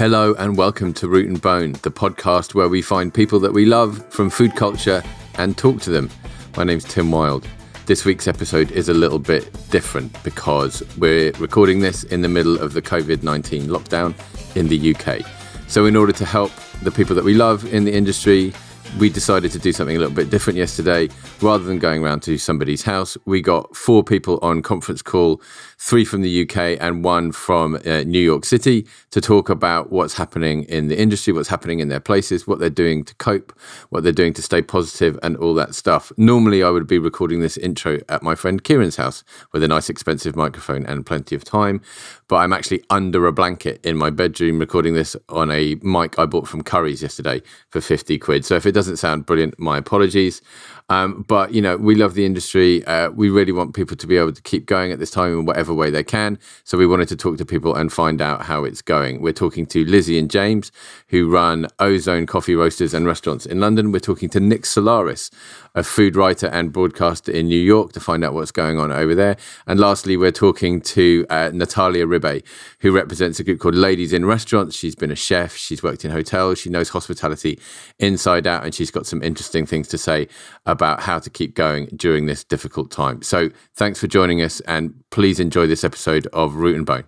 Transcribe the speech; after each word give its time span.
Hello 0.00 0.32
and 0.38 0.56
welcome 0.56 0.94
to 0.94 1.08
Root 1.08 1.28
and 1.28 1.42
Bone, 1.42 1.72
the 1.82 1.90
podcast 1.90 2.54
where 2.54 2.70
we 2.70 2.80
find 2.80 3.12
people 3.12 3.38
that 3.40 3.52
we 3.52 3.66
love 3.66 4.02
from 4.10 4.30
food 4.30 4.56
culture 4.56 5.02
and 5.34 5.58
talk 5.58 5.82
to 5.82 5.90
them. 5.90 6.08
My 6.56 6.64
name's 6.64 6.84
Tim 6.84 7.10
Wild. 7.10 7.46
This 7.84 8.06
week's 8.06 8.26
episode 8.26 8.70
is 8.70 8.88
a 8.88 8.94
little 8.94 9.18
bit 9.18 9.52
different 9.68 10.10
because 10.22 10.82
we're 10.96 11.32
recording 11.32 11.80
this 11.80 12.04
in 12.04 12.22
the 12.22 12.30
middle 12.30 12.58
of 12.58 12.72
the 12.72 12.80
COVID 12.80 13.22
19 13.22 13.64
lockdown 13.64 14.14
in 14.56 14.68
the 14.68 14.94
UK. 14.94 15.20
So, 15.68 15.84
in 15.84 15.96
order 15.96 16.12
to 16.12 16.24
help 16.24 16.50
the 16.80 16.90
people 16.90 17.14
that 17.14 17.24
we 17.24 17.34
love 17.34 17.70
in 17.70 17.84
the 17.84 17.92
industry, 17.92 18.54
we 18.98 19.08
decided 19.08 19.50
to 19.52 19.58
do 19.58 19.72
something 19.72 19.96
a 19.96 19.98
little 19.98 20.14
bit 20.14 20.30
different 20.30 20.58
yesterday. 20.58 21.08
Rather 21.40 21.64
than 21.64 21.78
going 21.78 22.02
around 22.04 22.20
to 22.22 22.36
somebody's 22.38 22.82
house, 22.82 23.16
we 23.24 23.40
got 23.40 23.74
four 23.74 24.02
people 24.02 24.38
on 24.42 24.62
conference 24.62 25.00
call, 25.00 25.40
three 25.78 26.04
from 26.04 26.22
the 26.22 26.42
UK 26.42 26.76
and 26.80 27.04
one 27.04 27.32
from 27.32 27.76
uh, 27.86 28.02
New 28.02 28.20
York 28.20 28.44
City, 28.44 28.86
to 29.10 29.20
talk 29.20 29.48
about 29.48 29.90
what's 29.90 30.14
happening 30.14 30.64
in 30.64 30.88
the 30.88 30.98
industry, 30.98 31.32
what's 31.32 31.48
happening 31.48 31.80
in 31.80 31.88
their 31.88 32.00
places, 32.00 32.46
what 32.46 32.58
they're 32.58 32.68
doing 32.68 33.04
to 33.04 33.14
cope, 33.16 33.58
what 33.90 34.02
they're 34.02 34.12
doing 34.12 34.32
to 34.34 34.42
stay 34.42 34.60
positive, 34.60 35.18
and 35.22 35.36
all 35.36 35.54
that 35.54 35.74
stuff. 35.74 36.12
Normally, 36.16 36.62
I 36.62 36.70
would 36.70 36.86
be 36.86 36.98
recording 36.98 37.40
this 37.40 37.56
intro 37.56 37.98
at 38.08 38.22
my 38.22 38.34
friend 38.34 38.62
Kieran's 38.62 38.96
house 38.96 39.24
with 39.52 39.62
a 39.62 39.68
nice, 39.68 39.88
expensive 39.88 40.36
microphone 40.36 40.84
and 40.86 41.06
plenty 41.06 41.34
of 41.34 41.44
time, 41.44 41.80
but 42.28 42.36
I'm 42.36 42.52
actually 42.52 42.84
under 42.90 43.26
a 43.26 43.32
blanket 43.32 43.84
in 43.84 43.96
my 43.96 44.10
bedroom 44.10 44.58
recording 44.58 44.94
this 44.94 45.16
on 45.28 45.50
a 45.50 45.76
mic 45.82 46.18
I 46.18 46.26
bought 46.26 46.48
from 46.48 46.62
Curry's 46.62 47.02
yesterday 47.02 47.42
for 47.70 47.80
50 47.80 48.18
quid. 48.18 48.44
So 48.44 48.56
if 48.56 48.66
it 48.70 48.72
doesn't 48.72 48.96
sound 48.96 49.26
brilliant, 49.26 49.58
my 49.58 49.76
apologies. 49.78 50.40
Um, 50.90 51.24
but 51.28 51.54
you 51.54 51.62
know, 51.62 51.76
we 51.76 51.94
love 51.94 52.14
the 52.14 52.26
industry. 52.26 52.84
Uh, 52.84 53.10
we 53.10 53.30
really 53.30 53.52
want 53.52 53.74
people 53.74 53.96
to 53.96 54.06
be 54.08 54.16
able 54.16 54.32
to 54.32 54.42
keep 54.42 54.66
going 54.66 54.90
at 54.90 54.98
this 54.98 55.12
time 55.12 55.32
in 55.38 55.46
whatever 55.46 55.72
way 55.72 55.88
they 55.88 56.02
can. 56.02 56.36
So 56.64 56.76
we 56.76 56.86
wanted 56.86 57.08
to 57.08 57.16
talk 57.16 57.38
to 57.38 57.46
people 57.46 57.76
and 57.76 57.92
find 57.92 58.20
out 58.20 58.42
how 58.42 58.64
it's 58.64 58.82
going. 58.82 59.22
We're 59.22 59.32
talking 59.32 59.66
to 59.66 59.84
Lizzie 59.84 60.18
and 60.18 60.28
James, 60.28 60.72
who 61.08 61.30
run 61.30 61.68
Ozone 61.78 62.26
Coffee 62.26 62.56
Roasters 62.56 62.92
and 62.92 63.06
Restaurants 63.06 63.46
in 63.46 63.60
London. 63.60 63.92
We're 63.92 64.00
talking 64.00 64.28
to 64.30 64.40
Nick 64.40 64.62
Solares, 64.62 65.30
a 65.76 65.84
food 65.84 66.16
writer 66.16 66.48
and 66.48 66.72
broadcaster 66.72 67.30
in 67.30 67.46
New 67.46 67.60
York, 67.60 67.92
to 67.92 68.00
find 68.00 68.24
out 68.24 68.34
what's 68.34 68.50
going 68.50 68.80
on 68.80 68.90
over 68.90 69.14
there. 69.14 69.36
And 69.68 69.78
lastly, 69.78 70.16
we're 70.16 70.32
talking 70.32 70.80
to 70.80 71.24
uh, 71.30 71.50
Natalia 71.54 72.04
Ribbe, 72.04 72.42
who 72.80 72.90
represents 72.90 73.38
a 73.38 73.44
group 73.44 73.60
called 73.60 73.76
Ladies 73.76 74.12
in 74.12 74.26
Restaurants. 74.26 74.74
She's 74.74 74.96
been 74.96 75.12
a 75.12 75.16
chef. 75.16 75.56
She's 75.56 75.84
worked 75.84 76.04
in 76.04 76.10
hotels. 76.10 76.58
She 76.58 76.68
knows 76.68 76.88
hospitality 76.88 77.60
inside 78.00 78.48
out, 78.48 78.64
and 78.64 78.74
she's 78.74 78.90
got 78.90 79.06
some 79.06 79.22
interesting 79.22 79.66
things 79.66 79.86
to 79.88 79.96
say 79.98 80.26
about 80.66 80.79
about 80.80 81.02
how 81.02 81.18
to 81.18 81.28
keep 81.28 81.54
going 81.54 81.84
during 81.94 82.24
this 82.24 82.42
difficult 82.42 82.90
time. 82.90 83.20
So 83.20 83.50
thanks 83.76 84.00
for 84.00 84.06
joining 84.06 84.40
us 84.40 84.60
and 84.60 84.94
please 85.10 85.38
enjoy 85.38 85.66
this 85.66 85.84
episode 85.84 86.26
of 86.32 86.54
Root 86.54 86.74
and 86.74 86.86
Bone. 86.86 87.04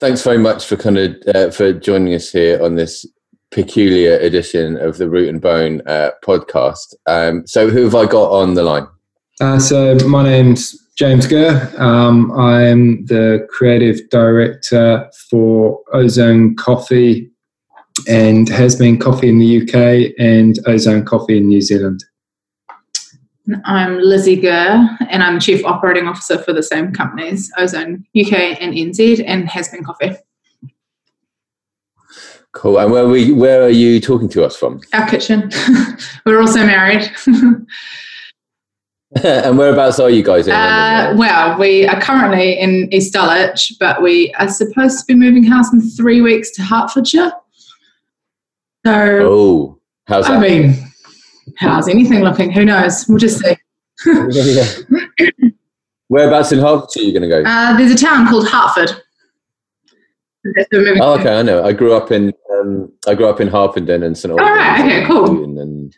Thanks 0.00 0.22
very 0.22 0.38
much 0.38 0.64
for 0.66 0.76
kind 0.76 0.96
of 0.96 1.16
uh, 1.34 1.50
for 1.50 1.72
joining 1.74 2.14
us 2.14 2.30
here 2.30 2.62
on 2.62 2.76
this 2.76 3.04
peculiar 3.50 4.16
edition 4.18 4.78
of 4.78 4.96
the 4.96 5.08
Root 5.08 5.28
and 5.28 5.40
Bone 5.40 5.82
uh, 5.86 6.12
podcast. 6.24 6.94
Um, 7.06 7.46
so 7.46 7.68
who 7.68 7.84
have 7.84 7.94
I 7.94 8.06
got 8.06 8.30
on 8.30 8.54
the 8.54 8.62
line? 8.62 8.86
Uh, 9.40 9.58
so 9.58 9.96
my 10.06 10.22
name's 10.22 10.78
James 10.96 11.26
Gurr. 11.26 11.70
Um, 11.76 12.32
I'm 12.32 13.04
the 13.04 13.46
creative 13.50 14.08
director 14.08 15.10
for 15.28 15.80
Ozone 15.92 16.56
Coffee 16.56 17.30
and 18.08 18.48
Has 18.48 18.76
Bean 18.76 18.98
coffee 18.98 19.28
in 19.28 19.38
the 19.38 19.62
UK 19.62 20.14
and 20.18 20.58
Ozone 20.66 21.04
Coffee 21.04 21.38
in 21.38 21.48
New 21.48 21.60
Zealand. 21.60 22.04
I'm 23.64 24.00
Lizzie 24.00 24.40
Gurr, 24.40 24.88
and 25.08 25.22
I'm 25.22 25.38
Chief 25.38 25.64
Operating 25.64 26.08
Officer 26.08 26.38
for 26.38 26.52
the 26.52 26.62
same 26.62 26.92
companies, 26.92 27.52
Ozone 27.56 28.04
UK 28.18 28.60
and 28.60 28.74
NZ, 28.74 29.22
and 29.24 29.48
Has 29.48 29.68
Bean 29.68 29.84
Coffee. 29.84 30.16
Cool. 32.52 32.78
And 32.78 32.90
where 32.90 33.06
we 33.06 33.32
where 33.32 33.62
are 33.62 33.68
you 33.68 34.00
talking 34.00 34.28
to 34.30 34.44
us 34.44 34.56
from? 34.56 34.80
Our 34.94 35.06
kitchen. 35.06 35.50
We're 36.26 36.40
also 36.40 36.64
married. 36.64 37.10
and 39.24 39.56
whereabouts 39.56 40.00
are 40.00 40.10
you 40.10 40.22
guys 40.22 40.46
in 40.46 40.52
uh, 40.52 41.14
well, 41.16 41.58
we 41.58 41.86
are 41.86 42.00
currently 42.00 42.58
in 42.58 42.92
East 42.92 43.12
Dulwich, 43.12 43.74
but 43.78 44.02
we 44.02 44.34
are 44.34 44.48
supposed 44.48 44.98
to 44.98 45.04
be 45.06 45.14
moving 45.14 45.44
house 45.44 45.72
in 45.72 45.80
three 45.80 46.20
weeks 46.20 46.50
to 46.52 46.62
Hertfordshire. 46.62 47.32
So, 48.86 49.18
oh, 49.22 49.80
how's 50.06 50.28
that? 50.28 50.36
I 50.36 50.40
mean, 50.40 50.76
how's 51.56 51.88
anything 51.88 52.20
looking? 52.20 52.52
Who 52.52 52.64
knows? 52.64 53.04
We'll 53.08 53.18
just 53.18 53.40
see. 53.40 53.56
Whereabouts 56.08 56.52
in 56.52 56.60
Hertfordshire 56.60 57.02
are 57.02 57.06
you 57.06 57.10
going 57.10 57.22
to 57.22 57.28
go? 57.28 57.42
Uh, 57.44 57.76
there's 57.76 57.90
a 57.90 57.96
town 57.96 58.28
called 58.28 58.48
Hertford. 58.48 59.02
Oh, 61.00 61.18
okay, 61.18 61.36
I 61.36 61.42
know. 61.42 61.64
I 61.64 61.72
grew 61.72 61.94
up 61.94 62.12
in 62.12 62.32
um, 62.52 62.92
I 63.08 63.16
grew 63.16 63.26
up 63.26 63.40
in 63.40 63.48
Harpenden 63.48 64.04
and 64.04 64.16
St 64.16 64.30
Albans. 64.30 64.48
All 64.48 64.54
right, 64.54 64.80
okay, 64.80 65.04
cool. 65.04 65.42
And, 65.42 65.58
and 65.58 65.96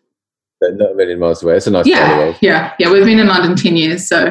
not 0.63 0.93
a 0.93 0.95
million 0.95 1.19
miles 1.19 1.43
away. 1.43 1.59
It's 1.59 1.67
a 1.67 1.71
nice 1.71 1.85
yeah, 1.85 1.99
part 1.99 2.11
of 2.11 2.17
the 2.17 2.23
world. 2.25 2.37
Yeah, 2.41 2.73
yeah. 2.79 2.91
We've 2.91 3.05
been 3.05 3.19
in 3.19 3.27
London 3.27 3.55
ten 3.55 3.77
years, 3.77 4.09
so 4.09 4.31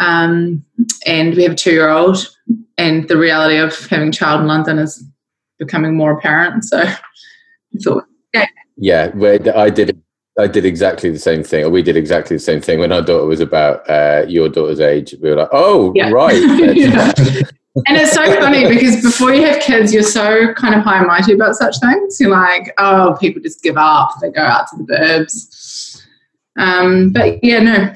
um, 0.00 0.64
and 1.06 1.36
we 1.36 1.44
have 1.44 1.52
a 1.52 1.54
two-year-old, 1.54 2.36
and 2.76 3.06
the 3.06 3.16
reality 3.16 3.58
of 3.58 3.86
having 3.86 4.08
a 4.08 4.12
child 4.12 4.40
in 4.40 4.48
London 4.48 4.80
is 4.80 5.04
becoming 5.60 5.96
more 5.96 6.18
apparent. 6.18 6.64
So 6.64 6.82
thought, 7.78 8.04
yeah, 8.34 8.46
yeah. 8.76 9.12
I 9.56 9.70
did. 9.70 10.02
I 10.38 10.46
did 10.46 10.64
exactly 10.64 11.10
the 11.10 11.18
same 11.18 11.42
thing, 11.42 11.64
or 11.64 11.70
we 11.70 11.82
did 11.82 11.96
exactly 11.96 12.36
the 12.36 12.42
same 12.42 12.60
thing 12.60 12.78
when 12.78 12.92
our 12.92 13.02
daughter 13.02 13.26
was 13.26 13.40
about 13.40 13.88
uh, 13.90 14.24
your 14.26 14.48
daughter's 14.48 14.80
age. 14.80 15.14
We 15.20 15.30
were 15.30 15.36
like, 15.36 15.50
"Oh, 15.52 15.92
yeah. 15.94 16.10
right." 16.10 16.34
and 17.86 17.96
it's 17.96 18.12
so 18.12 18.24
funny 18.40 18.68
because 18.68 19.02
before 19.02 19.34
you 19.34 19.44
have 19.44 19.60
kids, 19.60 19.92
you're 19.92 20.02
so 20.02 20.54
kind 20.54 20.74
of 20.74 20.82
high 20.82 20.98
and 20.98 21.06
mighty 21.06 21.34
about 21.34 21.56
such 21.56 21.78
things. 21.80 22.18
You're 22.20 22.30
like, 22.30 22.72
"Oh, 22.78 23.16
people 23.20 23.42
just 23.42 23.62
give 23.62 23.76
up; 23.76 24.12
they 24.20 24.30
go 24.30 24.42
out 24.42 24.66
to 24.68 24.76
the 24.78 24.84
burbs." 24.84 26.00
Um, 26.56 27.12
but 27.12 27.42
yeah, 27.42 27.60
no. 27.60 27.92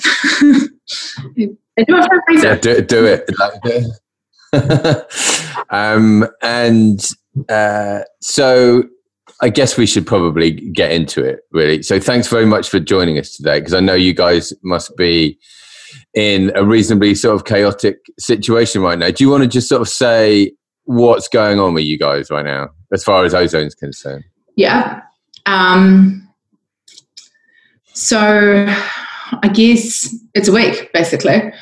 do 1.36 1.56
it 1.76 1.88
for 1.88 2.16
a 2.16 2.20
reason. 2.28 2.48
Yeah, 2.48 2.56
do, 2.56 2.80
do 2.82 3.06
it. 3.06 3.30
um, 5.70 6.26
and 6.42 7.08
uh, 7.48 8.00
so 8.20 8.84
I 9.44 9.50
guess 9.50 9.76
we 9.76 9.84
should 9.84 10.06
probably 10.06 10.52
get 10.52 10.90
into 10.90 11.22
it, 11.22 11.40
really. 11.52 11.82
So, 11.82 12.00
thanks 12.00 12.28
very 12.28 12.46
much 12.46 12.70
for 12.70 12.80
joining 12.80 13.18
us 13.18 13.36
today, 13.36 13.58
because 13.58 13.74
I 13.74 13.80
know 13.80 13.92
you 13.92 14.14
guys 14.14 14.54
must 14.62 14.96
be 14.96 15.38
in 16.14 16.50
a 16.54 16.64
reasonably 16.64 17.14
sort 17.14 17.34
of 17.34 17.44
chaotic 17.44 17.98
situation 18.18 18.80
right 18.80 18.98
now. 18.98 19.10
Do 19.10 19.22
you 19.22 19.28
want 19.28 19.42
to 19.42 19.48
just 19.48 19.68
sort 19.68 19.82
of 19.82 19.88
say 19.90 20.52
what's 20.84 21.28
going 21.28 21.60
on 21.60 21.74
with 21.74 21.84
you 21.84 21.98
guys 21.98 22.30
right 22.30 22.46
now, 22.46 22.70
as 22.90 23.04
far 23.04 23.22
as 23.26 23.34
ozone's 23.34 23.74
concerned? 23.74 24.24
Yeah. 24.56 25.02
Um, 25.44 26.26
so, 27.92 28.66
I 29.42 29.48
guess 29.48 30.08
it's 30.32 30.48
a 30.48 30.52
week 30.52 30.90
basically 30.94 31.52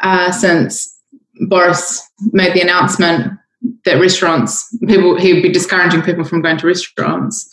uh, 0.00 0.32
since 0.32 1.00
Boris 1.48 2.02
made 2.32 2.54
the 2.54 2.60
announcement 2.60 3.38
that 3.84 4.00
restaurants 4.00 4.76
people 4.86 5.18
he'd 5.18 5.42
be 5.42 5.52
discouraging 5.52 6.02
people 6.02 6.24
from 6.24 6.42
going 6.42 6.58
to 6.58 6.66
restaurants. 6.66 7.48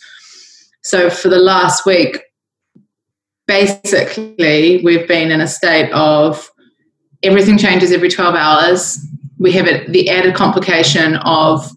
So 0.82 1.10
for 1.10 1.28
the 1.28 1.38
last 1.38 1.86
week, 1.86 2.20
basically 3.46 4.80
we've 4.82 5.06
been 5.06 5.30
in 5.30 5.40
a 5.40 5.48
state 5.48 5.90
of 5.92 6.50
everything 7.22 7.58
changes 7.58 7.92
every 7.92 8.08
12 8.08 8.34
hours. 8.34 8.98
We 9.38 9.52
have 9.52 9.66
it, 9.66 9.92
the 9.92 10.08
added 10.08 10.34
complication 10.34 11.16
of 11.16 11.70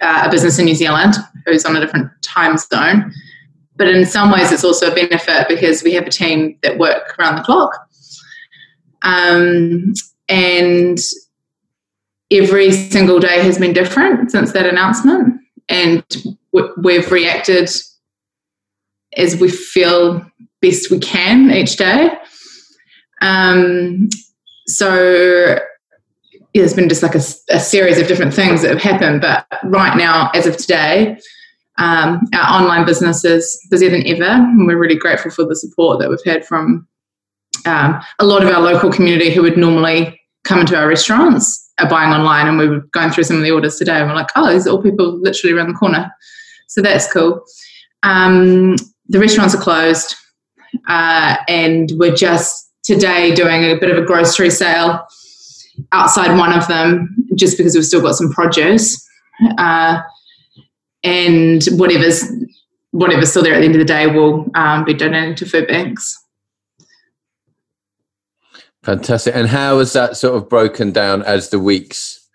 uh, 0.00 0.24
a 0.26 0.30
business 0.30 0.58
in 0.58 0.66
New 0.66 0.74
Zealand 0.74 1.14
who's 1.46 1.64
on 1.64 1.76
a 1.76 1.80
different 1.80 2.10
time 2.22 2.56
zone. 2.56 3.12
But 3.76 3.88
in 3.88 4.04
some 4.06 4.30
ways, 4.30 4.50
it's 4.52 4.64
also 4.64 4.90
a 4.90 4.94
benefit 4.94 5.46
because 5.48 5.82
we 5.82 5.92
have 5.94 6.06
a 6.06 6.10
team 6.10 6.58
that 6.62 6.78
work 6.78 7.16
around 7.18 7.36
the 7.36 7.42
clock. 7.42 7.72
Um, 9.02 9.94
and 10.28 10.98
every 12.30 12.72
single 12.72 13.18
day 13.18 13.42
has 13.42 13.58
been 13.58 13.72
different 13.72 14.30
since 14.30 14.52
that 14.52 14.66
announcement, 14.66 15.40
and 15.68 16.04
we've 16.52 17.10
reacted 17.10 17.70
as 19.16 19.36
we 19.36 19.48
feel 19.48 20.24
best 20.60 20.90
we 20.90 20.98
can 20.98 21.50
each 21.50 21.76
day. 21.76 22.10
Um, 23.20 24.08
so 24.66 25.58
yeah, 26.52 26.62
there's 26.62 26.74
been 26.74 26.88
just 26.88 27.02
like 27.02 27.14
a, 27.14 27.22
a, 27.50 27.60
series 27.60 27.98
of 27.98 28.06
different 28.06 28.32
things 28.32 28.62
that 28.62 28.70
have 28.70 28.82
happened, 28.82 29.20
but 29.20 29.46
right 29.64 29.96
now, 29.96 30.30
as 30.34 30.46
of 30.46 30.56
today, 30.56 31.18
um, 31.78 32.20
our 32.34 32.60
online 32.60 32.84
business 32.84 33.24
is 33.24 33.58
busier 33.70 33.90
than 33.90 34.06
ever, 34.06 34.24
and 34.24 34.66
we're 34.66 34.78
really 34.78 34.96
grateful 34.96 35.30
for 35.30 35.44
the 35.44 35.56
support 35.56 36.00
that 36.00 36.08
we've 36.08 36.24
had 36.24 36.44
from 36.44 36.86
um, 37.66 38.00
a 38.18 38.24
lot 38.24 38.42
of 38.42 38.50
our 38.50 38.60
local 38.60 38.90
community 38.90 39.30
who 39.30 39.42
would 39.42 39.56
normally 39.56 40.20
come 40.44 40.60
into 40.60 40.76
our 40.76 40.88
restaurants 40.88 41.67
are 41.78 41.88
buying 41.88 42.12
online 42.12 42.48
and 42.48 42.58
we 42.58 42.68
were 42.68 42.80
going 42.92 43.10
through 43.10 43.24
some 43.24 43.36
of 43.36 43.42
the 43.42 43.50
orders 43.50 43.76
today 43.76 43.98
and 43.98 44.08
we're 44.08 44.14
like, 44.14 44.30
oh, 44.36 44.52
these 44.52 44.66
are 44.66 44.70
all 44.70 44.82
people 44.82 45.18
literally 45.20 45.56
around 45.56 45.68
the 45.68 45.74
corner. 45.74 46.12
So 46.66 46.82
that's 46.82 47.10
cool. 47.12 47.44
Um, 48.02 48.76
the 49.08 49.18
restaurants 49.18 49.54
are 49.54 49.60
closed 49.60 50.14
uh, 50.88 51.36
and 51.48 51.90
we're 51.96 52.14
just 52.14 52.70
today 52.82 53.34
doing 53.34 53.64
a 53.64 53.74
bit 53.78 53.90
of 53.90 53.98
a 53.98 54.06
grocery 54.06 54.50
sale 54.50 55.06
outside 55.92 56.36
one 56.36 56.52
of 56.52 56.66
them 56.68 57.16
just 57.34 57.56
because 57.56 57.74
we've 57.74 57.84
still 57.84 58.02
got 58.02 58.14
some 58.14 58.30
produce. 58.30 59.06
Uh, 59.56 60.00
and 61.04 61.64
whatever's 61.72 62.24
whatever's 62.90 63.30
still 63.30 63.42
there 63.42 63.54
at 63.54 63.60
the 63.60 63.66
end 63.66 63.74
of 63.74 63.78
the 63.78 63.84
day 63.84 64.06
will 64.06 64.46
um, 64.54 64.84
be 64.84 64.94
donated 64.94 65.36
to 65.36 65.46
food 65.46 65.68
banks. 65.68 66.18
Fantastic. 68.88 69.36
And 69.36 69.46
how 69.46 69.80
has 69.80 69.92
that 69.92 70.16
sort 70.16 70.34
of 70.34 70.48
broken 70.48 70.92
down 70.92 71.22
as 71.24 71.50
the 71.50 71.58
weeks 71.58 72.26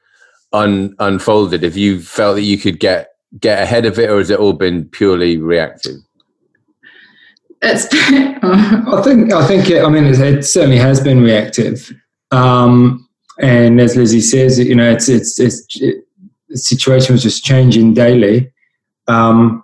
un- 0.51 0.95
unfolded? 0.99 1.63
Have 1.63 1.75
you 1.75 1.99
felt 1.99 2.35
that 2.35 2.43
you 2.43 2.59
could 2.59 2.79
get 2.79 3.15
get 3.39 3.63
ahead 3.63 3.87
of 3.87 3.97
it, 3.97 4.07
or 4.07 4.19
has 4.19 4.29
it 4.29 4.37
all 4.37 4.53
been 4.53 4.87
purely 4.89 5.37
reactive? 5.37 5.95
It's. 7.63 7.87
I 7.91 9.01
think. 9.03 9.33
I 9.33 9.47
think. 9.47 9.67
It, 9.71 9.83
I 9.83 9.89
mean, 9.89 10.03
it, 10.03 10.19
it 10.19 10.43
certainly 10.43 10.77
has 10.77 11.01
been 11.01 11.23
reactive. 11.23 11.91
Um, 12.29 13.09
and 13.41 13.81
as 13.81 13.95
Lizzie 13.95 14.21
says, 14.21 14.59
you 14.59 14.75
know, 14.75 14.91
it's 14.91 15.09
it's 15.09 15.39
it's 15.39 15.65
it, 15.81 16.05
the 16.49 16.57
situation 16.57 17.13
was 17.13 17.23
just 17.23 17.43
changing 17.43 17.95
daily. 17.95 18.53
Um, 19.07 19.63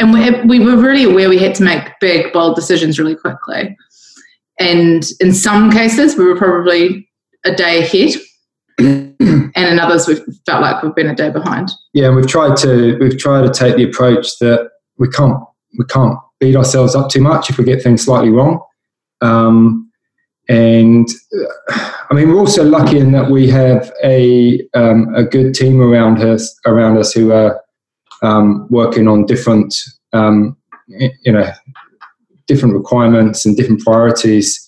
and 0.00 0.12
we, 0.12 0.58
we 0.58 0.58
were 0.58 0.76
really 0.76 1.04
aware 1.04 1.28
we 1.28 1.38
had 1.38 1.54
to 1.54 1.62
make 1.62 1.88
big, 2.00 2.32
bold 2.32 2.56
decisions 2.56 2.98
really 2.98 3.14
quickly. 3.14 3.76
And 4.58 5.04
in 5.20 5.32
some 5.34 5.70
cases, 5.70 6.16
we 6.16 6.24
were 6.24 6.36
probably 6.36 7.08
a 7.44 7.54
day 7.54 7.82
ahead. 7.82 8.20
and 8.78 9.54
in 9.56 9.78
others, 9.78 10.06
we've 10.06 10.22
felt 10.44 10.62
like 10.62 10.82
we've 10.82 10.94
been 10.94 11.08
a 11.08 11.14
day 11.14 11.30
behind. 11.30 11.70
Yeah, 11.92 12.06
and 12.08 12.16
we've 12.16 12.26
tried 12.26 12.56
to 12.58 12.98
we've 12.98 13.18
tried 13.18 13.42
to 13.42 13.52
take 13.52 13.76
the 13.76 13.84
approach 13.84 14.38
that 14.38 14.70
we 14.98 15.08
can't 15.08 15.38
we 15.78 15.84
can't 15.86 16.18
beat 16.40 16.56
ourselves 16.56 16.94
up 16.94 17.10
too 17.10 17.20
much 17.20 17.50
if 17.50 17.58
we 17.58 17.64
get 17.64 17.82
things 17.82 18.04
slightly 18.04 18.30
wrong. 18.30 18.60
Um, 19.20 19.90
and 20.48 21.08
uh, 21.70 21.92
I 22.10 22.14
mean, 22.14 22.28
we're 22.28 22.38
also 22.38 22.64
lucky 22.64 22.98
in 22.98 23.12
that 23.12 23.30
we 23.30 23.48
have 23.48 23.92
a 24.04 24.60
um, 24.74 25.14
a 25.14 25.24
good 25.24 25.54
team 25.54 25.80
around 25.80 26.22
us 26.22 26.58
around 26.66 26.98
us 26.98 27.12
who 27.12 27.32
are 27.32 27.60
um, 28.22 28.66
working 28.70 29.08
on 29.08 29.26
different 29.26 29.74
um, 30.12 30.56
you 30.88 31.32
know 31.32 31.50
different 32.46 32.74
requirements 32.74 33.44
and 33.44 33.56
different 33.56 33.80
priorities 33.82 34.62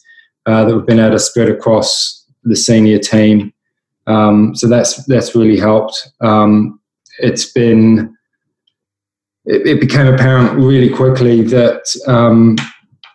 uh, 0.46 0.64
that 0.64 0.74
we've 0.74 0.86
been 0.86 0.98
able 0.98 1.12
to 1.12 1.18
spread 1.18 1.48
across 1.48 2.24
the 2.44 2.56
senior 2.56 2.98
team. 2.98 3.52
Um, 4.06 4.54
so 4.54 4.68
that's 4.68 5.04
that's 5.06 5.34
really 5.34 5.58
helped. 5.58 6.10
Um, 6.20 6.80
it's 7.18 7.52
been 7.52 8.16
it, 9.44 9.66
it, 9.66 9.80
became 9.80 10.06
apparent 10.06 10.58
really 10.58 10.88
quickly 10.88 11.42
that 11.42 11.84
um, 12.06 12.56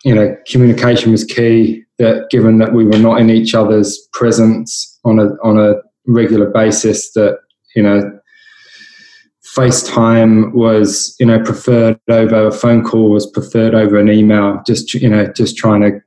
you 0.03 0.13
know 0.13 0.35
communication 0.47 1.11
was 1.11 1.23
key. 1.23 1.83
That 1.99 2.27
given 2.31 2.57
that 2.57 2.73
we 2.73 2.85
were 2.85 2.97
not 2.97 3.19
in 3.19 3.29
each 3.29 3.53
other's 3.53 4.07
presence 4.13 4.99
on 5.05 5.19
a 5.19 5.29
on 5.43 5.59
a 5.59 5.75
regular 6.05 6.49
basis, 6.49 7.11
that 7.13 7.39
you 7.75 7.83
know 7.83 8.19
FaceTime 9.55 10.53
was, 10.53 11.15
you 11.19 11.25
know, 11.25 11.39
preferred 11.39 11.99
over 12.09 12.47
a 12.47 12.51
phone 12.51 12.83
call 12.83 13.11
was 13.11 13.27
preferred 13.27 13.75
over 13.75 13.99
an 13.99 14.09
email. 14.09 14.61
Just 14.65 14.93
you 14.93 15.09
know, 15.09 15.27
just 15.27 15.57
trying 15.57 15.81
to 15.81 16.01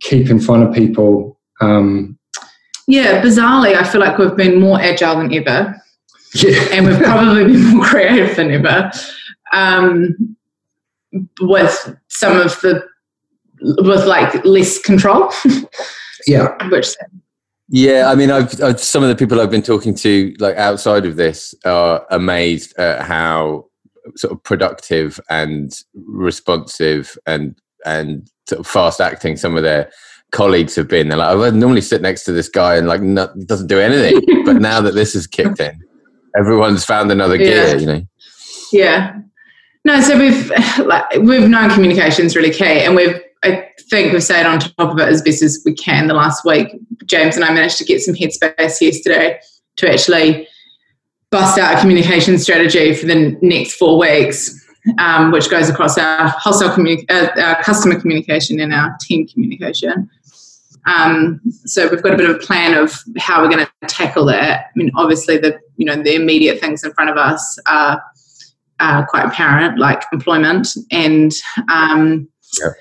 keep 0.00 0.28
in 0.28 0.38
front 0.38 0.62
of 0.62 0.74
people. 0.74 1.38
Um, 1.60 2.18
yeah, 2.86 3.22
bizarrely, 3.22 3.74
I 3.74 3.84
feel 3.84 4.00
like 4.00 4.18
we've 4.18 4.36
been 4.36 4.60
more 4.60 4.78
agile 4.78 5.16
than 5.16 5.32
ever, 5.32 5.80
yeah. 6.34 6.58
and 6.70 6.86
we've 6.86 6.98
probably 6.98 7.44
been 7.44 7.76
more 7.76 7.84
creative 7.86 8.36
than 8.36 8.50
ever. 8.50 8.90
Um, 9.52 10.36
with 11.40 11.96
some 12.08 12.36
of 12.36 12.60
the 12.60 12.84
with 13.60 14.04
like 14.04 14.44
less 14.44 14.78
control. 14.78 15.30
yeah, 16.26 16.48
which 16.70 16.94
yeah, 17.68 18.10
I 18.10 18.14
mean, 18.14 18.30
I've, 18.30 18.60
I've, 18.62 18.80
some 18.80 19.02
of 19.02 19.08
the 19.08 19.16
people 19.16 19.40
I've 19.40 19.50
been 19.50 19.62
talking 19.62 19.94
to, 19.96 20.34
like 20.38 20.56
outside 20.56 21.06
of 21.06 21.16
this, 21.16 21.54
are 21.64 22.06
amazed 22.10 22.76
at 22.78 23.02
how 23.02 23.66
sort 24.16 24.32
of 24.32 24.42
productive 24.42 25.18
and 25.30 25.72
responsive 25.94 27.16
and 27.26 27.58
and 27.86 28.30
sort 28.48 28.60
of 28.60 28.66
fast 28.66 29.00
acting 29.00 29.36
some 29.36 29.56
of 29.56 29.62
their 29.62 29.90
colleagues 30.30 30.74
have 30.76 30.88
been. 30.88 31.08
They're 31.08 31.18
like, 31.18 31.28
oh, 31.28 31.32
I 31.32 31.36
would 31.36 31.54
normally 31.54 31.80
sit 31.80 32.02
next 32.02 32.24
to 32.24 32.32
this 32.32 32.48
guy 32.48 32.76
and 32.76 32.86
like 32.86 33.00
no, 33.00 33.32
doesn't 33.46 33.68
do 33.68 33.80
anything, 33.80 34.20
but 34.44 34.56
now 34.56 34.80
that 34.82 34.94
this 34.94 35.14
has 35.14 35.26
kicked 35.26 35.60
in, 35.60 35.80
everyone's 36.38 36.84
found 36.84 37.10
another 37.10 37.36
yeah. 37.36 37.44
gear. 37.44 37.76
You 37.78 37.86
know. 37.86 38.02
Yeah. 38.72 39.18
No, 39.86 40.00
so 40.00 40.18
we've 40.18 40.50
like 40.84 41.04
we've 41.20 41.48
known 41.48 41.70
communications 41.70 42.36
really 42.36 42.50
key, 42.50 42.84
and 42.84 42.94
we've 42.94 43.20
I 43.42 43.68
think 43.88 44.12
we've 44.12 44.22
stayed 44.22 44.46
on 44.46 44.58
top 44.58 44.72
of 44.78 44.98
it 44.98 45.08
as 45.08 45.22
best 45.22 45.42
as 45.42 45.62
we 45.64 45.74
can 45.74 46.06
the 46.06 46.14
last 46.14 46.44
week. 46.44 46.68
James 47.06 47.36
and 47.36 47.44
I 47.44 47.52
managed 47.52 47.78
to 47.78 47.84
get 47.84 48.00
some 48.00 48.14
headspace 48.14 48.80
yesterday 48.80 49.38
to 49.76 49.90
actually 49.90 50.48
bust 51.30 51.58
out 51.58 51.76
a 51.76 51.80
communication 51.80 52.38
strategy 52.38 52.94
for 52.94 53.06
the 53.06 53.36
next 53.42 53.74
four 53.74 53.98
weeks, 53.98 54.64
um, 54.98 55.32
which 55.32 55.50
goes 55.50 55.68
across 55.68 55.98
our 55.98 56.28
wholesale 56.28 56.70
communi- 56.70 57.04
uh, 57.10 57.30
our 57.40 57.62
customer 57.62 58.00
communication 58.00 58.60
and 58.60 58.72
our 58.72 58.96
team 59.00 59.26
communication. 59.26 60.08
Um, 60.86 61.40
so 61.64 61.88
we've 61.88 62.02
got 62.02 62.14
a 62.14 62.16
bit 62.16 62.28
of 62.28 62.36
a 62.36 62.38
plan 62.38 62.74
of 62.74 62.94
how 63.18 63.42
we're 63.42 63.48
going 63.48 63.64
to 63.64 63.86
tackle 63.88 64.26
that. 64.26 64.66
I 64.66 64.70
mean, 64.76 64.90
obviously 64.94 65.38
the 65.38 65.58
you 65.76 65.86
know 65.86 66.00
the 66.02 66.14
immediate 66.14 66.60
things 66.60 66.84
in 66.84 66.92
front 66.92 67.10
of 67.10 67.16
us 67.16 67.58
are, 67.66 68.02
are 68.80 69.06
quite 69.06 69.24
apparent, 69.24 69.78
like 69.78 70.04
employment 70.12 70.68
and 70.90 71.32
um, 71.70 72.28
yep 72.62 72.74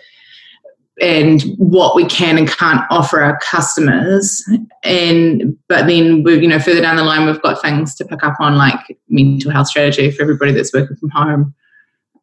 and 1.01 1.41
what 1.57 1.95
we 1.95 2.05
can 2.05 2.37
and 2.37 2.47
can't 2.47 2.85
offer 2.89 3.21
our 3.21 3.39
customers. 3.39 4.43
And 4.83 5.57
but 5.67 5.87
then 5.87 6.23
we 6.23 6.39
you 6.39 6.47
know 6.47 6.59
further 6.59 6.81
down 6.81 6.97
the 6.97 7.03
line 7.03 7.25
we've 7.25 7.41
got 7.41 7.61
things 7.61 7.95
to 7.95 8.05
pick 8.05 8.23
up 8.23 8.35
on 8.39 8.57
like 8.57 8.97
mental 9.09 9.51
health 9.51 9.67
strategy 9.67 10.11
for 10.11 10.21
everybody 10.21 10.51
that's 10.51 10.73
working 10.73 10.97
from 10.97 11.09
home. 11.09 11.55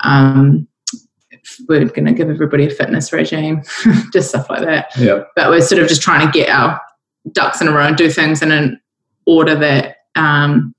Um, 0.01 0.69
we're 1.69 1.85
going 1.87 2.05
to 2.05 2.13
give 2.13 2.31
everybody 2.31 2.67
a 2.67 2.71
fitness 2.71 3.13
regime 3.13 3.63
just 4.13 4.29
stuff 4.29 4.49
like 4.51 4.63
that. 4.63 4.97
Yeah. 4.97 5.25
But 5.35 5.51
we're 5.51 5.63
sort 5.63 5.83
of 5.83 5.89
just 5.89 6.03
trying 6.03 6.27
to 6.27 6.33
get 6.33 6.49
our 6.49 6.81
ducks 7.33 7.61
in 7.61 7.69
a 7.69 7.73
row 7.73 7.87
and 7.87 7.97
do 7.97 8.11
things 8.11 8.43
in 8.43 8.53
an 8.53 8.81
order 9.27 9.55
that 9.55 9.97
um, 10.17 10.75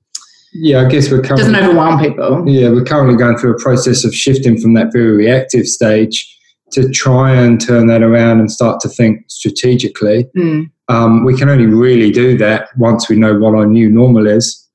yeah, 0.54 0.80
I 0.80 0.84
guess 0.84 1.10
we're 1.10 1.22
currently, 1.22 1.50
doesn't 1.50 1.56
overwhelm 1.56 1.98
people. 1.98 2.48
Yeah, 2.48 2.70
we're 2.70 2.84
currently 2.84 3.16
going 3.16 3.38
through 3.38 3.54
a 3.54 3.58
process 3.58 4.04
of 4.04 4.14
shifting 4.14 4.60
from 4.60 4.74
that 4.74 4.92
very 4.92 5.12
reactive 5.12 5.66
stage 5.66 6.38
to 6.72 6.90
try 6.90 7.34
and 7.34 7.60
turn 7.60 7.86
that 7.88 8.02
around 8.02 8.40
and 8.40 8.50
start 8.50 8.80
to 8.80 8.88
think 8.88 9.24
strategically. 9.28 10.28
Mm. 10.36 10.70
Um, 10.88 11.24
we 11.24 11.36
can 11.36 11.48
only 11.48 11.66
really 11.66 12.10
do 12.10 12.36
that 12.38 12.68
once 12.76 13.08
we 13.08 13.16
know 13.16 13.38
what 13.38 13.54
our 13.54 13.66
new 13.66 13.90
normal 13.90 14.26
is. 14.26 14.68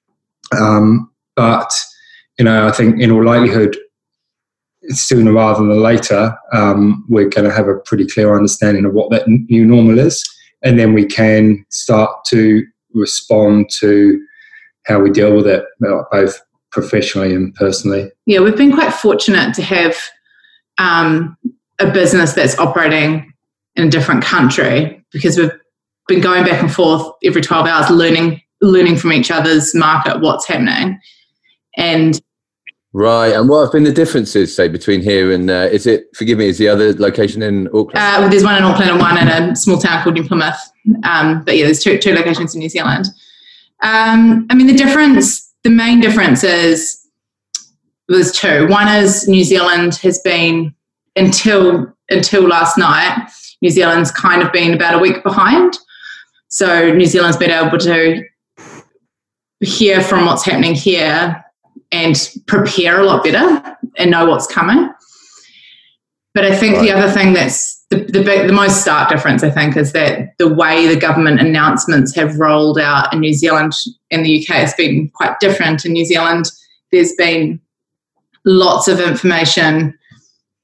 Um, 0.58 1.12
but 1.36 1.74
you 2.38 2.46
know, 2.46 2.68
I 2.68 2.72
think 2.72 3.02
in 3.02 3.12
all 3.12 3.24
likelihood, 3.24 3.78
sooner 4.90 5.34
rather 5.34 5.66
than 5.66 5.82
later, 5.82 6.38
um, 6.54 7.06
we're 7.10 7.30
going 7.30 7.48
to 7.48 7.54
have 7.54 7.68
a 7.68 7.80
pretty 7.80 8.08
clear 8.08 8.36
understanding 8.36 8.86
of 8.86 8.94
what 8.94 9.10
that 9.12 9.28
new 9.28 9.66
normal 9.66 10.00
is, 10.00 10.24
and 10.64 10.80
then 10.80 10.94
we 10.94 11.06
can 11.06 11.66
start 11.70 12.24
to 12.30 12.64
respond 12.94 13.70
to 13.80 14.22
how 14.86 15.00
we 15.00 15.12
deal 15.12 15.36
with 15.36 15.48
it, 15.48 15.66
both 16.12 16.40
professionally 16.72 17.34
and 17.34 17.54
personally. 17.56 18.10
Yeah, 18.26 18.40
we've 18.40 18.56
been 18.56 18.72
quite 18.72 18.94
fortunate 18.94 19.54
to 19.56 19.62
have 19.62 19.98
um, 20.78 21.38
a 21.80 21.92
business 21.92 22.34
that's 22.34 22.58
operating 22.58 23.34
in 23.76 23.88
a 23.88 23.90
different 23.90 24.24
country 24.24 25.04
because 25.12 25.38
we've 25.38 25.52
been 26.08 26.22
going 26.22 26.44
back 26.44 26.62
and 26.62 26.74
forth 26.74 27.12
every 27.24 27.42
12 27.42 27.68
hours 27.68 27.90
learning 27.90 28.42
learning 28.62 28.98
from 28.98 29.14
each 29.14 29.30
other's 29.30 29.76
market 29.76 30.20
what's 30.20 30.48
happening. 30.48 31.00
And 31.76 32.20
right 32.94 33.34
and 33.34 33.48
what 33.50 33.64
have 33.64 33.72
been 33.72 33.84
the 33.84 33.92
differences 33.92 34.56
say 34.56 34.68
between 34.68 35.02
here 35.02 35.32
and 35.32 35.52
uh, 35.52 35.68
is 35.72 35.86
it 35.86 36.06
forgive 36.16 36.40
me 36.40 36.48
is 36.48 36.58
the 36.58 36.68
other 36.68 36.94
location 36.94 37.44
in 37.44 37.68
auckland? 37.68 37.98
Uh, 37.98 38.28
there's 38.30 38.44
one 38.44 38.56
in 38.56 38.64
auckland 38.64 38.90
and 38.90 39.00
one 39.00 39.18
in 39.18 39.28
a 39.28 39.56
small 39.56 39.78
town 39.78 40.02
called 40.02 40.16
new 40.16 40.24
plymouth 40.24 40.58
um, 41.04 41.44
but 41.44 41.56
yeah 41.58 41.66
there's 41.66 41.84
two, 41.84 41.98
two 42.00 42.14
locations 42.14 42.56
in 42.56 42.60
new 42.60 42.70
zealand. 42.70 43.06
Um, 43.84 44.48
i 44.50 44.56
mean 44.56 44.66
the 44.66 44.74
difference 44.74 45.54
the 45.64 45.70
main 45.70 46.00
difference 46.00 46.44
is 46.44 47.08
there's 48.08 48.32
two. 48.32 48.68
One 48.68 48.88
is 48.88 49.28
new 49.28 49.44
zealand 49.44 49.96
has 49.96 50.20
been 50.20 50.74
until 51.18 51.94
until 52.10 52.48
last 52.48 52.78
night, 52.78 53.30
New 53.62 53.70
Zealand's 53.70 54.12
kind 54.12 54.42
of 54.42 54.52
been 54.52 54.74
about 54.74 54.96
a 54.96 55.00
week 55.00 55.24
behind. 55.24 55.78
So 56.50 56.94
New 56.94 57.06
Zealand's 57.06 57.38
been 57.38 57.52
able 57.52 57.78
to 57.80 58.24
hear 59.60 60.02
from 60.02 60.26
what's 60.26 60.46
happening 60.46 60.76
here 60.76 61.44
and 61.92 62.16
prepare 62.48 63.02
a 63.02 63.06
lot 63.06 63.24
better 63.24 63.78
and 63.98 64.12
know 64.12 64.26
what's 64.26 64.48
coming. 64.48 64.90
But 66.34 66.46
I 66.46 66.56
think 66.56 66.76
right. 66.76 66.84
the 66.84 66.92
other 66.92 67.12
thing 67.12 67.34
that's 67.34 67.86
the, 67.90 67.98
the, 67.98 68.24
big, 68.24 68.48
the 68.48 68.54
most 68.54 68.82
stark 68.82 69.10
difference, 69.10 69.44
I 69.44 69.50
think, 69.50 69.76
is 69.76 69.94
that 69.94 70.38
the 70.38 70.54
way 70.54 70.88
the 70.88 71.00
government 71.00 71.40
announcements 71.40 72.14
have 72.16 72.40
rolled 72.40 72.78
out 72.78 73.12
in 73.12 73.22
New 73.22 73.34
Zealand 73.34 73.74
and 74.12 74.26
the 74.26 74.40
UK 74.40 74.56
has 74.58 74.74
been 74.76 75.10
quite 75.10 75.40
different. 75.40 75.86
In 75.86 75.94
New 75.94 76.06
Zealand, 76.06 76.52
there's 76.92 77.14
been 77.14 77.60
lots 78.46 78.88
of 78.88 79.00
information 79.00 79.98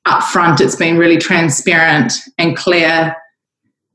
up 0.05 0.23
front 0.23 0.59
it's 0.59 0.75
been 0.75 0.97
really 0.97 1.17
transparent 1.17 2.13
and 2.37 2.57
clear 2.57 3.15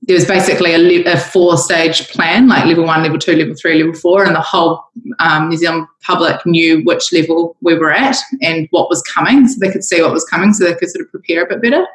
there 0.03 0.15
was 0.15 0.25
basically 0.25 0.73
a, 0.73 1.13
a 1.13 1.17
four 1.19 1.59
stage 1.59 2.09
plan, 2.09 2.49
like 2.49 2.65
level 2.65 2.85
one, 2.85 3.03
level 3.03 3.19
two, 3.19 3.37
level 3.37 3.55
three, 3.55 3.83
level 3.83 3.93
four, 3.93 4.25
and 4.25 4.35
the 4.35 4.41
whole 4.41 4.83
um, 5.19 5.51
New 5.51 5.57
Zealand 5.59 5.87
public 6.03 6.45
knew 6.47 6.83
which 6.85 7.13
level 7.13 7.57
we 7.61 7.77
were 7.77 7.93
at 7.93 8.17
and 8.41 8.67
what 8.71 8.89
was 8.89 9.03
coming, 9.03 9.47
so 9.47 9.57
they 9.61 9.71
could 9.71 9.85
see 9.85 10.01
what 10.01 10.13
was 10.13 10.25
coming, 10.25 10.55
so 10.55 10.65
they 10.65 10.75
could 10.75 10.89
sort 10.89 11.05
of 11.05 11.11
prepare 11.11 11.45
a 11.45 11.49
bit 11.49 11.61
better. 11.61 11.87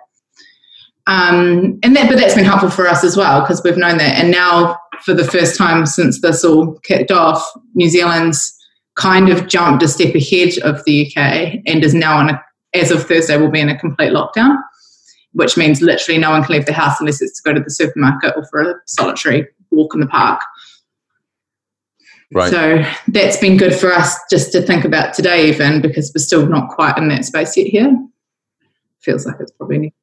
Um, 1.07 1.79
and 1.83 1.95
that, 1.95 2.07
but 2.07 2.17
that's 2.17 2.35
been 2.35 2.45
helpful 2.45 2.69
for 2.69 2.87
us 2.87 3.03
as 3.03 3.17
well 3.17 3.41
because 3.41 3.63
we've 3.63 3.77
known 3.77 3.97
that. 3.97 4.19
And 4.19 4.31
now, 4.31 4.77
for 5.01 5.13
the 5.13 5.25
first 5.25 5.57
time 5.57 5.85
since 5.85 6.21
this 6.21 6.45
all 6.45 6.79
kicked 6.83 7.11
off, 7.11 7.43
New 7.73 7.89
Zealand's 7.89 8.55
kind 8.95 9.29
of 9.29 9.47
jumped 9.47 9.81
a 9.81 9.87
step 9.87 10.13
ahead 10.13 10.59
of 10.63 10.83
the 10.85 11.07
UK 11.07 11.61
and 11.65 11.83
is 11.83 11.95
now 11.95 12.19
on 12.19 12.29
a, 12.29 12.43
as 12.73 12.91
of 12.91 13.03
Thursday, 13.03 13.37
will 13.37 13.51
be 13.51 13.59
in 13.59 13.69
a 13.69 13.77
complete 13.77 14.11
lockdown 14.11 14.57
which 15.33 15.57
means 15.57 15.81
literally 15.81 16.19
no 16.19 16.29
one 16.29 16.43
can 16.43 16.53
leave 16.53 16.65
the 16.65 16.73
house 16.73 16.99
unless 16.99 17.21
it's 17.21 17.41
to 17.41 17.49
go 17.49 17.53
to 17.53 17.63
the 17.63 17.69
supermarket 17.69 18.33
or 18.35 18.45
for 18.45 18.61
a 18.61 18.75
solitary 18.85 19.47
walk 19.71 19.93
in 19.93 19.99
the 19.99 20.07
park. 20.07 20.41
Right. 22.31 22.49
So 22.49 22.83
that's 23.09 23.37
been 23.37 23.57
good 23.57 23.75
for 23.75 23.91
us 23.91 24.17
just 24.29 24.51
to 24.53 24.61
think 24.61 24.85
about 24.85 25.13
today, 25.13 25.49
even 25.49 25.81
because 25.81 26.11
we're 26.15 26.23
still 26.23 26.47
not 26.47 26.69
quite 26.69 26.97
in 26.97 27.07
that 27.09 27.25
space 27.25 27.55
yet 27.57 27.67
here. 27.67 27.95
Feels 29.01 29.25
like 29.25 29.35
it's 29.39 29.51
probably. 29.51 29.93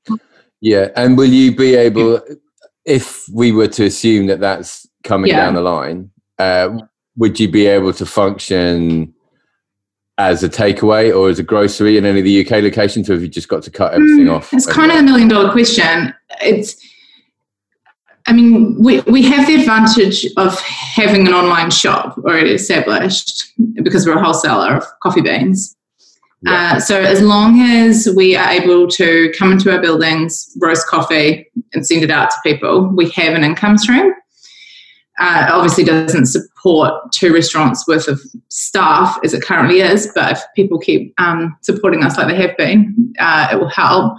Yeah. 0.61 0.89
And 0.95 1.17
will 1.17 1.29
you 1.29 1.57
be 1.57 1.75
able, 1.75 2.21
if 2.85 3.25
we 3.33 3.51
were 3.51 3.69
to 3.69 3.87
assume 3.87 4.27
that 4.27 4.41
that's 4.41 4.87
coming 5.03 5.31
yeah. 5.31 5.45
down 5.45 5.55
the 5.55 5.63
line, 5.63 6.11
uh, 6.39 6.79
would 7.17 7.41
you 7.41 7.49
be 7.49 7.67
able 7.67 7.93
to 7.95 8.07
function 8.07 9.13
as 10.21 10.43
a 10.43 10.49
takeaway 10.49 11.15
or 11.15 11.29
as 11.29 11.39
a 11.39 11.43
grocery 11.43 11.97
in 11.97 12.05
any 12.05 12.19
of 12.19 12.25
the 12.25 12.45
UK 12.45 12.63
locations, 12.63 13.09
or 13.09 13.15
have 13.15 13.23
you 13.23 13.29
just 13.29 13.49
got 13.49 13.63
to 13.63 13.71
cut 13.71 13.95
everything 13.95 14.27
mm, 14.27 14.37
off? 14.37 14.53
It's 14.53 14.67
kind 14.67 14.93
of 14.93 14.99
a 14.99 15.03
million 15.03 15.29
dollar 15.29 15.51
question. 15.51 16.15
It's, 16.43 16.77
I 18.27 18.33
mean, 18.33 18.77
we, 18.79 19.01
we 19.03 19.23
have 19.23 19.47
the 19.47 19.55
advantage 19.55 20.27
of 20.37 20.61
having 20.61 21.27
an 21.27 21.33
online 21.33 21.71
shop 21.71 22.19
already 22.19 22.53
established 22.53 23.53
because 23.83 24.07
we're 24.07 24.19
a 24.19 24.23
wholesaler 24.23 24.77
of 24.77 24.85
coffee 25.03 25.23
beans. 25.23 25.75
Yeah. 26.43 26.75
Uh, 26.75 26.81
so 26.81 27.01
as 27.01 27.21
long 27.23 27.61
as 27.61 28.09
we 28.15 28.37
are 28.37 28.51
able 28.51 28.89
to 28.89 29.33
come 29.39 29.53
into 29.53 29.73
our 29.73 29.81
buildings, 29.81 30.57
roast 30.61 30.87
coffee, 30.87 31.51
and 31.73 31.87
send 31.87 32.03
it 32.03 32.11
out 32.11 32.31
to 32.31 32.37
people, 32.43 32.87
we 32.89 33.11
have 33.11 33.35
an 33.35 33.45
income 33.45 33.79
stream 33.79 34.13
uh, 35.21 35.51
obviously 35.53 35.85
doesn't 35.85 36.27
support 36.27 37.13
two 37.13 37.33
restaurants 37.33 37.87
worth 37.87 38.09
of 38.09 38.21
staff 38.49 39.19
as 39.23 39.35
it 39.35 39.43
currently 39.43 39.81
is, 39.81 40.11
but 40.15 40.33
if 40.33 40.43
people 40.57 40.79
keep 40.79 41.15
um, 41.21 41.57
supporting 41.61 42.03
us 42.03 42.17
like 42.17 42.29
they 42.29 42.37
have 42.37 42.57
been, 42.57 43.15
uh, 43.19 43.49
it 43.53 43.57
will 43.57 43.69
help. 43.69 44.17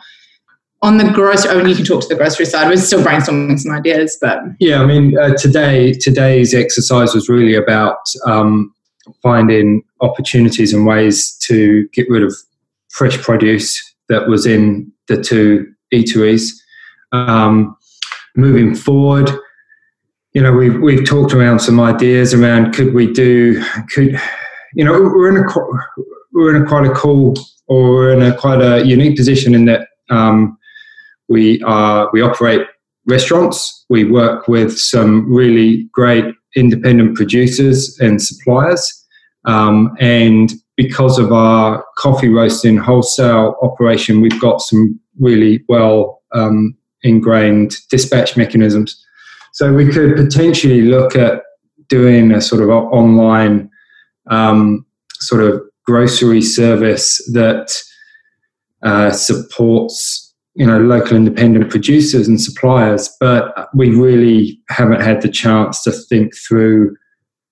On 0.83 0.97
the 0.97 1.11
grocery, 1.11 1.51
I 1.51 1.55
mean, 1.55 1.67
you 1.67 1.75
can 1.75 1.85
talk 1.85 2.01
to 2.03 2.07
the 2.07 2.15
grocery 2.15 2.45
side. 2.45 2.67
We're 2.67 2.77
still 2.77 3.03
brainstorming 3.03 3.59
some 3.59 3.71
ideas, 3.71 4.17
but 4.21 4.39
yeah, 4.59 4.81
I 4.81 4.85
mean, 4.85 5.17
uh, 5.17 5.35
today 5.35 5.93
today's 5.93 6.53
exercise 6.53 7.13
was 7.13 7.29
really 7.29 7.55
about 7.55 7.99
um, 8.25 8.73
finding 9.21 9.83
opportunities 10.01 10.73
and 10.73 10.85
ways 10.85 11.35
to 11.47 11.87
get 11.93 12.09
rid 12.09 12.23
of 12.23 12.35
fresh 12.89 13.17
produce 13.19 13.79
that 14.09 14.27
was 14.27 14.45
in 14.45 14.91
the 15.07 15.21
two 15.21 15.71
eateries. 15.93 16.49
Um, 17.11 17.75
moving 18.35 18.75
forward, 18.75 19.31
you 20.33 20.41
know, 20.41 20.53
we've 20.53 20.79
we've 20.79 21.05
talked 21.05 21.33
around 21.33 21.59
some 21.59 21.79
ideas 21.79 22.33
around 22.33 22.73
could 22.73 22.93
we 22.93 23.11
do 23.11 23.61
could 23.93 24.19
you 24.73 24.83
know 24.85 24.93
we're 24.93 25.29
in 25.29 25.43
a 25.43 25.47
we're 26.31 26.55
in 26.55 26.61
a 26.61 26.65
quite 26.65 26.85
a 26.85 26.93
cool 26.93 27.35
or 27.67 27.89
we're 27.89 28.13
in 28.13 28.21
a 28.21 28.35
quite 28.35 28.61
a 28.61 28.85
unique 28.85 29.17
position 29.17 29.53
in 29.53 29.65
that 29.65 29.87
um, 30.09 30.57
we 31.27 31.61
are 31.63 32.09
we 32.13 32.21
operate 32.21 32.65
restaurants. 33.07 33.85
We 33.89 34.05
work 34.05 34.47
with 34.47 34.77
some 34.77 35.31
really 35.31 35.89
great 35.91 36.25
independent 36.55 37.15
producers 37.15 37.97
and 37.99 38.21
suppliers, 38.21 39.05
um, 39.45 39.93
and 39.99 40.53
because 40.77 41.19
of 41.19 41.33
our 41.33 41.83
coffee 41.97 42.29
roasting 42.29 42.77
wholesale 42.77 43.57
operation, 43.61 44.21
we've 44.21 44.39
got 44.39 44.61
some 44.61 44.97
really 45.19 45.65
well 45.67 46.21
um, 46.33 46.75
ingrained 47.03 47.75
dispatch 47.89 48.37
mechanisms 48.37 49.05
so 49.53 49.73
we 49.73 49.91
could 49.91 50.15
potentially 50.15 50.81
look 50.83 51.15
at 51.15 51.43
doing 51.89 52.31
a 52.31 52.41
sort 52.41 52.61
of 52.61 52.69
online 52.69 53.69
um, 54.29 54.85
sort 55.15 55.43
of 55.43 55.61
grocery 55.85 56.41
service 56.41 57.17
that 57.33 57.75
uh, 58.83 59.11
supports 59.11 60.33
you 60.55 60.65
know 60.65 60.79
local 60.79 61.15
independent 61.15 61.69
producers 61.69 62.27
and 62.27 62.41
suppliers, 62.41 63.09
but 63.19 63.69
we 63.73 63.89
really 63.89 64.59
haven't 64.69 65.01
had 65.01 65.21
the 65.21 65.29
chance 65.29 65.81
to 65.83 65.91
think 65.91 66.35
through 66.35 66.95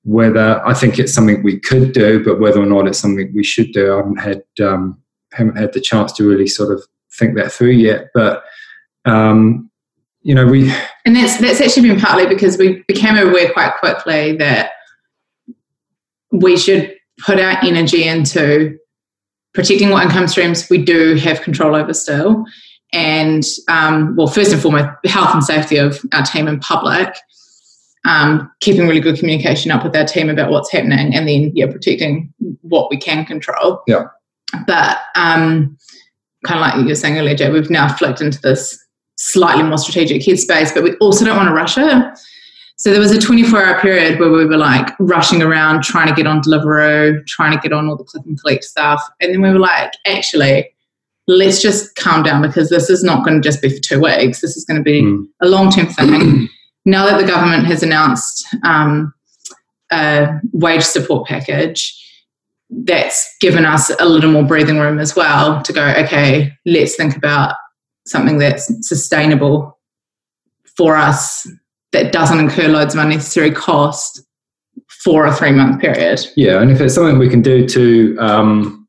whether 0.03 0.65
I 0.65 0.74
think 0.74 0.98
it's 0.98 1.13
something 1.13 1.44
we 1.44 1.60
could 1.60 1.91
do, 1.91 2.24
but 2.24 2.39
whether 2.39 2.62
or 2.62 2.65
not 2.65 2.88
it's 2.88 3.00
something 3.00 3.32
we 3.36 3.44
should 3.44 3.72
do, 3.74 3.94
I 3.94 3.98
haven't 3.98 4.22
had 4.22 4.44
um, 4.62 5.01
haven't 5.34 5.58
had 5.58 5.74
the 5.74 5.82
chance 5.82 6.12
to 6.13 6.27
really 6.27 6.48
sort 6.48 6.74
of 6.74 6.84
think 7.18 7.36
that 7.36 7.51
through 7.51 7.72
yet. 7.72 8.08
But 8.13 8.44
um, 9.06 9.68
you 10.21 10.35
know, 10.35 10.45
we 10.45 10.71
and 11.05 11.15
that's 11.15 11.39
that's 11.39 11.61
actually 11.61 11.89
been 11.89 11.99
partly 11.99 12.27
because 12.27 12.57
we 12.57 12.83
became 12.88 13.15
aware 13.15 13.51
quite 13.51 13.73
quickly 13.79 14.35
that 14.38 14.71
we 16.31 16.57
should 16.57 16.93
put 17.25 17.39
our 17.39 17.57
energy 17.63 18.03
into 18.05 18.77
protecting 19.53 19.89
what 19.89 20.03
income 20.03 20.27
streams 20.27 20.69
we 20.69 20.83
do 20.83 21.15
have 21.15 21.41
control 21.41 21.75
over 21.75 21.93
still, 21.93 22.43
and 22.91 23.43
um, 23.69 24.15
well, 24.15 24.27
first 24.27 24.51
and 24.51 24.61
foremost, 24.61 24.89
health 25.05 25.33
and 25.33 25.43
safety 25.43 25.77
of 25.77 25.99
our 26.13 26.23
team 26.23 26.47
and 26.47 26.61
public. 26.61 27.15
Um, 28.05 28.49
keeping 28.61 28.88
really 28.88 29.01
good 29.01 29.19
communication 29.19 29.71
up 29.71 29.83
with 29.83 29.93
our 29.95 30.05
team 30.05 30.29
about 30.29 30.51
what's 30.51 30.71
happening, 30.71 31.13
and 31.13 31.27
then 31.27 31.51
yeah, 31.53 31.67
protecting 31.67 32.33
what 32.61 32.89
we 32.89 32.97
can 32.97 33.25
control. 33.25 33.83
Yeah. 33.88 34.05
But 34.65 34.99
um, 35.15 35.77
kind 36.45 36.59
of 36.59 36.61
like 36.61 36.75
you 36.77 36.85
were 36.85 36.95
saying 36.95 37.17
earlier, 37.17 37.35
Jay, 37.35 37.49
we've 37.49 37.69
now 37.69 37.93
flicked 37.93 38.21
into 38.21 38.39
this 38.41 38.81
slightly 39.19 39.63
more 39.63 39.77
strategic 39.77 40.21
headspace, 40.21 40.73
but 40.73 40.83
we 40.83 40.95
also 40.95 41.25
don't 41.25 41.35
want 41.35 41.49
to 41.49 41.53
rush 41.53 41.77
it. 41.77 42.19
So 42.77 42.91
there 42.91 43.01
was 43.01 43.11
a 43.11 43.19
24 43.19 43.61
hour 43.61 43.81
period 43.81 44.19
where 44.19 44.31
we 44.31 44.45
were 44.45 44.57
like 44.57 44.89
rushing 44.99 45.41
around 45.41 45.83
trying 45.83 46.07
to 46.07 46.13
get 46.13 46.25
on 46.25 46.41
Deliveroo, 46.41 47.27
trying 47.27 47.51
to 47.51 47.59
get 47.61 47.73
on 47.73 47.89
all 47.89 47.97
the 47.97 48.05
click 48.05 48.25
and 48.25 48.39
collect 48.39 48.63
stuff. 48.63 49.03
And 49.19 49.33
then 49.33 49.41
we 49.41 49.49
were 49.49 49.59
like, 49.59 49.91
actually, 50.07 50.69
let's 51.27 51.61
just 51.61 51.95
calm 51.95 52.23
down 52.23 52.41
because 52.41 52.69
this 52.69 52.89
is 52.89 53.03
not 53.03 53.25
going 53.25 53.41
to 53.41 53.45
just 53.45 53.61
be 53.61 53.69
for 53.69 53.81
two 53.81 53.99
weeks. 53.99 54.39
This 54.39 54.55
is 54.55 54.63
going 54.63 54.77
to 54.77 54.83
be 54.83 55.01
mm. 55.01 55.27
a 55.41 55.47
long 55.49 55.69
term 55.69 55.88
thing. 55.88 56.47
now 56.85 57.05
that 57.05 57.19
the 57.19 57.27
government 57.27 57.65
has 57.65 57.83
announced 57.83 58.47
um, 58.63 59.13
a 59.91 60.39
wage 60.53 60.83
support 60.83 61.27
package, 61.27 61.93
that's 62.69 63.35
given 63.41 63.65
us 63.65 63.91
a 63.99 64.05
little 64.05 64.31
more 64.31 64.43
breathing 64.43 64.77
room 64.77 64.99
as 64.99 65.17
well 65.17 65.61
to 65.63 65.73
go, 65.73 65.85
okay, 65.97 66.53
let's 66.65 66.95
think 66.95 67.17
about 67.17 67.55
something 68.10 68.38
that's 68.38 68.72
sustainable 68.88 69.78
for 70.75 70.96
us 70.96 71.48
that 71.92 72.12
doesn't 72.12 72.39
incur 72.39 72.68
loads 72.68 72.94
of 72.94 73.01
unnecessary 73.01 73.51
cost 73.51 74.22
for 75.04 75.25
a 75.25 75.34
three 75.34 75.51
month 75.51 75.82
period. 75.82 76.25
Yeah, 76.36 76.62
and 76.62 76.72
if 76.72 76.82
it's 76.82 76.96
something 76.96 77.18
we 77.18 77.30
can 77.30 77.42
do 77.42 77.68
to 77.68 78.18
um, 78.20 78.88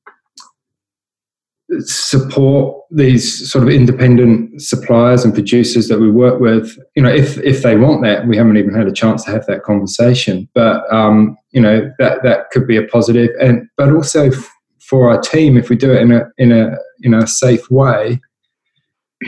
support 1.80 2.76
these 2.90 3.50
sort 3.50 3.62
of 3.62 3.70
independent 3.70 4.60
suppliers 4.60 5.24
and 5.24 5.32
producers 5.32 5.88
that 5.88 6.00
we 6.00 6.10
work 6.10 6.40
with, 6.40 6.76
you 6.96 7.02
know, 7.02 7.12
if 7.12 7.38
if 7.38 7.62
they 7.62 7.76
want 7.76 8.02
that, 8.02 8.26
we 8.26 8.36
haven't 8.36 8.56
even 8.56 8.74
had 8.74 8.88
a 8.88 8.92
chance 8.92 9.24
to 9.24 9.30
have 9.30 9.46
that 9.46 9.62
conversation. 9.62 10.48
But 10.54 10.82
um, 10.92 11.36
you 11.52 11.60
know, 11.60 11.90
that 11.98 12.22
that 12.22 12.50
could 12.50 12.66
be 12.66 12.76
a 12.76 12.86
positive, 12.86 13.30
and 13.40 13.68
but 13.76 13.92
also 13.92 14.30
f- 14.30 14.50
for 14.80 15.10
our 15.10 15.20
team, 15.20 15.56
if 15.56 15.68
we 15.68 15.76
do 15.76 15.92
it 15.92 16.02
in 16.02 16.12
a 16.12 16.22
in 16.38 16.52
a 16.52 16.76
in 17.02 17.14
a 17.14 17.26
safe 17.26 17.70
way, 17.70 18.20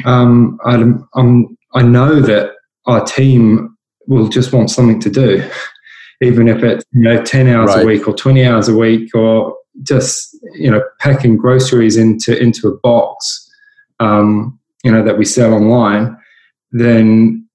um, 0.05 0.59
I'm, 0.65 1.09
I'm, 1.15 1.57
I 1.75 1.83
know 1.83 2.21
that 2.21 2.53
our 2.87 3.05
team 3.05 3.77
will 4.07 4.29
just 4.29 4.53
want 4.53 4.71
something 4.71 5.01
to 5.01 5.11
do, 5.11 5.49
even 6.23 6.49
if 6.49 6.63
it's 6.63 6.85
you 6.93 7.03
know 7.03 7.23
ten 7.23 7.49
hours 7.49 7.69
right. 7.69 7.83
a 7.83 7.87
week 7.87 8.09
or 8.09 8.15
twenty 8.15 8.45
hours 8.45 8.69
a 8.69 8.77
week 8.77 9.15
or 9.15 9.57
just 9.83 10.37
you 10.55 10.71
know 10.71 10.83
packing 11.01 11.37
groceries 11.37 11.97
into 11.97 12.41
into 12.41 12.69
a 12.69 12.77
box, 12.79 13.51
um, 14.01 14.59
you 14.85 14.91
know 14.91 15.05
that 15.05 15.19
we 15.19 15.25
sell 15.25 15.55
online. 15.55 16.17
Then 16.73 17.49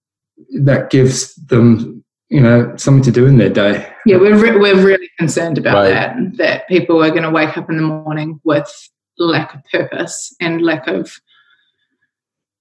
that 0.62 0.90
gives 0.90 1.36
them 1.36 2.04
you 2.30 2.42
know 2.42 2.76
something 2.78 3.04
to 3.04 3.12
do 3.12 3.26
in 3.26 3.38
their 3.38 3.50
day. 3.50 3.92
Yeah, 4.06 4.18
we're 4.18 4.38
re- 4.38 4.58
we're 4.58 4.84
really 4.84 5.10
concerned 5.18 5.58
about 5.58 5.76
right. 5.76 5.90
that. 5.90 6.38
That 6.38 6.68
people 6.68 7.04
are 7.04 7.10
going 7.10 7.24
to 7.24 7.32
wake 7.32 7.58
up 7.58 7.70
in 7.70 7.78
the 7.78 7.84
morning 7.84 8.40
with 8.44 8.72
lack 9.18 9.54
of 9.56 9.64
purpose 9.72 10.36
and 10.40 10.62
lack 10.62 10.88
of 10.88 11.20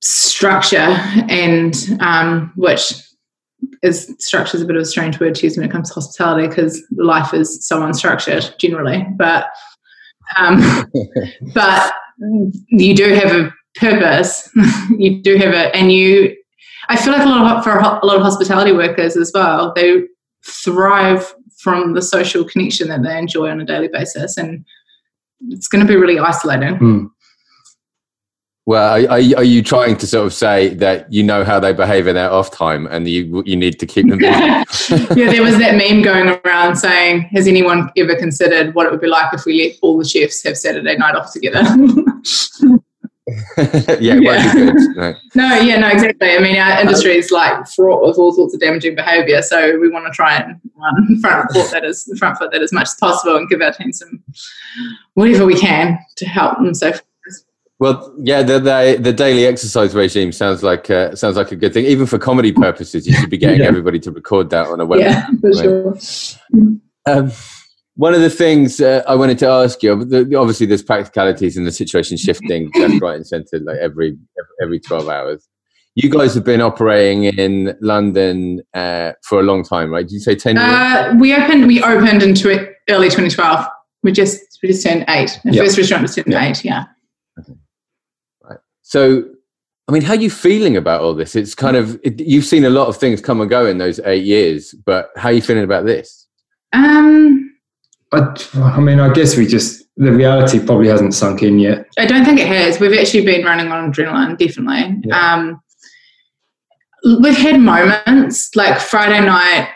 structure 0.06 0.96
and 1.28 1.74
um, 2.00 2.52
which 2.56 2.94
is 3.82 4.14
structure 4.18 4.56
is 4.56 4.62
a 4.62 4.66
bit 4.66 4.76
of 4.76 4.82
a 4.82 4.86
strange 4.86 5.18
word 5.18 5.34
to 5.34 5.42
use 5.46 5.56
when 5.56 5.66
it 5.66 5.72
comes 5.72 5.88
to 5.88 5.94
hospitality 5.94 6.46
because 6.48 6.82
life 6.96 7.34
is 7.34 7.66
so 7.66 7.80
unstructured 7.80 8.56
generally 8.58 9.06
but 9.16 9.46
um, 10.38 10.90
but 11.54 11.92
you 12.68 12.94
do 12.94 13.14
have 13.14 13.32
a 13.32 13.52
purpose 13.76 14.50
you 14.98 15.22
do 15.22 15.36
have 15.36 15.52
it 15.52 15.74
and 15.74 15.92
you 15.92 16.36
I 16.88 16.96
feel 16.96 17.12
like 17.12 17.24
a 17.24 17.28
lot 17.28 17.56
of 17.56 17.64
for 17.64 17.78
a 17.78 18.04
lot 18.04 18.16
of 18.16 18.22
hospitality 18.22 18.72
workers 18.72 19.16
as 19.16 19.32
well, 19.34 19.72
they 19.74 20.02
thrive 20.44 21.34
from 21.58 21.94
the 21.94 22.02
social 22.02 22.44
connection 22.44 22.88
that 22.88 23.02
they 23.02 23.18
enjoy 23.18 23.50
on 23.50 23.60
a 23.60 23.64
daily 23.64 23.88
basis, 23.88 24.36
and 24.36 24.64
it's 25.48 25.68
going 25.68 25.84
to 25.84 25.88
be 25.88 25.98
really 25.98 26.18
isolating. 26.18 26.76
Mm. 26.76 27.10
Well, 28.66 29.06
are, 29.06 29.20
are, 29.36 29.44
you 29.44 29.62
trying 29.62 29.96
to 29.98 30.08
sort 30.08 30.26
of 30.26 30.34
say 30.34 30.70
that 30.74 31.10
you 31.12 31.22
know 31.22 31.44
how 31.44 31.60
they 31.60 31.72
behave 31.72 32.08
in 32.08 32.16
their 32.16 32.32
off 32.32 32.50
time, 32.50 32.88
and 32.88 33.06
you 33.06 33.44
you 33.46 33.54
need 33.54 33.78
to 33.78 33.86
keep 33.86 34.08
them 34.08 34.18
busy? 34.18 34.34
yeah, 35.14 35.30
there 35.30 35.42
was 35.42 35.56
that 35.58 35.76
meme 35.76 36.02
going 36.02 36.36
around 36.44 36.74
saying, 36.74 37.22
"Has 37.32 37.46
anyone 37.46 37.90
ever 37.96 38.16
considered 38.16 38.74
what 38.74 38.86
it 38.86 38.90
would 38.90 39.00
be 39.00 39.06
like 39.06 39.32
if 39.32 39.44
we 39.44 39.62
let 39.62 39.78
all 39.82 39.96
the 39.96 40.04
chefs 40.04 40.42
have 40.42 40.58
Saturday 40.58 40.96
night 40.96 41.14
off 41.14 41.32
together?" 41.32 41.62
yeah, 44.00 44.14
yeah. 44.14 44.72
No. 44.94 45.14
no. 45.36 45.60
yeah, 45.60 45.78
no, 45.78 45.88
exactly. 45.88 46.32
I 46.32 46.40
mean, 46.40 46.56
our 46.56 46.80
industry 46.80 47.16
is 47.16 47.30
like 47.30 47.68
fraught 47.68 48.06
with 48.06 48.18
all 48.18 48.32
sorts 48.32 48.54
of 48.54 48.60
damaging 48.60 48.96
behaviour, 48.96 49.42
so 49.42 49.78
we 49.78 49.88
want 49.88 50.06
to 50.06 50.12
try 50.12 50.38
and 50.38 50.60
run 50.74 51.18
front 51.20 51.52
foot 51.52 51.70
that 51.70 51.84
is 51.84 52.12
front 52.18 52.38
foot 52.38 52.50
that 52.50 52.62
as 52.62 52.72
much 52.72 52.88
as 52.88 52.94
possible, 52.94 53.36
and 53.36 53.48
give 53.48 53.62
our 53.62 53.72
team 53.72 53.92
some 53.92 54.24
whatever 55.14 55.46
we 55.46 55.56
can 55.56 56.00
to 56.16 56.26
help 56.26 56.58
them. 56.58 56.74
So 56.74 56.92
well, 57.78 58.14
yeah, 58.18 58.42
the, 58.42 58.58
the, 58.58 58.98
the 59.00 59.12
daily 59.12 59.44
exercise 59.44 59.94
regime 59.94 60.32
sounds 60.32 60.62
like 60.62 60.88
uh, 60.88 61.14
sounds 61.14 61.36
like 61.36 61.52
a 61.52 61.56
good 61.56 61.74
thing. 61.74 61.84
Even 61.84 62.06
for 62.06 62.18
comedy 62.18 62.52
purposes, 62.52 63.06
you 63.06 63.12
should 63.12 63.28
be 63.28 63.36
getting 63.36 63.60
yeah. 63.60 63.66
everybody 63.66 63.98
to 64.00 64.10
record 64.10 64.48
that 64.50 64.66
on 64.68 64.80
a 64.80 64.86
website. 64.86 65.00
Yeah, 65.00 65.26
for 65.40 65.54
sure. 65.54 66.74
Um, 67.06 67.32
one 67.96 68.14
of 68.14 68.20
the 68.20 68.30
things 68.30 68.80
uh, 68.80 69.02
I 69.06 69.14
wanted 69.14 69.38
to 69.38 69.48
ask 69.48 69.82
you, 69.82 69.92
obviously, 69.92 70.66
there's 70.66 70.82
practicalities 70.82 71.56
and 71.56 71.66
the 71.66 71.72
situation 71.72 72.16
shifting 72.16 72.70
left, 72.78 73.00
right, 73.02 73.16
and 73.16 73.26
centre 73.26 73.58
like 73.58 73.78
every 73.78 74.16
every 74.62 74.80
12 74.80 75.08
hours. 75.08 75.46
You 75.94 76.10
guys 76.10 76.34
have 76.34 76.44
been 76.44 76.60
operating 76.60 77.24
in 77.24 77.74
London 77.80 78.60
uh, 78.74 79.12
for 79.22 79.40
a 79.40 79.42
long 79.42 79.64
time, 79.64 79.90
right? 79.90 80.06
Did 80.06 80.12
you 80.12 80.20
say 80.20 80.34
10 80.34 80.56
years? 80.56 80.66
Uh, 80.66 81.14
we 81.18 81.34
opened 81.34 81.66
we 81.66 81.82
opened 81.82 82.22
it 82.22 82.74
early 82.88 83.08
2012. 83.08 83.66
We 84.02 84.12
just 84.12 84.40
we 84.62 84.68
just 84.68 84.86
turned 84.86 85.04
eight. 85.08 85.38
The 85.44 85.52
yep. 85.52 85.64
first 85.64 85.78
restaurant 85.78 86.02
was 86.02 86.14
turned 86.14 86.28
yep. 86.28 86.42
eight. 86.42 86.64
Yeah. 86.64 86.84
Okay. 88.94 89.22
So, 89.22 89.24
I 89.88 89.92
mean, 89.92 90.02
how 90.02 90.14
are 90.14 90.20
you 90.20 90.30
feeling 90.30 90.76
about 90.76 91.00
all 91.00 91.14
this? 91.14 91.36
It's 91.36 91.54
kind 91.54 91.76
of 91.76 91.98
it, 92.02 92.20
you've 92.20 92.44
seen 92.44 92.64
a 92.64 92.70
lot 92.70 92.88
of 92.88 92.96
things 92.96 93.20
come 93.20 93.40
and 93.40 93.50
go 93.50 93.66
in 93.66 93.78
those 93.78 94.00
eight 94.00 94.24
years, 94.24 94.72
but 94.72 95.10
how 95.16 95.28
are 95.28 95.32
you 95.32 95.42
feeling 95.42 95.64
about 95.64 95.86
this? 95.86 96.26
Um, 96.72 97.56
I, 98.12 98.36
I 98.54 98.80
mean, 98.80 99.00
I 99.00 99.12
guess 99.12 99.36
we 99.36 99.46
just 99.46 99.84
the 99.96 100.12
reality 100.12 100.64
probably 100.64 100.88
hasn't 100.88 101.14
sunk 101.14 101.42
in 101.42 101.58
yet. 101.58 101.86
I 101.98 102.06
don't 102.06 102.24
think 102.24 102.38
it 102.38 102.46
has. 102.46 102.78
We've 102.80 102.98
actually 102.98 103.24
been 103.24 103.44
running 103.44 103.72
on 103.72 103.92
adrenaline, 103.92 104.38
definitely. 104.38 105.00
Yeah. 105.04 105.34
Um, 105.34 105.60
we've 107.22 107.36
had 107.36 107.60
moments 107.60 108.54
like 108.54 108.80
Friday 108.80 109.24
night 109.24 109.70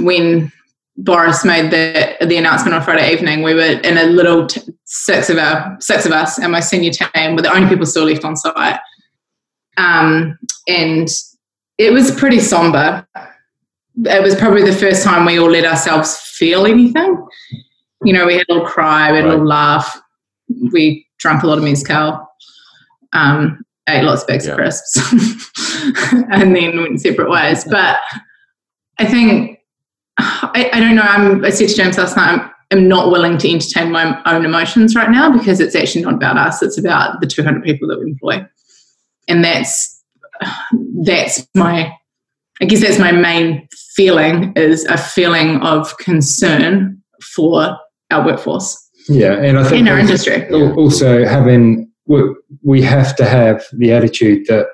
when 0.00 0.52
Boris 0.96 1.44
made 1.44 1.70
the 1.70 2.16
the 2.24 2.36
announcement 2.36 2.74
on 2.74 2.82
Friday 2.82 3.12
evening, 3.12 3.42
we 3.42 3.54
were 3.54 3.60
in 3.60 3.98
a 3.98 4.04
little 4.04 4.46
t- 4.46 4.62
six 4.84 5.28
of 5.28 5.38
our 5.38 5.76
six 5.80 6.06
of 6.06 6.12
us 6.12 6.38
and 6.38 6.52
my 6.52 6.60
senior 6.60 6.90
team 6.90 7.34
were 7.34 7.42
the 7.42 7.52
only 7.52 7.68
people 7.68 7.84
still 7.84 8.04
left 8.04 8.24
on 8.24 8.36
site, 8.36 8.78
um, 9.76 10.38
and 10.68 11.08
it 11.78 11.92
was 11.92 12.12
pretty 12.12 12.38
somber. 12.38 13.06
It 14.04 14.22
was 14.22 14.34
probably 14.36 14.62
the 14.62 14.76
first 14.76 15.02
time 15.02 15.24
we 15.24 15.38
all 15.38 15.50
let 15.50 15.64
ourselves 15.64 16.16
feel 16.16 16.66
anything. 16.66 17.26
You 18.04 18.12
know, 18.12 18.26
we 18.26 18.34
had 18.34 18.44
a 18.48 18.52
little 18.52 18.68
cry, 18.68 19.10
we 19.10 19.16
had 19.16 19.26
a 19.26 19.30
little 19.30 19.46
laugh, 19.46 20.00
we 20.72 21.06
drank 21.18 21.42
a 21.42 21.46
lot 21.46 21.58
of 21.58 21.64
mezcal, 21.64 22.28
um, 23.12 23.64
ate 23.88 24.04
lots 24.04 24.22
of 24.22 24.28
bags 24.28 24.46
yeah. 24.46 24.52
of 24.52 24.58
crisps, 24.58 25.12
and 26.30 26.54
then 26.54 26.76
went 26.80 27.00
separate 27.00 27.30
ways. 27.30 27.64
But 27.64 27.98
I 28.98 29.06
think 29.06 29.53
I, 30.18 30.70
I, 30.72 30.80
don't 30.80 30.94
know. 30.94 31.02
I'm, 31.02 31.44
I 31.44 31.50
said 31.50 31.68
to 31.68 31.74
James 31.74 31.98
last 31.98 32.16
night, 32.16 32.38
I'm, 32.38 32.50
I'm 32.70 32.88
not 32.88 33.10
willing 33.10 33.38
to 33.38 33.50
entertain 33.50 33.92
my 33.92 34.20
own 34.26 34.44
emotions 34.44 34.94
right 34.94 35.10
now 35.10 35.30
because 35.36 35.60
it's 35.60 35.74
actually 35.74 36.04
not 36.04 36.14
about 36.14 36.36
us. 36.36 36.62
It's 36.62 36.78
about 36.78 37.20
the 37.20 37.26
200 37.26 37.62
people 37.62 37.88
that 37.88 37.98
we 37.98 38.10
employ, 38.10 38.44
and 39.28 39.44
that's 39.44 40.02
that's 41.04 41.46
my. 41.54 41.96
I 42.62 42.66
guess 42.66 42.80
that's 42.80 43.00
my 43.00 43.10
main 43.10 43.68
feeling 43.96 44.52
is 44.54 44.84
a 44.84 44.96
feeling 44.96 45.60
of 45.62 45.98
concern 45.98 47.02
for 47.20 47.76
our 48.12 48.24
workforce. 48.24 48.80
Yeah, 49.08 49.32
and 49.32 49.58
I 49.58 49.64
think 49.64 49.80
in 49.80 49.88
our 49.88 49.98
industry, 49.98 50.48
also 50.50 51.24
having 51.24 51.90
we 52.06 52.82
have 52.82 53.16
to 53.16 53.24
have 53.24 53.64
the 53.72 53.92
attitude 53.92 54.46
that 54.46 54.66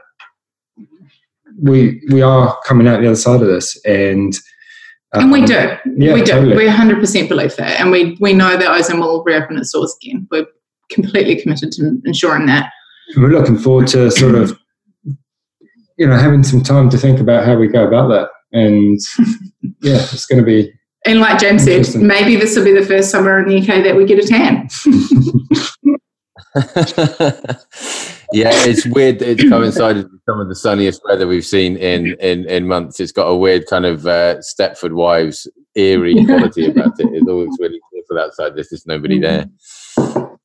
we 1.60 2.02
we 2.10 2.22
are 2.22 2.56
coming 2.66 2.86
out 2.86 3.00
the 3.00 3.06
other 3.06 3.16
side 3.16 3.40
of 3.40 3.48
this, 3.48 3.80
and 3.84 4.34
and 5.12 5.32
we 5.32 5.40
um, 5.40 5.46
do. 5.46 5.76
Yeah, 5.96 6.14
we 6.14 6.22
do. 6.22 6.32
Totally. 6.32 6.56
We 6.56 6.66
100% 6.66 7.28
believe 7.28 7.56
that. 7.56 7.80
And 7.80 7.90
we, 7.90 8.16
we 8.20 8.32
know 8.32 8.56
that 8.56 8.68
Ozone 8.68 9.00
will 9.00 9.24
reopen 9.24 9.58
its 9.58 9.72
doors 9.72 9.96
again. 10.00 10.28
We're 10.30 10.46
completely 10.90 11.40
committed 11.40 11.72
to 11.72 12.00
ensuring 12.04 12.46
that. 12.46 12.70
We're 13.16 13.30
looking 13.30 13.58
forward 13.58 13.88
to 13.88 14.10
sort 14.10 14.36
of, 14.36 14.56
you 15.98 16.06
know, 16.06 16.16
having 16.16 16.44
some 16.44 16.62
time 16.62 16.90
to 16.90 16.98
think 16.98 17.18
about 17.18 17.44
how 17.44 17.56
we 17.56 17.66
go 17.66 17.86
about 17.86 18.08
that. 18.08 18.28
And 18.52 19.00
yeah, 19.82 19.96
it's 19.96 20.26
going 20.26 20.38
to 20.40 20.46
be. 20.46 20.72
And 21.06 21.18
like 21.20 21.40
James 21.40 21.64
said, 21.64 22.00
maybe 22.00 22.36
this 22.36 22.56
will 22.56 22.64
be 22.64 22.74
the 22.74 22.84
first 22.84 23.10
summer 23.10 23.40
in 23.40 23.48
the 23.48 23.58
UK 23.58 23.82
that 23.84 23.96
we 23.96 24.04
get 24.04 24.22
a 24.22 24.26
tan. 24.26 24.68
yeah, 28.32 28.50
it's 28.52 28.86
weird. 28.86 29.22
It's 29.22 29.42
coincided 29.48 30.10
with 30.10 30.20
some 30.28 30.40
of 30.40 30.48
the 30.48 30.54
sunniest 30.54 31.02
weather 31.04 31.26
we've 31.26 31.46
seen 31.46 31.76
in 31.76 32.16
in, 32.20 32.48
in 32.48 32.66
months. 32.66 33.00
It's 33.00 33.12
got 33.12 33.26
a 33.26 33.36
weird 33.36 33.66
kind 33.66 33.86
of 33.86 34.06
uh, 34.06 34.36
Stepford 34.38 34.92
Wives 34.92 35.48
eerie 35.74 36.24
quality 36.26 36.66
about 36.66 36.98
it. 36.98 37.08
It's 37.12 37.28
always 37.28 37.56
really 37.60 37.80
beautiful 37.92 38.18
outside. 38.18 38.54
There's 38.54 38.68
just 38.68 38.86
nobody 38.86 39.20
mm-hmm. 39.20 39.48
there. 39.48 40.36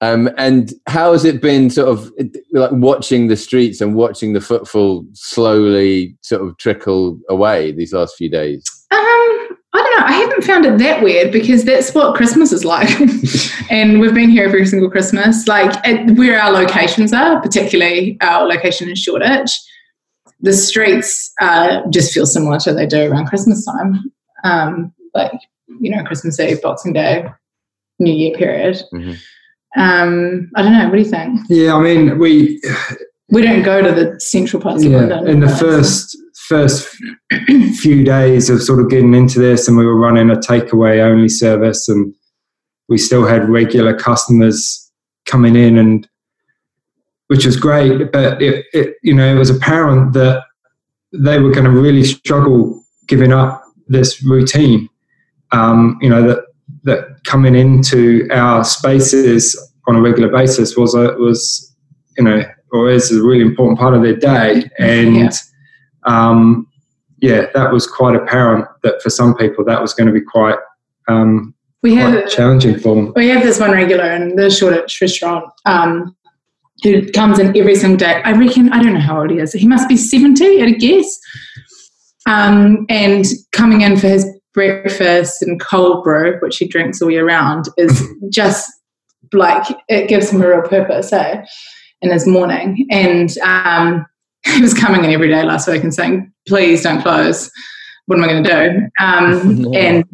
Um, 0.00 0.30
and 0.36 0.72
how 0.88 1.12
has 1.12 1.24
it 1.24 1.40
been, 1.40 1.70
sort 1.70 1.88
of 1.88 2.12
like 2.50 2.72
watching 2.72 3.28
the 3.28 3.36
streets 3.36 3.80
and 3.80 3.94
watching 3.94 4.32
the 4.32 4.40
footfall 4.40 5.06
slowly 5.12 6.16
sort 6.22 6.42
of 6.42 6.58
trickle 6.58 7.20
away 7.28 7.70
these 7.70 7.92
last 7.92 8.16
few 8.16 8.28
days? 8.28 8.64
Um, 8.90 9.21
don't 9.92 10.00
know. 10.00 10.06
I 10.06 10.12
haven't 10.12 10.44
found 10.44 10.64
it 10.64 10.78
that 10.78 11.02
weird 11.02 11.32
because 11.32 11.64
that's 11.64 11.94
what 11.94 12.14
Christmas 12.14 12.52
is 12.52 12.64
like. 12.64 12.88
and 13.70 14.00
we've 14.00 14.14
been 14.14 14.30
here 14.30 14.44
every 14.44 14.66
single 14.66 14.90
Christmas. 14.90 15.46
Like 15.46 15.72
at, 15.86 16.10
where 16.12 16.40
our 16.40 16.50
locations 16.50 17.12
are, 17.12 17.40
particularly 17.40 18.18
our 18.20 18.46
location 18.46 18.88
in 18.88 18.94
Shoreditch, 18.94 19.52
the 20.40 20.52
streets 20.52 21.32
uh, 21.40 21.82
just 21.90 22.12
feel 22.12 22.26
similar 22.26 22.58
to 22.60 22.72
they 22.72 22.86
do 22.86 23.10
around 23.10 23.26
Christmas 23.26 23.64
time. 23.64 24.12
Um, 24.44 24.92
like, 25.14 25.32
you 25.80 25.94
know, 25.94 26.02
Christmas 26.04 26.38
Eve, 26.40 26.60
Boxing 26.62 26.92
Day, 26.92 27.26
New 27.98 28.12
Year 28.12 28.36
period. 28.36 28.82
Mm-hmm. 28.92 29.80
Um, 29.80 30.50
I 30.54 30.62
don't 30.62 30.72
know. 30.72 30.84
What 30.88 30.96
do 30.96 30.98
you 30.98 31.08
think? 31.08 31.40
Yeah, 31.48 31.74
I 31.74 31.80
mean, 31.80 32.18
we 32.18 32.60
we 33.30 33.40
don't 33.40 33.62
go 33.62 33.80
to 33.80 33.90
the 33.90 34.20
central 34.20 34.60
parts 34.60 34.84
yeah, 34.84 34.98
of 34.98 35.08
London. 35.08 35.28
In 35.28 35.40
the 35.40 35.48
first 35.48 36.14
first 36.52 36.86
few 37.80 38.04
days 38.04 38.50
of 38.50 38.62
sort 38.62 38.78
of 38.78 38.90
getting 38.90 39.14
into 39.14 39.38
this, 39.38 39.68
and 39.68 39.76
we 39.78 39.86
were 39.86 39.96
running 39.98 40.28
a 40.28 40.34
takeaway 40.34 41.02
only 41.02 41.28
service, 41.28 41.88
and 41.88 42.14
we 42.90 42.98
still 42.98 43.26
had 43.26 43.48
regular 43.48 43.98
customers 43.98 44.92
coming 45.24 45.56
in, 45.56 45.78
and 45.78 46.06
which 47.28 47.46
was 47.46 47.56
great. 47.56 48.12
But 48.12 48.42
it, 48.42 48.66
it 48.74 48.96
you 49.02 49.14
know, 49.14 49.34
it 49.34 49.38
was 49.38 49.48
apparent 49.48 50.12
that 50.12 50.42
they 51.14 51.38
were 51.38 51.52
going 51.52 51.64
to 51.64 51.70
really 51.70 52.04
struggle 52.04 52.84
giving 53.06 53.32
up 53.32 53.64
this 53.88 54.22
routine. 54.22 54.90
Um, 55.52 55.98
you 56.02 56.10
know 56.10 56.26
that 56.28 56.44
that 56.82 57.24
coming 57.24 57.54
into 57.54 58.28
our 58.30 58.62
spaces 58.62 59.56
on 59.88 59.96
a 59.96 60.02
regular 60.02 60.28
basis 60.28 60.76
was 60.76 60.94
a 60.94 61.14
was 61.14 61.74
you 62.18 62.24
know 62.24 62.42
or 62.72 62.90
is 62.90 63.10
a 63.10 63.22
really 63.22 63.42
important 63.42 63.78
part 63.78 63.94
of 63.94 64.02
their 64.02 64.16
day 64.16 64.68
and. 64.78 65.16
Yeah 65.16 65.30
um, 66.04 66.66
yeah, 67.22 67.46
that 67.54 67.72
was 67.72 67.86
quite 67.86 68.16
apparent 68.16 68.66
that 68.82 69.00
for 69.00 69.08
some 69.08 69.34
people 69.36 69.64
that 69.64 69.80
was 69.80 69.94
going 69.94 70.08
to 70.08 70.12
be 70.12 70.20
quite 70.20 70.58
um, 71.08 71.54
we 71.82 71.94
quite 71.94 72.14
have 72.14 72.28
challenging 72.28 72.78
for 72.78 72.94
them. 72.94 73.12
We 73.14 73.28
have 73.28 73.42
this 73.42 73.60
one 73.60 73.70
regular 73.70 74.10
in 74.12 74.36
the 74.36 74.50
Shoreditch 74.50 75.00
restaurant 75.00 75.44
um, 75.64 76.16
who 76.82 77.10
comes 77.12 77.38
in 77.38 77.56
every 77.56 77.76
single 77.76 77.96
day. 77.96 78.22
I 78.24 78.32
reckon 78.32 78.72
I 78.72 78.82
don't 78.82 78.94
know 78.94 79.00
how 79.00 79.20
old 79.20 79.30
he 79.30 79.38
is. 79.38 79.52
He 79.52 79.68
must 79.68 79.88
be 79.88 79.96
seventy 79.96 80.60
at 80.60 80.68
a 80.68 80.72
guess. 80.72 81.18
Um, 82.26 82.86
and 82.88 83.24
coming 83.50 83.80
in 83.80 83.96
for 83.96 84.08
his 84.08 84.26
breakfast 84.54 85.42
and 85.42 85.60
cold 85.60 86.04
brew, 86.04 86.38
which 86.40 86.58
he 86.58 86.68
drinks 86.68 87.02
all 87.02 87.10
year 87.10 87.26
round, 87.26 87.66
is 87.76 88.06
just 88.30 88.70
like 89.32 89.76
it 89.88 90.08
gives 90.08 90.30
him 90.30 90.42
a 90.42 90.48
real 90.48 90.62
purpose, 90.62 91.12
eh? 91.12 91.44
In 92.00 92.10
his 92.10 92.26
morning, 92.26 92.86
and 92.90 93.36
um, 93.38 94.04
he 94.44 94.60
was 94.60 94.74
coming 94.74 95.04
in 95.04 95.10
every 95.10 95.28
day 95.28 95.42
last 95.42 95.68
week 95.68 95.82
and 95.82 95.94
saying, 95.94 96.32
"Please 96.46 96.82
don't 96.82 97.02
close. 97.02 97.50
What 98.06 98.18
am 98.18 98.24
I 98.24 98.28
going 98.28 98.44
to 98.44 98.50
do?" 98.50 99.04
Um, 99.04 99.62
no. 99.62 99.72
And 99.72 100.04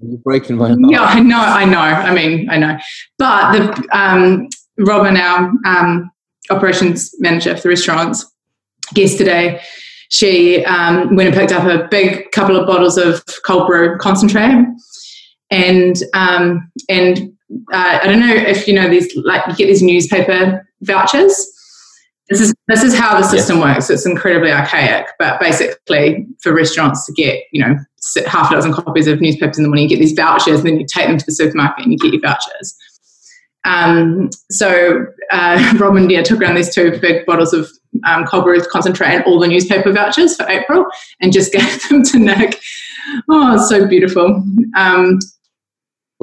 you're 0.00 0.18
breaking 0.18 0.56
my 0.56 0.68
heart. 0.68 0.80
Yeah, 0.88 1.02
I 1.02 1.20
know, 1.20 1.38
I 1.38 1.64
know. 1.64 1.78
I 1.78 2.14
mean, 2.14 2.48
I 2.50 2.58
know. 2.58 2.78
But 3.18 3.52
the 3.52 3.88
um, 3.98 4.48
Robin, 4.78 5.16
our 5.16 5.52
um, 5.66 6.10
operations 6.50 7.14
manager 7.20 7.56
for 7.56 7.62
the 7.62 7.68
restaurants, 7.70 8.26
yesterday, 8.94 9.60
she 10.10 10.64
um, 10.64 11.16
went 11.16 11.28
and 11.28 11.36
picked 11.36 11.52
up 11.52 11.64
a 11.64 11.88
big 11.88 12.30
couple 12.32 12.56
of 12.56 12.66
bottles 12.66 12.96
of 12.98 13.22
cold 13.46 13.66
brew 13.66 13.98
concentrate, 13.98 14.66
and 15.50 15.96
um, 16.14 16.70
and 16.88 17.32
uh, 17.72 17.98
I 18.02 18.06
don't 18.06 18.20
know 18.20 18.34
if 18.34 18.66
you 18.66 18.74
know 18.74 18.88
these 18.88 19.14
like 19.16 19.46
you 19.46 19.54
get 19.54 19.66
these 19.66 19.82
newspaper 19.82 20.66
vouchers. 20.82 21.50
This 22.30 22.40
is 22.40 22.54
this 22.68 22.82
is 22.82 22.94
how 22.94 23.20
the 23.20 23.26
system 23.26 23.60
works. 23.60 23.90
It's 23.90 24.06
incredibly 24.06 24.50
archaic, 24.50 25.06
but 25.18 25.38
basically 25.40 26.26
for 26.42 26.54
restaurants 26.54 27.04
to 27.06 27.12
get 27.12 27.44
you 27.52 27.60
know 27.60 27.76
half 28.26 28.50
a 28.50 28.54
dozen 28.54 28.72
copies 28.72 29.06
of 29.06 29.20
newspapers 29.20 29.58
in 29.58 29.62
the 29.62 29.68
morning, 29.68 29.84
you 29.84 29.90
get 29.90 30.00
these 30.00 30.14
vouchers, 30.14 30.60
and 30.60 30.68
then 30.68 30.80
you 30.80 30.86
take 30.86 31.06
them 31.06 31.18
to 31.18 31.26
the 31.26 31.32
supermarket 31.32 31.84
and 31.84 31.92
you 31.92 31.98
get 31.98 32.12
your 32.12 32.22
vouchers. 32.22 32.76
Um, 33.66 34.30
so 34.50 35.06
uh, 35.32 35.74
Rob 35.78 35.96
and 35.96 36.08
Dia 36.08 36.22
took 36.22 36.40
around 36.40 36.54
these 36.54 36.74
two 36.74 36.98
big 37.00 37.26
bottles 37.26 37.52
of 37.52 37.70
um, 38.06 38.24
concentrate 38.26 39.08
and 39.08 39.24
all 39.24 39.38
the 39.38 39.48
newspaper 39.48 39.92
vouchers 39.92 40.36
for 40.36 40.48
April, 40.48 40.86
and 41.20 41.32
just 41.32 41.52
gave 41.52 41.88
them 41.88 42.02
to 42.04 42.18
Nick. 42.18 42.60
Oh, 43.30 43.54
it's 43.54 43.68
so 43.68 43.86
beautiful. 43.86 44.42
Um, 44.76 45.18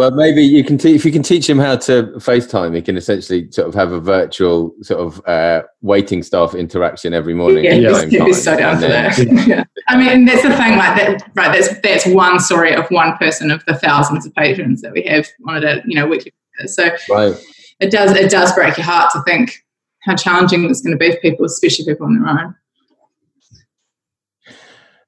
well, 0.02 0.10
maybe 0.10 0.42
you 0.42 0.64
can 0.64 0.80
teach 0.80 0.96
if 0.96 1.06
you 1.06 1.12
can 1.12 1.22
teach 1.22 1.48
him 1.48 1.60
how 1.60 1.76
to 1.76 2.06
FaceTime. 2.16 2.76
He 2.76 2.82
can 2.82 2.98
essentially 2.98 3.52
sort 3.52 3.68
of 3.68 3.76
have 3.76 3.92
a 3.92 4.00
virtual 4.00 4.74
sort 4.82 5.00
of 5.00 5.24
uh, 5.28 5.62
waiting 5.82 6.24
staff 6.24 6.56
interaction 6.56 7.14
every 7.14 7.36
morning. 7.36 7.66
Yeah, 7.66 7.76
yeah. 7.76 8.06
He's, 8.26 8.44
so 8.44 8.58
down 8.58 8.82
for 8.82 8.88
that. 8.88 9.20
yeah. 9.48 9.64
I 9.90 9.98
mean, 9.98 10.26
that's 10.26 10.42
the 10.42 10.50
thing. 10.50 10.76
Like 10.76 10.98
that, 10.98 11.30
right? 11.36 11.52
That's 11.52 11.80
that's 11.82 12.08
one 12.08 12.40
story 12.40 12.74
of 12.74 12.90
one 12.90 13.16
person 13.18 13.52
of 13.52 13.64
the 13.66 13.78
thousands 13.78 14.26
of 14.26 14.34
patrons 14.34 14.82
that 14.82 14.92
we 14.92 15.04
have 15.04 15.28
on 15.48 15.64
a 15.64 15.84
you 15.86 15.94
know 15.94 16.08
weekly. 16.08 16.34
So 16.66 16.90
right. 17.12 17.40
it 17.80 17.92
does 17.92 18.10
it 18.14 18.32
does 18.32 18.52
break 18.54 18.78
your 18.78 18.88
heart 18.88 19.12
to 19.12 19.22
think 19.22 19.54
how 20.02 20.16
challenging 20.16 20.68
it's 20.68 20.82
going 20.82 20.98
to 20.98 20.98
be 20.98 21.12
for 21.12 21.20
people, 21.20 21.46
especially 21.46 21.86
people 21.86 22.08
on 22.08 22.20
their 22.20 22.28
own. 22.28 22.56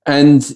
And 0.06 0.54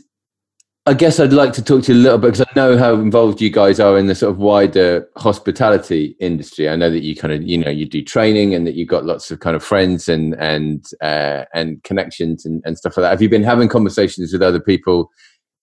I 0.88 0.94
guess 0.94 1.20
I'd 1.20 1.34
like 1.34 1.52
to 1.52 1.62
talk 1.62 1.84
to 1.84 1.94
you 1.94 2.00
a 2.00 2.02
little 2.02 2.18
bit 2.18 2.32
because 2.32 2.48
I 2.48 2.56
know 2.56 2.78
how 2.78 2.94
involved 2.94 3.42
you 3.42 3.50
guys 3.50 3.78
are 3.78 3.98
in 3.98 4.08
the 4.08 4.16
sort 4.16 4.32
of 4.32 4.38
wider 4.38 5.06
hospitality 5.18 6.16
industry. 6.22 6.70
I 6.70 6.78
know 6.78 6.90
that 6.90 7.04
you 7.04 7.14
kind 7.14 7.34
of 7.34 7.44
you 7.44 7.58
know 7.58 7.70
you 7.70 7.86
do 7.86 8.02
training 8.02 8.56
and 8.56 8.66
that 8.66 8.76
you've 8.76 8.88
got 8.88 9.04
lots 9.04 9.30
of 9.30 9.42
kind 9.42 9.58
of 9.58 9.62
friends 9.62 10.08
and 10.08 10.34
and 10.36 10.86
uh, 11.02 11.44
and 11.54 11.84
connections 11.84 12.46
and, 12.46 12.64
and 12.66 12.78
stuff 12.78 12.96
like 12.96 13.04
that. 13.04 13.10
Have 13.10 13.22
you 13.22 13.28
been 13.28 13.44
having 13.44 13.68
conversations 13.68 14.32
with 14.32 14.42
other 14.42 14.62
people 14.62 15.12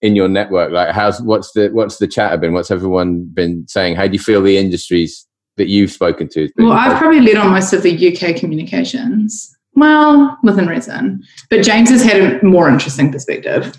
in 0.03 0.15
your 0.15 0.29
network? 0.29 0.73
Like, 0.73 0.95
how's 0.95 1.23
what's 1.23 1.53
the 1.53 1.71
what's 1.71 1.97
the 1.97 2.07
chatter 2.07 2.37
been? 2.37 2.53
What's 2.53 2.71
everyone 2.71 3.25
been 3.25 3.67
saying? 3.67 3.97
How 3.97 4.07
do 4.07 4.13
you 4.13 4.19
feel 4.19 4.43
the 4.43 4.59
industries 4.59 5.27
that 5.57 5.69
you've 5.69 5.91
spoken 5.91 6.29
to? 6.33 6.51
Well, 6.59 6.73
I've 6.73 6.99
probably 6.99 7.23
led 7.23 7.39
on 7.39 7.51
most 7.51 7.73
of 7.73 7.83
the 7.83 8.13
UK 8.13 8.37
communications. 8.37 9.57
Well, 9.73 10.39
within 10.43 10.67
reason, 10.67 11.25
but 11.49 11.63
James 11.63 11.89
has 11.89 12.03
had 12.03 12.21
a 12.21 12.45
more 12.45 12.69
interesting 12.69 13.11
perspective. 13.11 13.75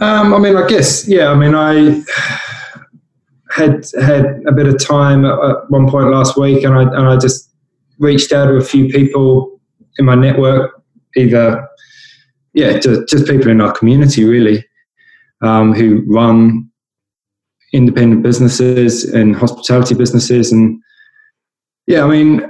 Um, 0.00 0.34
I 0.34 0.38
mean, 0.38 0.56
I 0.56 0.66
guess, 0.66 1.06
yeah. 1.06 1.28
I 1.28 1.34
mean, 1.34 1.54
I 1.54 2.02
had 3.50 3.86
had 4.00 4.42
a 4.46 4.52
bit 4.52 4.66
of 4.66 4.84
time 4.84 5.24
at 5.24 5.70
one 5.70 5.88
point 5.88 6.10
last 6.10 6.36
week, 6.36 6.64
and 6.64 6.74
I 6.74 6.82
and 6.82 7.08
I 7.08 7.16
just 7.16 7.50
reached 7.98 8.32
out 8.32 8.46
to 8.46 8.56
a 8.56 8.64
few 8.64 8.88
people 8.88 9.60
in 9.98 10.04
my 10.04 10.16
network, 10.16 10.82
either 11.16 11.68
yeah, 12.52 12.78
just, 12.78 13.08
just 13.08 13.26
people 13.26 13.48
in 13.48 13.60
our 13.60 13.72
community 13.72 14.24
really, 14.24 14.64
um, 15.42 15.72
who 15.72 16.04
run 16.08 16.68
independent 17.72 18.22
businesses 18.22 19.04
and 19.04 19.36
hospitality 19.36 19.94
businesses, 19.94 20.50
and 20.52 20.80
yeah, 21.86 22.04
I 22.04 22.08
mean. 22.08 22.42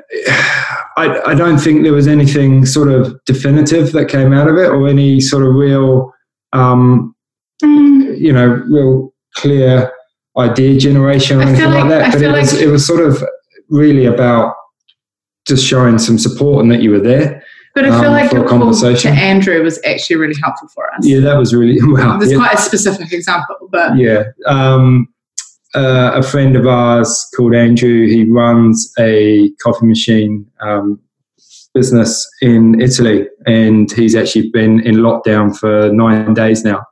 I, 0.96 1.32
I 1.32 1.34
don't 1.34 1.58
think 1.58 1.82
there 1.82 1.92
was 1.92 2.06
anything 2.06 2.64
sort 2.64 2.86
of 2.86 3.18
definitive 3.24 3.90
that 3.92 4.08
came 4.08 4.32
out 4.32 4.46
of 4.46 4.56
it, 4.56 4.70
or 4.70 4.86
any 4.86 5.20
sort 5.20 5.44
of 5.44 5.54
real 5.54 6.12
um. 6.52 7.13
You 7.64 8.32
know, 8.32 8.46
real 8.46 9.12
clear 9.34 9.92
idea 10.36 10.78
generation 10.78 11.38
or 11.38 11.42
anything 11.42 11.70
like, 11.70 11.84
like, 11.84 11.88
that. 11.90 12.12
But 12.12 12.22
it 12.22 12.32
was 12.32 12.52
like 12.52 12.62
it 12.62 12.68
was 12.68 12.86
sort 12.86 13.00
of 13.00 13.22
really 13.68 14.06
about 14.06 14.54
just 15.46 15.64
showing 15.66 15.98
some 15.98 16.18
support 16.18 16.62
and 16.62 16.72
that 16.72 16.82
you 16.82 16.90
were 16.90 17.00
there. 17.00 17.42
But 17.74 17.86
I 17.86 17.90
feel 18.00 18.10
um, 18.10 18.12
like 18.12 18.32
your 18.32 18.48
conversation. 18.48 19.10
call 19.10 19.18
to 19.18 19.24
Andrew 19.24 19.62
was 19.62 19.80
actually 19.84 20.16
really 20.16 20.36
helpful 20.42 20.68
for 20.68 20.92
us. 20.94 21.04
Yeah, 21.04 21.20
that 21.20 21.36
was 21.36 21.52
really 21.52 21.78
well. 21.92 22.18
There's 22.18 22.30
yeah. 22.30 22.38
quite 22.38 22.54
a 22.54 22.58
specific 22.58 23.12
example, 23.12 23.68
but 23.70 23.96
yeah. 23.96 24.24
Um, 24.46 25.08
uh, 25.74 26.12
a 26.14 26.22
friend 26.22 26.54
of 26.54 26.68
ours 26.68 27.28
called 27.36 27.52
Andrew, 27.52 28.06
he 28.06 28.30
runs 28.30 28.92
a 28.96 29.50
coffee 29.60 29.86
machine 29.86 30.46
um, 30.60 31.00
business 31.74 32.28
in 32.40 32.80
Italy, 32.80 33.26
and 33.46 33.90
he's 33.90 34.14
actually 34.14 34.50
been 34.50 34.78
in 34.86 34.96
lockdown 34.96 35.56
for 35.56 35.90
nine 35.92 36.32
days 36.32 36.64
now. 36.64 36.84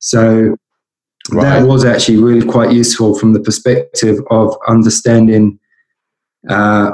So 0.00 0.56
right. 1.30 1.60
that 1.60 1.66
was 1.66 1.84
actually 1.84 2.18
really 2.18 2.46
quite 2.46 2.72
useful 2.72 3.18
from 3.18 3.32
the 3.32 3.40
perspective 3.40 4.18
of 4.30 4.56
understanding 4.66 5.58
uh, 6.48 6.92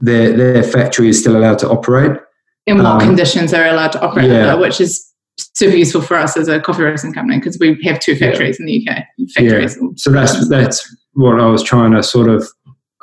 their 0.00 0.36
their 0.36 0.62
factory 0.62 1.08
is 1.08 1.20
still 1.20 1.36
allowed 1.36 1.58
to 1.60 1.70
operate. 1.70 2.20
In 2.66 2.78
what 2.78 2.86
um, 2.86 3.00
conditions 3.00 3.50
they're 3.50 3.72
allowed 3.72 3.92
to 3.92 4.02
operate, 4.02 4.30
yeah. 4.30 4.54
which 4.54 4.80
is 4.80 5.12
super 5.54 5.76
useful 5.76 6.02
for 6.02 6.16
us 6.16 6.36
as 6.36 6.48
a 6.48 6.60
coffee 6.60 6.82
roasting 6.82 7.12
company 7.12 7.38
because 7.38 7.58
we 7.58 7.80
have 7.84 8.00
two 8.00 8.16
factories 8.16 8.58
yeah. 8.58 8.62
in 8.62 8.66
the 8.66 8.88
UK. 8.88 9.04
Factories 9.34 9.78
yeah. 9.80 9.88
So 9.96 10.10
that's 10.10 10.48
that's 10.48 10.96
what 11.14 11.40
I 11.40 11.46
was 11.46 11.62
trying 11.62 11.92
to 11.92 12.02
sort 12.02 12.28
of 12.28 12.46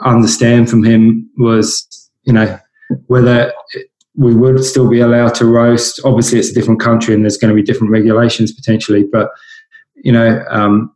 understand 0.05 0.69
from 0.69 0.83
him 0.83 1.29
was 1.37 2.09
you 2.23 2.33
know 2.33 2.59
whether 3.07 3.53
we 4.15 4.35
would 4.35 4.63
still 4.63 4.89
be 4.89 4.99
allowed 4.99 5.35
to 5.35 5.45
roast. 5.45 5.99
Obviously, 6.03 6.39
it's 6.39 6.49
a 6.49 6.53
different 6.53 6.79
country 6.79 7.13
and 7.13 7.23
there's 7.23 7.37
going 7.37 7.49
to 7.49 7.55
be 7.55 7.63
different 7.63 7.91
regulations 7.91 8.51
potentially, 8.51 9.03
but 9.03 9.29
you 9.95 10.11
know, 10.11 10.43
um, 10.49 10.93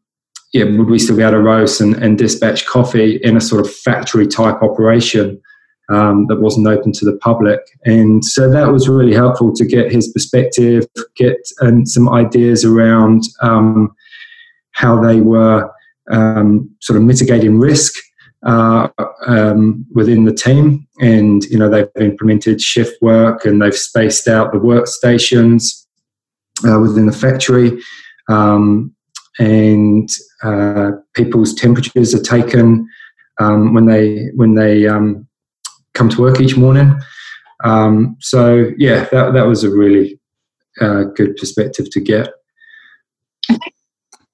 yeah, 0.54 0.66
would 0.66 0.90
we 0.90 1.00
still 1.00 1.18
be 1.18 1.24
able 1.24 1.32
to 1.32 1.40
roast 1.40 1.82
and, 1.82 1.96
and, 1.96 2.18
dispatch 2.18 2.66
coffee 2.68 3.16
in 3.24 3.36
a 3.36 3.42
sort 3.42 3.66
of 3.66 3.74
factory 3.74 4.28
type 4.28 4.62
operation 4.62 5.42
um, 5.90 6.28
that 6.28 6.42
wasn't 6.42 6.68
open 6.68 6.92
to 6.94 7.06
the 7.06 7.18
public? 7.18 7.60
And 7.86 8.24
so 8.24 8.50
that 8.52 8.72
was 8.72 8.88
really 8.88 9.14
helpful 9.14 9.52
to 9.54 9.66
get 9.66 9.92
his 9.92 10.12
perspective, 10.12 10.86
get 11.16 11.38
um, 11.62 11.86
some 11.86 12.08
ideas 12.08 12.64
around 12.64 13.24
um, 13.42 13.96
how 14.74 15.02
they 15.02 15.22
were 15.22 15.72
um, 16.12 16.70
sort 16.82 16.98
of 16.98 17.04
mitigating 17.04 17.60
risk 17.60 17.96
uh, 18.46 18.90
um, 19.26 19.86
within 19.94 20.26
the 20.26 20.34
team, 20.34 20.88
and 21.00 21.44
you 21.46 21.58
know 21.58 21.70
they've 21.70 21.90
implemented 22.00 22.62
shift 22.62 23.02
work 23.02 23.46
and 23.46 23.62
they've 23.62 23.76
spaced 23.76 24.28
out 24.28 24.52
the 24.52 24.60
workstations 24.60 25.86
uh, 26.68 26.80
within 26.80 27.06
the 27.06 27.12
factory, 27.12 27.80
um, 28.30 28.94
and 29.40 30.10
uh, 30.44 30.92
people's 31.14 31.54
temperatures 31.54 32.14
are 32.14 32.22
taken 32.22 32.88
um, 33.40 33.74
when 33.74 33.86
they 33.86 34.30
when 34.36 34.56
they 34.56 34.88
um, 34.88 35.28
come 35.94 36.10
to 36.10 36.22
work 36.22 36.42
each 36.42 36.58
morning. 36.58 37.00
Um, 37.64 38.18
so 38.20 38.72
yeah, 38.78 39.06
that 39.12 39.34
that 39.34 39.48
was 39.48 39.64
a 39.64 39.70
really 39.70 40.20
uh, 40.82 41.04
good 41.16 41.36
perspective 41.38 41.90
to 41.92 42.00
get. 42.00 42.30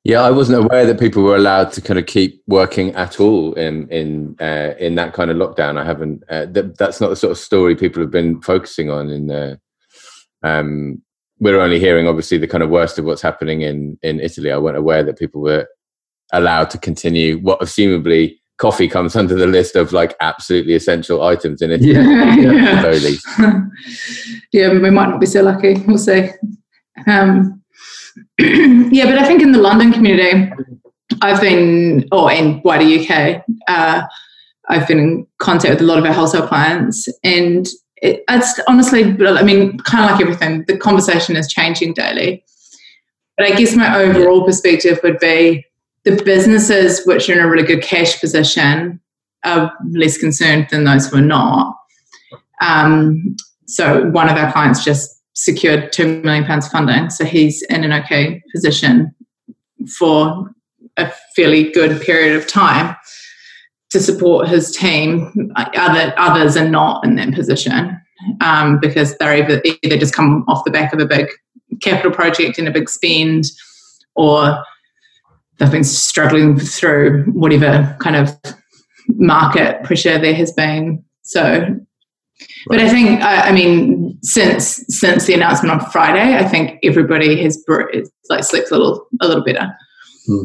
Yeah, 0.06 0.22
I 0.22 0.32
wasn't 0.32 0.64
aware 0.64 0.86
that 0.86 1.00
people 1.00 1.24
were 1.24 1.36
allowed 1.36 1.74
to 1.74 1.82
kind 1.82 2.00
of 2.00 2.06
keep 2.06 2.42
working 2.48 2.96
at 2.96 3.20
all 3.20 3.54
in 3.54 3.88
in 3.90 4.36
uh, 4.40 4.74
in 4.80 4.96
that 4.96 5.14
kind 5.14 5.30
of 5.30 5.38
lockdown. 5.38 5.78
I 5.78 5.84
haven't. 5.84 6.24
Uh, 6.30 6.46
th- 6.46 6.74
that's 6.78 7.02
not 7.02 7.10
the 7.10 7.16
sort 7.18 7.32
of 7.32 7.38
story 7.38 7.76
people 7.76 8.02
have 8.02 8.12
been 8.12 8.42
focusing 8.42 8.90
on. 8.90 9.10
In 9.10 9.28
the, 9.28 9.60
um, 10.42 11.02
we're 11.40 11.60
only 11.60 11.80
hearing 11.80 12.08
obviously 12.08 12.38
the 12.38 12.48
kind 12.48 12.64
of 12.64 12.70
worst 12.70 12.98
of 12.98 13.06
what's 13.06 13.22
happening 13.22 13.62
in 13.62 14.00
in 14.02 14.22
Italy. 14.22 14.52
I 14.52 14.58
wasn't 14.58 14.78
aware 14.78 15.04
that 15.04 15.20
people 15.20 15.42
were 15.42 15.68
allowed 16.32 16.70
to 16.70 16.78
continue 16.78 17.40
what 17.40 17.60
assumably 17.60 18.38
coffee 18.58 18.88
comes 18.88 19.16
under 19.16 19.36
the 19.36 19.48
list 19.48 19.76
of 19.76 19.92
like 19.92 20.16
absolutely 20.22 20.76
essential 20.76 21.24
items 21.24 21.62
in 21.62 21.72
Italy. 21.72 21.94
Yeah, 21.94 22.36
yeah. 22.36 23.62
yeah, 24.54 24.70
we 24.70 24.90
might 24.92 25.10
not 25.10 25.20
be 25.20 25.26
so 25.26 25.42
lucky. 25.42 25.76
We'll 25.88 25.98
see. 25.98 26.30
Um, 27.08 27.59
yeah, 28.40 29.06
but 29.06 29.18
I 29.18 29.26
think 29.26 29.42
in 29.42 29.52
the 29.52 29.60
London 29.60 29.92
community, 29.92 30.52
I've 31.22 31.42
been, 31.42 32.08
or 32.12 32.32
in 32.32 32.62
wider 32.64 32.86
UK, 32.86 33.44
uh, 33.68 34.04
I've 34.70 34.88
been 34.88 35.00
in 35.00 35.28
contact 35.40 35.76
with 35.76 35.82
a 35.82 35.86
lot 35.86 35.98
of 35.98 36.06
our 36.06 36.14
wholesale 36.14 36.48
clients, 36.48 37.08
and 37.24 37.68
it, 37.98 38.24
it's 38.30 38.60
honestly, 38.68 39.04
I 39.04 39.44
mean, 39.44 39.78
kind 39.80 40.06
of 40.06 40.12
like 40.12 40.22
everything, 40.22 40.64
the 40.68 40.78
conversation 40.78 41.36
is 41.36 41.52
changing 41.52 41.94
daily. 41.94 42.44
But 43.38 43.52
I 43.52 43.56
guess 43.56 43.76
my 43.76 43.98
overall 43.98 44.44
perspective 44.44 45.00
would 45.04 45.20
be 45.20 45.66
the 46.04 46.22
businesses 46.24 47.06
which 47.06 47.30
are 47.30 47.34
in 47.34 47.40
a 47.40 47.50
really 47.50 47.66
good 47.66 47.82
cash 47.82 48.20
position 48.20 49.00
are 49.44 49.72
less 49.92 50.18
concerned 50.18 50.68
than 50.72 50.84
those 50.84 51.08
who 51.08 51.18
are 51.18 51.22
not. 51.22 51.76
Um, 52.62 53.36
so 53.68 54.06
one 54.10 54.30
of 54.30 54.38
our 54.38 54.52
clients 54.52 54.84
just 54.84 55.19
secured 55.44 55.92
two 55.92 56.22
million 56.22 56.46
pounds 56.46 56.68
funding, 56.68 57.10
so 57.10 57.26
he's 57.26 57.62
in 57.64 57.84
an 57.84 57.94
okay 57.94 58.42
position 58.54 59.14
for 59.98 60.50
a 60.98 61.12
fairly 61.36 61.72
good 61.72 62.02
period 62.02 62.36
of 62.36 62.48
time 62.48 62.96
to 63.90 64.00
support 64.00 64.48
his 64.48 64.76
team. 64.76 65.52
Other 65.56 66.14
others 66.18 66.58
are 66.58 66.70
not 66.70 67.06
in 67.06 67.16
that 67.16 67.34
position. 67.34 68.00
um, 68.42 68.80
because 68.80 69.18
they're 69.18 69.36
either, 69.36 69.62
either 69.84 69.98
just 69.98 70.16
come 70.16 70.44
off 70.48 70.64
the 70.66 70.72
back 70.72 70.94
of 70.94 71.00
a 71.00 71.06
big 71.06 71.28
capital 71.82 72.12
project 72.12 72.58
and 72.58 72.68
a 72.68 72.72
big 72.72 72.90
spend, 72.90 73.46
or 74.16 74.64
they've 75.58 75.72
been 75.72 75.84
struggling 75.84 76.60
through 76.60 77.24
whatever 77.26 77.96
kind 78.00 78.16
of 78.16 78.38
market 79.08 79.84
pressure 79.84 80.18
there 80.18 80.34
has 80.34 80.52
been. 80.52 81.04
So, 81.22 81.80
but 82.68 82.80
I 82.80 82.90
think, 82.90 83.22
I, 83.22 83.50
I 83.50 83.52
mean, 83.52 84.18
since 84.22 84.84
since 84.88 85.26
the 85.26 85.34
announcement 85.34 85.82
on 85.82 85.90
Friday, 85.92 86.38
I 86.38 86.48
think 86.48 86.80
everybody 86.84 87.42
has 87.44 87.64
like 88.30 88.44
slept 88.44 88.72
a 88.72 88.78
little 88.78 89.08
a 89.22 89.28
little 89.28 89.44
better. 89.44 89.76
Hmm. 90.26 90.44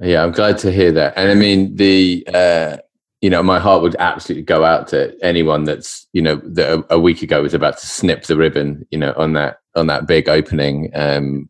Yeah, 0.00 0.24
I'm 0.24 0.32
glad 0.32 0.58
to 0.58 0.72
hear 0.72 0.90
that. 0.92 1.14
And 1.16 1.30
I 1.30 1.34
mean, 1.34 1.76
the 1.76 2.26
uh, 2.32 2.76
you 3.20 3.30
know, 3.30 3.42
my 3.42 3.60
heart 3.60 3.82
would 3.82 3.94
absolutely 4.00 4.42
go 4.42 4.64
out 4.64 4.88
to 4.88 5.16
anyone 5.22 5.64
that's 5.64 6.06
you 6.12 6.20
know 6.20 6.36
that 6.44 6.72
a, 6.72 6.94
a, 6.94 6.98
week 6.98 7.22
ago 7.22 7.42
was 7.42 7.54
about 7.54 7.78
to 7.78 7.86
snip 7.86 8.24
the 8.24 8.36
ribbon, 8.36 8.84
you 8.90 8.98
know, 8.98 9.14
on 9.16 9.34
that 9.34 9.58
on 9.76 9.86
that 9.86 10.06
big 10.06 10.28
opening, 10.28 10.90
um, 10.94 11.48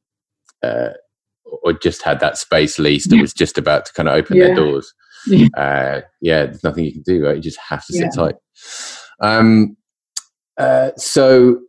uh, 0.63 0.91
or 1.63 1.73
just 1.73 2.03
had 2.03 2.21
that 2.21 2.37
space 2.37 2.79
leased 2.79 3.11
and 3.11 3.23
was 3.23 3.33
just 3.33 3.57
about 3.57 3.87
to 3.87 3.93
kind 3.95 4.09
of 4.09 4.15
open 4.15 4.37
yeah. 4.37 4.49
their 4.49 4.55
doors. 4.55 4.93
Yeah. 5.27 5.49
Uh, 5.57 6.01
yeah, 6.21 6.47
there's 6.47 6.65
nothing 6.65 6.85
you 6.85 6.93
can 6.93 7.03
do. 7.03 7.25
Right? 7.25 7.37
You 7.37 7.43
just 7.43 7.59
have 7.59 7.85
to 7.87 7.93
sit 7.93 8.03
yeah. 8.03 8.11
tight. 8.11 8.35
Um, 9.21 9.77
uh, 10.59 10.91
so 10.97 11.61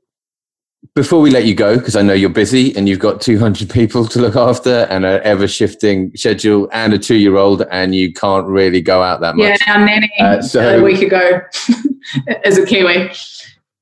before 0.96 1.22
we 1.22 1.32
let 1.32 1.46
you 1.46 1.56
go, 1.56 1.78
because 1.78 1.96
I 1.96 2.02
know 2.02 2.14
you're 2.14 2.30
busy 2.30 2.76
and 2.76 2.88
you've 2.88 3.00
got 3.00 3.22
200 3.22 3.70
people 3.70 4.06
to 4.08 4.20
look 4.20 4.36
after 4.36 4.86
and 4.90 5.06
an 5.06 5.22
ever 5.24 5.48
shifting 5.48 6.12
schedule 6.16 6.70
and 6.72 6.94
a 6.94 7.00
two 7.00 7.16
year 7.16 7.38
old, 7.38 7.64
and 7.72 7.96
you 7.96 8.14
can't 8.14 8.48
really 8.48 8.82
go 8.82 9.02
out 9.02 9.22
that 9.22 9.36
much. 9.36 9.60
Yeah, 9.66 9.74
our 9.74 9.86
nanny 9.86 10.12
uh, 10.20 10.42
so, 10.42 10.80
a 10.80 10.84
week 10.84 11.02
ago, 11.02 11.42
as 12.46 12.58
a 12.58 12.66
Kiwi, 12.66 13.12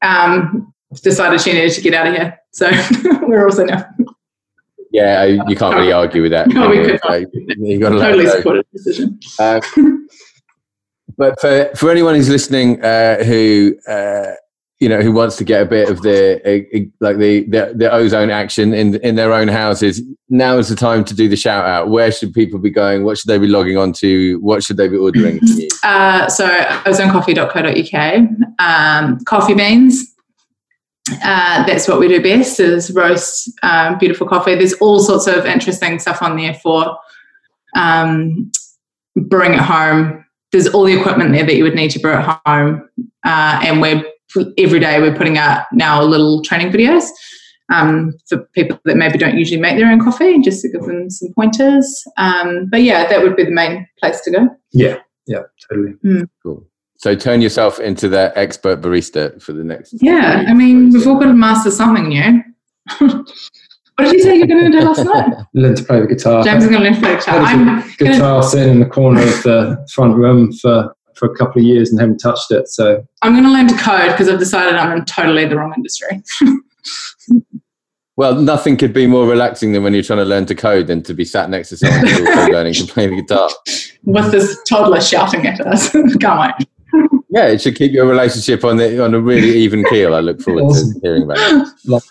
um, 0.02 0.74
decided 1.04 1.42
she 1.42 1.54
needed 1.54 1.72
to 1.72 1.82
get 1.82 1.94
out 1.94 2.08
of 2.08 2.14
here. 2.14 2.40
So 2.52 2.70
we're 3.22 3.46
also 3.46 3.66
now. 3.66 3.86
Yeah, 4.92 5.24
you 5.24 5.56
can't 5.56 5.76
really 5.76 5.92
argue 5.92 6.22
with 6.22 6.32
that. 6.32 6.48
No, 6.54 6.70
we 6.70 6.84
could 6.84 7.00
not. 7.04 7.22
you 7.58 7.80
got 7.80 7.90
to 7.90 8.00
totally 8.00 8.28
supported 8.28 8.66
decision. 8.74 9.20
Uh, 9.40 9.62
but 11.18 11.40
for, 11.40 11.70
for 11.76 11.90
anyone 11.90 12.16
who's 12.16 12.30
listening 12.30 12.84
uh, 12.84 13.24
who 13.24 13.76
uh, 13.88 14.34
you 14.82 14.90
know 14.90 15.00
who 15.02 15.12
wants 15.12 15.38
to 15.38 15.44
get 15.44 15.62
a 15.62 15.66
bit 15.66 15.90
of 15.90 16.02
the 16.02 16.42
uh, 16.44 16.80
like 17.00 17.18
the, 17.18 17.44
the, 17.44 17.74
the 17.76 17.92
ozone 17.92 18.30
action 18.32 18.74
in 18.74 18.96
in 18.96 19.16
their 19.16 19.32
own 19.32 19.48
houses 19.48 20.02
now 20.30 20.58
is 20.58 20.68
the 20.70 20.76
time 20.76 21.06
to 21.06 21.14
do 21.14 21.30
the 21.30 21.36
shout 21.36 21.66
out 21.66 21.90
where 21.90 22.12
should 22.12 22.34
people 22.34 22.60
be 22.60 22.72
going 22.72 23.04
what 23.04 23.18
should 23.18 23.28
they 23.28 23.38
be 23.38 23.48
logging 23.48 23.78
on 23.78 23.94
to 23.94 24.40
what 24.42 24.64
should 24.64 24.78
they 24.78 24.88
be 24.88 24.98
ordering 24.98 25.40
uh, 25.84 26.28
so 26.28 26.48
ozonecoffee.co.uk 26.86 28.30
um, 28.60 29.20
coffee 29.26 29.54
beans 29.54 30.16
uh, 31.24 31.66
that's 31.66 31.88
what 31.88 32.00
we 32.00 32.08
do 32.08 32.22
best 32.22 32.60
is 32.60 32.92
roast 32.92 33.52
um, 33.64 33.98
beautiful 33.98 34.28
coffee 34.28 34.56
there's 34.56 34.74
all 34.74 35.00
sorts 35.00 35.28
of 35.28 35.46
interesting 35.46 36.00
stuff 36.00 36.22
on 36.22 36.38
there 36.38 36.54
for 36.56 36.98
um, 37.76 38.52
brewing 39.16 39.54
at 39.54 39.62
home 39.62 40.26
there's 40.52 40.68
all 40.68 40.84
the 40.84 40.98
equipment 40.98 41.32
there 41.32 41.46
that 41.46 41.56
you 41.56 41.64
would 41.64 41.76
need 41.76 41.92
to 41.92 42.00
brew 42.00 42.14
at 42.14 42.42
home 42.46 42.88
uh, 43.26 43.60
and 43.64 43.82
we're 43.82 44.04
every 44.58 44.80
day 44.80 45.02
we're 45.02 45.16
putting 45.16 45.38
out 45.38 45.66
now 45.74 46.02
little 46.02 46.42
training 46.42 46.72
videos 46.72 47.10
um, 47.72 48.14
for 48.28 48.40
people 48.54 48.80
that 48.86 48.98
maybe 48.98 49.18
don't 49.18 49.38
usually 49.38 49.60
make 49.60 49.78
their 49.78 49.92
own 49.92 50.02
coffee, 50.02 50.40
just 50.40 50.62
to 50.62 50.70
give 50.70 50.82
them 50.82 51.10
some 51.10 51.34
pointers. 51.34 52.04
Um, 52.18 52.68
but 52.70 52.84
yeah, 52.84 53.08
that 53.08 53.24
would 53.24 53.36
be 53.36 53.46
the 53.46 53.52
main 53.52 53.88
place 54.00 54.22
to 54.22 54.32
go. 54.32 54.50
Yeah, 54.72 54.98
yeah, 55.26 55.44
totally. 55.70 55.94
Mm. 56.06 56.30
Cool. 56.44 56.66
So 57.02 57.16
turn 57.16 57.42
yourself 57.42 57.80
into 57.80 58.08
that 58.10 58.38
expert 58.38 58.80
barista 58.80 59.42
for 59.42 59.54
the 59.54 59.64
next. 59.64 59.96
Yeah, 60.04 60.46
I 60.48 60.54
mean, 60.54 60.92
we've 60.92 61.08
all 61.08 61.18
got 61.18 61.26
to 61.26 61.34
master 61.34 61.72
something 61.72 62.10
new. 62.10 62.44
what 63.00 63.26
did 63.98 64.14
you 64.14 64.20
say 64.20 64.38
you're 64.38 64.46
going 64.46 64.72
to 64.72 64.80
do 64.80 64.86
last 64.86 65.04
night? 65.04 65.34
Learn 65.56 65.74
to 65.74 65.84
play 65.84 66.00
the 66.00 66.06
guitar. 66.06 66.44
James 66.44 66.64
is 66.64 66.70
going 66.70 66.84
to 66.84 66.90
learn 66.90 66.94
to 66.94 67.02
play 67.02 67.14
the 67.14 67.18
guitar. 67.18 67.40
I'm 67.40 67.90
guitar 67.98 68.20
gonna... 68.20 68.44
sitting 68.44 68.70
in 68.74 68.80
the 68.82 68.86
corner 68.86 69.20
of 69.20 69.42
the 69.42 69.88
front 69.92 70.16
room 70.16 70.54
for 70.54 70.96
for 71.16 71.26
a 71.26 71.36
couple 71.36 71.60
of 71.60 71.66
years 71.66 71.90
and 71.90 72.00
haven't 72.00 72.20
touched 72.20 72.52
it. 72.52 72.68
So 72.68 73.04
I'm 73.24 73.34
going 73.34 73.46
to 73.46 73.52
learn 73.52 73.68
to 73.68 73.78
code 73.78 74.12
because 74.12 74.30
I've 74.30 74.40
decided 74.40 74.76
I'm 74.76 74.96
in 74.96 75.06
totally 75.06 75.46
the 75.46 75.56
wrong 75.56 75.74
industry. 75.76 76.22
well, 78.16 78.36
nothing 78.36 78.78
could 78.78 78.94
be 78.94 79.08
more 79.08 79.28
relaxing 79.28 79.74
than 79.74 79.84
when 79.84 79.96
you're 79.96 80.04
trying 80.04 80.20
to 80.20 80.26
learn 80.26 80.46
to 80.46 80.56
code 80.56 80.86
than 80.86 81.02
to 81.04 81.16
be 81.16 81.26
sat 81.26 81.50
next 81.50 81.70
to 81.70 81.78
someone 81.78 82.08
who's 82.08 82.28
also 82.28 82.52
learning 82.52 82.74
to 82.76 82.86
play 82.86 83.08
the 83.08 83.16
guitar. 83.16 83.50
With 84.04 84.32
this 84.32 84.62
toddler 84.70 85.02
shouting 85.02 85.48
at 85.48 85.62
us. 85.62 85.92
Can't 85.92 86.40
wait. 86.60 86.68
Yeah, 87.30 87.48
it 87.48 87.62
should 87.62 87.76
keep 87.76 87.94
your 87.94 88.08
relationship 88.08 88.66
on 88.66 88.78
the 88.78 89.04
on 89.04 89.14
a 89.14 89.20
really 89.20 89.58
even 89.58 89.86
keel. 89.86 90.14
I 90.14 90.20
look 90.20 90.42
forward 90.42 90.64
awesome. 90.64 90.94
to 90.94 91.00
hearing 91.02 91.24
about 91.24 91.38
it. 91.40 92.04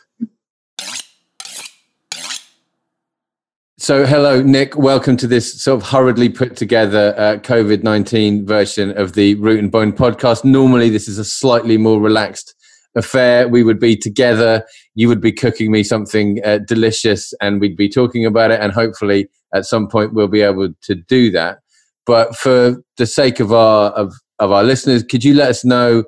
So, 3.90 4.06
hello, 4.06 4.42
Nick. 4.42 4.76
Welcome 4.76 5.16
to 5.16 5.26
this 5.26 5.60
sort 5.60 5.82
of 5.82 5.88
hurriedly 5.88 6.28
put 6.28 6.54
together 6.54 7.14
uh, 7.16 7.38
COVID 7.38 7.82
19 7.82 8.46
version 8.46 8.96
of 8.96 9.14
the 9.14 9.34
Root 9.36 9.58
and 9.58 9.72
Bone 9.72 9.92
podcast. 9.92 10.44
Normally, 10.44 10.90
this 10.90 11.08
is 11.08 11.18
a 11.18 11.24
slightly 11.24 11.76
more 11.76 12.00
relaxed 12.00 12.54
affair. 12.94 13.48
We 13.48 13.62
would 13.62 13.80
be 13.80 13.96
together. 13.96 14.64
You 14.94 15.08
would 15.08 15.20
be 15.20 15.32
cooking 15.32 15.72
me 15.72 15.82
something 15.82 16.40
uh, 16.44 16.58
delicious, 16.58 17.32
and 17.40 17.60
we'd 17.60 17.76
be 17.76 17.88
talking 17.88 18.26
about 18.26 18.50
it. 18.50 18.60
And 18.60 18.72
hopefully, 18.72 19.28
at 19.54 19.64
some 19.64 19.88
point, 19.88 20.14
we'll 20.14 20.28
be 20.28 20.42
able 20.42 20.72
to 20.82 20.94
do 20.94 21.30
that. 21.32 21.58
But 22.06 22.36
for 22.36 22.82
the 22.96 23.06
sake 23.06 23.40
of 23.40 23.52
our 23.52 23.90
of, 23.90 24.14
of 24.40 24.52
our 24.52 24.64
listeners, 24.64 25.02
could 25.02 25.22
you 25.22 25.34
let 25.34 25.50
us 25.50 25.64
know 25.64 26.04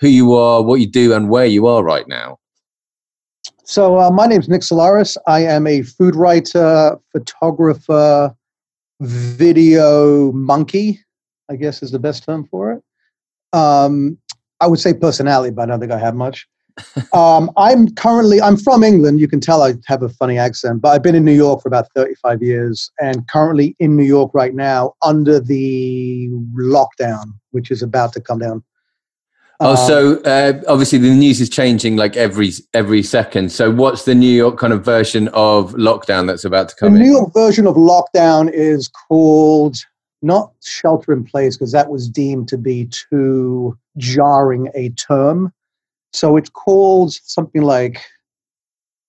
who 0.00 0.08
you 0.08 0.34
are, 0.34 0.62
what 0.62 0.80
you 0.80 0.90
do, 0.90 1.12
and 1.12 1.28
where 1.28 1.46
you 1.46 1.66
are 1.66 1.84
right 1.84 2.08
now? 2.08 2.38
So, 3.64 3.98
uh, 3.98 4.10
my 4.10 4.26
name 4.26 4.40
is 4.40 4.48
Nick 4.48 4.62
Solares. 4.62 5.16
I 5.26 5.44
am 5.44 5.66
a 5.66 5.82
food 5.82 6.16
writer, 6.16 6.98
photographer, 7.12 8.34
video 9.00 10.32
monkey, 10.32 11.00
I 11.50 11.56
guess 11.56 11.82
is 11.82 11.90
the 11.90 11.98
best 11.98 12.24
term 12.24 12.46
for 12.46 12.72
it. 12.72 12.82
Um, 13.56 14.18
I 14.60 14.66
would 14.66 14.80
say 14.80 14.94
personality, 14.94 15.50
but 15.50 15.62
I 15.62 15.66
don't 15.66 15.80
think 15.80 15.92
I 15.92 15.98
have 15.98 16.14
much. 16.14 16.46
Um, 17.12 17.50
I'm 17.56 17.94
currently, 17.94 18.40
I'm 18.40 18.56
from 18.56 18.82
England. 18.82 19.20
You 19.20 19.28
can 19.28 19.40
tell 19.40 19.62
I 19.62 19.74
have 19.86 20.02
a 20.02 20.08
funny 20.08 20.38
accent, 20.38 20.82
but 20.82 20.90
I've 20.90 21.02
been 21.02 21.14
in 21.14 21.24
New 21.24 21.32
York 21.32 21.62
for 21.62 21.68
about 21.68 21.86
35 21.94 22.42
years 22.42 22.90
and 23.00 23.26
currently 23.28 23.76
in 23.78 23.96
New 23.96 24.04
York 24.04 24.32
right 24.34 24.54
now 24.54 24.94
under 25.02 25.40
the 25.40 26.28
lockdown, 26.56 27.26
which 27.52 27.70
is 27.70 27.82
about 27.82 28.12
to 28.14 28.20
come 28.20 28.38
down. 28.38 28.62
Oh, 29.60 29.70
um, 29.70 29.76
so 29.76 30.22
uh, 30.22 30.60
obviously 30.66 30.98
the 30.98 31.10
news 31.10 31.40
is 31.40 31.48
changing 31.48 31.96
like 31.96 32.16
every 32.16 32.50
every 32.72 33.04
second. 33.04 33.52
So 33.52 33.70
what's 33.70 34.04
the 34.04 34.14
New 34.14 34.34
York 34.34 34.58
kind 34.58 34.72
of 34.72 34.84
version 34.84 35.28
of 35.28 35.74
lockdown 35.74 36.26
that's 36.26 36.44
about 36.44 36.70
to 36.70 36.74
come? 36.74 36.94
The 36.94 37.00
in? 37.00 37.06
New 37.06 37.12
York 37.12 37.32
version 37.32 37.66
of 37.66 37.76
lockdown 37.76 38.50
is 38.52 38.88
called 38.88 39.76
not 40.22 40.52
shelter 40.64 41.12
in 41.12 41.22
place 41.22 41.56
because 41.56 41.70
that 41.72 41.88
was 41.88 42.08
deemed 42.08 42.48
to 42.48 42.58
be 42.58 42.86
too 42.86 43.78
jarring 43.96 44.70
a 44.74 44.88
term. 44.90 45.52
So 46.14 46.36
it's 46.36 46.48
called 46.48 47.12
something 47.12 47.62
like 47.62 48.00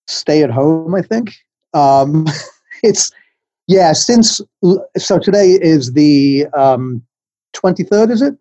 stay 0.07 0.43
at 0.43 0.49
home. 0.49 0.95
I 0.95 1.01
think 1.01 1.31
um, 1.73 2.25
it's 2.83 3.11
yeah. 3.67 3.93
Since 3.93 4.41
so 4.97 5.19
today 5.19 5.51
is 5.61 5.93
the 5.93 6.47
um, 6.57 7.03
twenty 7.53 7.83
third. 7.83 8.09
Is 8.09 8.21
it? 8.21 8.33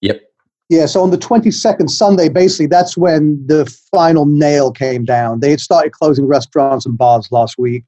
Yep. 0.00 0.22
Yeah, 0.70 0.84
so 0.84 1.02
on 1.02 1.10
the 1.10 1.16
22nd 1.16 1.88
Sunday, 1.88 2.28
basically, 2.28 2.66
that's 2.66 2.94
when 2.94 3.42
the 3.46 3.64
final 3.90 4.26
nail 4.26 4.70
came 4.70 5.02
down. 5.02 5.40
They 5.40 5.48
had 5.48 5.60
started 5.60 5.92
closing 5.92 6.26
restaurants 6.26 6.84
and 6.84 6.98
bars 6.98 7.32
last 7.32 7.56
week. 7.56 7.86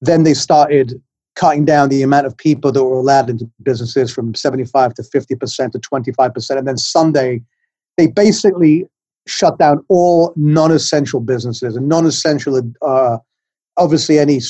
Then 0.00 0.22
they 0.22 0.32
started 0.32 1.02
cutting 1.36 1.66
down 1.66 1.90
the 1.90 2.00
amount 2.00 2.24
of 2.24 2.34
people 2.34 2.72
that 2.72 2.82
were 2.82 2.98
allowed 2.98 3.28
into 3.28 3.50
businesses 3.62 4.10
from 4.10 4.34
75 4.34 4.94
to 4.94 5.02
50% 5.02 5.72
to 5.72 5.78
25%. 5.78 6.56
And 6.56 6.66
then 6.66 6.78
Sunday, 6.78 7.42
they 7.98 8.06
basically 8.06 8.88
shut 9.28 9.58
down 9.58 9.84
all 9.88 10.32
non-essential 10.36 11.20
businesses 11.20 11.76
and 11.76 11.88
non-essential, 11.88 12.60
uh, 12.82 13.18
obviously 13.76 14.18
any 14.18 14.40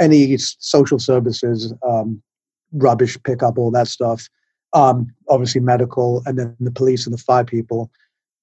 any 0.00 0.36
social 0.38 0.98
services, 0.98 1.74
um, 1.86 2.22
rubbish 2.72 3.16
pickup, 3.24 3.58
all 3.58 3.70
that 3.70 3.88
stuff 3.88 4.28
um, 4.72 5.06
obviously 5.28 5.60
medical, 5.60 6.22
and 6.26 6.38
then 6.38 6.54
the 6.60 6.70
police 6.70 7.06
and 7.06 7.14
the 7.14 7.22
fire 7.22 7.44
people. 7.44 7.90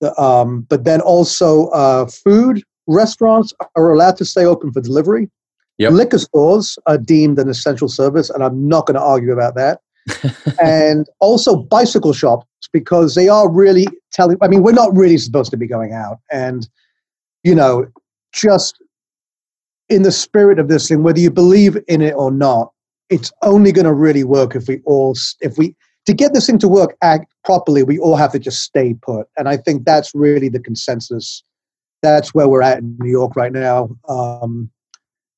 The, 0.01 0.19
um, 0.21 0.61
but 0.61 0.83
then 0.83 1.01
also 1.01 1.67
uh, 1.67 2.07
food 2.07 2.63
restaurants 2.87 3.53
are 3.75 3.91
allowed 3.91 4.17
to 4.17 4.25
stay 4.25 4.45
open 4.45 4.71
for 4.71 4.81
delivery. 4.81 5.29
Yep. 5.77 5.91
Liquor 5.91 6.19
stores 6.19 6.79
are 6.85 6.97
deemed 6.97 7.37
an 7.39 7.49
essential 7.49 7.89
service, 7.89 8.29
and 8.29 8.43
I'm 8.43 8.67
not 8.67 8.85
going 8.85 8.95
to 8.95 9.01
argue 9.01 9.33
about 9.33 9.55
that. 9.55 9.81
And 10.61 11.07
also 11.19 11.55
bicycle 11.55 12.13
shops 12.13 12.47
because 12.71 13.15
they 13.15 13.29
are 13.29 13.49
really 13.49 13.87
telling. 14.11 14.37
I 14.41 14.47
mean, 14.47 14.63
we're 14.63 14.71
not 14.71 14.95
really 14.95 15.17
supposed 15.17 15.51
to 15.51 15.57
be 15.57 15.67
going 15.67 15.93
out, 15.93 16.19
and 16.31 16.67
you 17.43 17.55
know, 17.55 17.87
just 18.33 18.81
in 19.89 20.01
the 20.01 20.11
spirit 20.11 20.59
of 20.59 20.67
this 20.67 20.87
thing, 20.87 21.03
whether 21.03 21.19
you 21.19 21.29
believe 21.29 21.77
in 21.87 22.01
it 22.01 22.13
or 22.15 22.31
not, 22.31 22.71
it's 23.09 23.31
only 23.43 23.71
going 23.71 23.85
to 23.85 23.93
really 23.93 24.23
work 24.23 24.55
if 24.55 24.67
we 24.67 24.81
all 24.85 25.15
if 25.41 25.57
we 25.57 25.75
to 26.05 26.13
get 26.13 26.33
this 26.33 26.47
thing 26.47 26.59
to 26.59 26.67
work 26.67 26.95
act 27.01 27.33
properly, 27.43 27.83
we 27.83 27.97
all 27.97 28.15
have 28.15 28.31
to 28.31 28.39
just 28.39 28.61
stay 28.61 28.93
put. 28.93 29.27
And 29.37 29.49
I 29.49 29.57
think 29.57 29.85
that's 29.85 30.13
really 30.13 30.49
the 30.49 30.59
consensus. 30.59 31.43
That's 32.01 32.33
where 32.33 32.47
we're 32.47 32.61
at 32.61 32.79
in 32.79 32.95
New 32.99 33.09
York 33.09 33.35
right 33.35 33.51
now. 33.51 33.89
Um, 34.07 34.69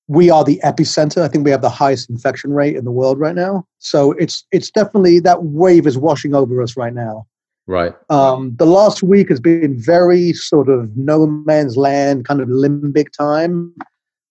we 0.08 0.30
are 0.30 0.44
the 0.44 0.60
epicenter. 0.64 1.22
I 1.22 1.28
think 1.28 1.44
we 1.44 1.52
have 1.52 1.62
the 1.62 1.70
highest 1.70 2.10
infection 2.10 2.54
rate 2.54 2.76
in 2.76 2.86
the 2.86 2.92
world 2.92 3.20
right 3.20 3.36
now. 3.36 3.68
So 3.80 4.14
it's 4.14 4.46
it's 4.52 4.72
definitely 4.72 5.20
that 5.22 5.44
wave 5.44 5.86
is 5.86 5.98
washing 5.98 6.34
over 6.34 6.62
us 6.62 6.78
right 6.78 6.94
now. 6.94 7.28
Right. 7.68 7.94
Um, 8.10 8.56
the 8.56 8.66
last 8.66 9.04
week 9.04 9.28
has 9.28 9.42
been 9.42 9.78
very 9.78 10.32
sort 10.32 10.70
of 10.70 10.96
no 10.96 11.28
man's 11.28 11.76
land, 11.76 12.26
kind 12.26 12.40
of 12.40 12.48
limbic 12.48 13.12
time. 13.12 13.74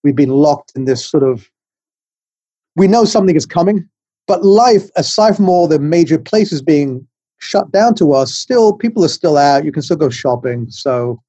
We've 0.03 0.17
been 0.17 0.31
locked 0.31 0.73
in 0.75 0.87
this 0.87 1.05
sort 1.05 1.23
of. 1.23 1.51
We 2.77 2.89
know 2.89 3.05
something 3.05 3.37
is 3.37 3.47
coming, 3.47 3.89
but 4.27 4.45
life, 4.45 4.89
aside 4.97 5.37
from 5.37 5.49
all 5.49 5.69
the 5.69 5.79
major 5.79 6.19
places 6.19 6.63
being 6.63 7.07
shut 7.39 7.71
down 7.71 7.95
to 7.97 8.13
us, 8.13 8.33
still 8.33 8.73
people 8.73 9.05
are 9.05 9.09
still 9.09 9.37
out. 9.37 9.65
You 9.65 9.73
can 9.73 9.83
still 9.83 9.97
go 9.97 10.09
shopping. 10.09 10.67
So 10.71 11.23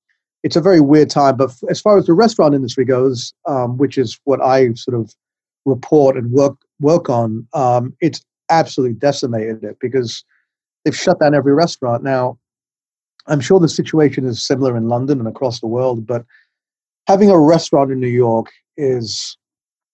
it's 0.48 0.56
a 0.56 0.62
very 0.62 0.80
weird 0.80 1.10
time. 1.10 1.36
But 1.36 1.52
as 1.70 1.82
far 1.82 1.98
as 1.98 2.06
the 2.06 2.14
restaurant 2.14 2.56
industry 2.56 2.86
goes, 2.86 3.34
um, 3.48 3.78
which 3.78 3.98
is 3.98 4.18
what 4.24 4.42
I 4.42 4.72
sort 4.76 4.98
of 4.98 5.14
report 5.66 6.16
and 6.16 6.32
work 6.32 6.56
work 6.80 7.10
on, 7.10 7.46
um, 7.54 7.94
it's 8.00 8.24
absolutely 8.50 8.96
decimated 8.96 9.62
it 9.66 9.78
because 9.82 10.24
they've 10.86 10.96
shut 10.96 11.20
down 11.20 11.36
every 11.36 11.54
restaurant. 11.54 12.02
Now, 12.02 12.40
I'm 13.28 13.42
sure 13.42 13.60
the 13.60 13.68
situation 13.68 14.26
is 14.26 14.42
similar 14.42 14.78
in 14.78 14.88
London 14.88 15.20
and 15.20 15.28
across 15.28 15.60
the 15.60 15.68
world, 15.68 16.08
but 16.08 16.24
having 17.08 17.30
a 17.30 17.38
restaurant 17.38 17.92
in 17.92 18.00
New 18.00 18.08
York 18.08 18.48
is 18.78 19.38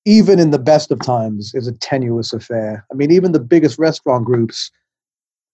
even 0.06 0.38
in 0.38 0.52
the 0.52 0.60
best 0.60 0.92
of 0.92 1.00
times 1.00 1.56
is 1.56 1.66
a 1.68 1.72
tenuous 1.80 2.32
affair. 2.32 2.86
I 2.92 2.94
mean, 2.94 3.12
even 3.12 3.32
the 3.32 3.40
biggest 3.40 3.80
restaurant 3.80 4.26
groups 4.26 4.70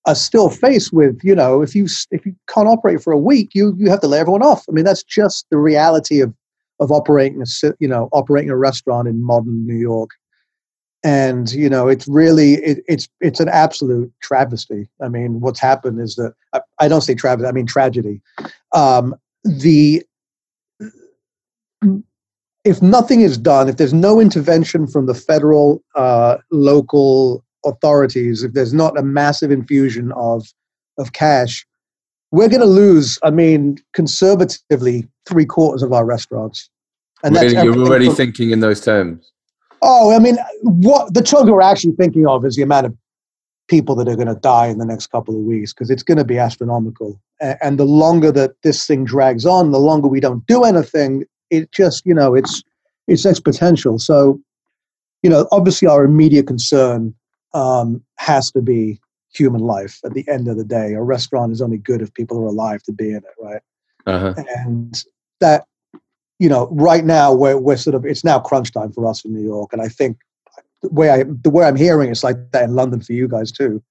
are 0.05 0.15
still 0.15 0.49
faced 0.49 0.93
with, 0.93 1.19
you 1.23 1.35
know, 1.35 1.61
if 1.61 1.75
you 1.75 1.87
if 2.11 2.25
you 2.25 2.35
can't 2.47 2.67
operate 2.67 3.01
for 3.01 3.11
a 3.11 3.17
week, 3.17 3.51
you 3.53 3.75
you 3.77 3.89
have 3.89 4.01
to 4.01 4.07
lay 4.07 4.19
everyone 4.19 4.43
off. 4.43 4.65
I 4.69 4.71
mean, 4.71 4.85
that's 4.85 5.03
just 5.03 5.45
the 5.49 5.57
reality 5.57 6.21
of 6.21 6.33
of 6.79 6.91
operating 6.91 7.41
a 7.41 7.73
you 7.79 7.87
know 7.87 8.09
operating 8.11 8.49
a 8.49 8.57
restaurant 8.57 9.07
in 9.07 9.23
modern 9.23 9.65
New 9.65 9.75
York. 9.75 10.11
And 11.03 11.51
you 11.51 11.69
know 11.69 11.87
it's 11.87 12.07
really 12.07 12.55
it, 12.55 12.83
it's 12.87 13.07
it's 13.21 13.39
an 13.39 13.49
absolute 13.49 14.11
travesty. 14.21 14.89
I 15.01 15.07
mean 15.07 15.39
what's 15.39 15.59
happened 15.59 16.01
is 16.01 16.15
that 16.15 16.33
i, 16.53 16.61
I 16.79 16.87
don't 16.89 17.01
say 17.01 17.15
travesty 17.15 17.47
i 17.47 17.51
mean 17.51 17.65
tragedy. 17.65 18.21
Um, 18.73 19.15
the 19.43 20.03
if 22.65 22.81
nothing 22.81 23.21
is 23.21 23.37
done 23.37 23.69
if 23.69 23.77
there's 23.77 23.93
no 23.93 24.19
intervention 24.19 24.87
from 24.87 25.05
the 25.05 25.13
federal 25.13 25.81
uh, 25.95 26.37
local 26.51 27.45
authorities 27.65 28.43
if 28.43 28.53
there's 28.53 28.73
not 28.73 28.97
a 28.97 29.03
massive 29.03 29.51
infusion 29.51 30.11
of 30.13 30.47
of 30.97 31.13
cash 31.13 31.65
we're 32.31 32.49
going 32.49 32.61
to 32.61 32.65
lose 32.65 33.19
i 33.23 33.29
mean 33.29 33.77
conservatively 33.93 35.07
three 35.27 35.45
quarters 35.45 35.83
of 35.83 35.93
our 35.93 36.05
restaurants 36.05 36.69
and 37.23 37.35
really, 37.35 37.53
you're 37.53 37.77
already 37.77 38.05
from, 38.05 38.15
thinking 38.15 38.51
in 38.51 38.61
those 38.61 38.81
terms 38.81 39.31
Oh, 39.81 40.13
I 40.13 40.19
mean, 40.19 40.37
what 40.61 41.13
the 41.13 41.21
chunk 41.21 41.49
we're 41.49 41.61
actually 41.61 41.93
thinking 41.93 42.27
of 42.27 42.45
is 42.45 42.55
the 42.55 42.61
amount 42.63 42.87
of 42.87 42.95
people 43.67 43.95
that 43.95 44.07
are 44.07 44.15
going 44.15 44.27
to 44.27 44.35
die 44.35 44.67
in 44.67 44.77
the 44.77 44.85
next 44.85 45.07
couple 45.07 45.35
of 45.35 45.41
weeks 45.41 45.73
because 45.73 45.89
it's 45.89 46.03
going 46.03 46.17
to 46.17 46.25
be 46.25 46.37
astronomical. 46.37 47.21
And 47.39 47.79
the 47.79 47.85
longer 47.85 48.31
that 48.31 48.55
this 48.63 48.85
thing 48.85 49.05
drags 49.05 49.45
on, 49.45 49.71
the 49.71 49.79
longer 49.79 50.07
we 50.07 50.19
don't 50.19 50.45
do 50.47 50.63
anything, 50.63 51.23
it 51.49 51.71
just, 51.71 52.05
you 52.05 52.13
know, 52.13 52.35
it's 52.35 52.63
it's 53.07 53.25
exponential. 53.25 53.99
So, 53.99 54.39
you 55.23 55.29
know, 55.29 55.47
obviously 55.51 55.87
our 55.87 56.03
immediate 56.03 56.47
concern 56.47 57.13
um, 57.53 58.03
has 58.17 58.51
to 58.51 58.61
be 58.61 58.99
human 59.33 59.61
life. 59.61 59.99
At 60.03 60.13
the 60.13 60.27
end 60.27 60.47
of 60.47 60.57
the 60.57 60.63
day, 60.63 60.93
a 60.93 61.01
restaurant 61.01 61.51
is 61.51 61.61
only 61.61 61.77
good 61.77 62.01
if 62.01 62.13
people 62.13 62.37
are 62.39 62.47
alive 62.47 62.83
to 62.83 62.91
be 62.91 63.09
in 63.09 63.17
it, 63.17 63.35
right? 63.39 63.61
Uh-huh. 64.05 64.33
And 64.55 65.03
that 65.39 65.65
you 66.39 66.47
know, 66.47 66.69
right 66.71 67.03
now 67.03 67.33
we're, 67.33 67.57
we're 67.57 67.77
sort 67.77 67.95
of, 67.95 68.05
it's 68.05 68.23
now 68.23 68.39
crunch 68.39 68.71
time 68.71 68.91
for 68.91 69.05
us 69.05 69.23
in 69.25 69.33
New 69.33 69.43
York. 69.43 69.73
And 69.73 69.81
I 69.81 69.89
think 69.89 70.17
the 70.81 70.89
way, 70.89 71.09
I, 71.09 71.23
the 71.23 71.49
way 71.49 71.65
I'm 71.65 71.75
hearing 71.75 72.09
it's 72.09 72.23
like 72.23 72.51
that 72.51 72.63
in 72.63 72.75
London 72.75 73.01
for 73.01 73.13
you 73.13 73.27
guys 73.27 73.51
too. 73.51 73.83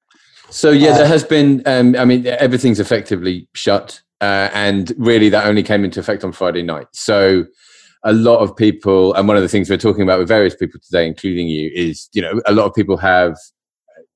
So 0.51 0.71
yeah, 0.71 0.95
there 0.95 1.05
uh, 1.05 1.09
has 1.09 1.25
been. 1.25 1.63
Um, 1.67 1.95
I 1.95 2.07
mean, 2.07 2.27
everything's 2.27 2.81
effectively 2.81 3.47
shut, 3.53 4.01
uh, 4.23 4.49
and 4.55 4.95
really 4.97 5.29
that 5.29 5.45
only 5.45 5.63
came 5.63 5.85
into 5.85 6.01
effect 6.01 6.25
on 6.25 6.33
Friday 6.33 6.63
night. 6.63 6.87
So 6.93 7.45
a 8.05 8.13
lot 8.13 8.39
of 8.39 8.57
people, 8.57 9.15
and 9.15 9.27
one 9.27 9.37
of 9.37 9.43
the 9.43 9.49
things 9.49 9.69
we're 9.69 9.77
talking 9.77 10.03
about 10.03 10.19
with 10.19 10.29
various 10.29 10.55
people 10.55 10.81
today, 10.81 11.07
including 11.07 11.49
you, 11.49 11.71
is 11.75 12.09
you 12.13 12.23
know 12.23 12.41
a 12.47 12.53
lot 12.53 12.67
of 12.67 12.75
people 12.75 12.97
have 12.97 13.37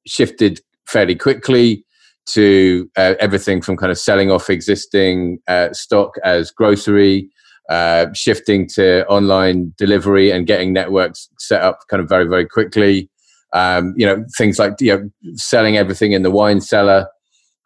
shifted 0.07 0.61
fairly 0.87 1.15
quickly 1.15 1.85
to 2.25 2.89
uh, 2.97 3.15
everything 3.19 3.61
from 3.61 3.77
kind 3.77 3.91
of 3.91 3.99
selling 3.99 4.31
off 4.31 4.49
existing 4.49 5.39
uh, 5.49 5.73
stock 5.73 6.15
as 6.25 6.51
grocery 6.51 7.29
uh, 7.69 8.07
shifting 8.13 8.69
to 8.69 9.07
online 9.07 9.73
delivery 9.79 10.31
and 10.31 10.47
getting 10.47 10.73
networks 10.73 11.29
set 11.39 11.63
up 11.63 11.81
kind 11.89 12.03
of 12.03 12.09
very 12.09 12.27
very 12.27 12.47
quickly. 12.47 13.09
Um, 13.55 13.95
you 13.97 14.07
know 14.07 14.25
things 14.37 14.59
like 14.59 14.75
you 14.81 14.97
know 14.97 15.11
selling 15.35 15.77
everything 15.77 16.13
in 16.13 16.23
the 16.23 16.31
wine 16.31 16.61
cellar. 16.61 17.09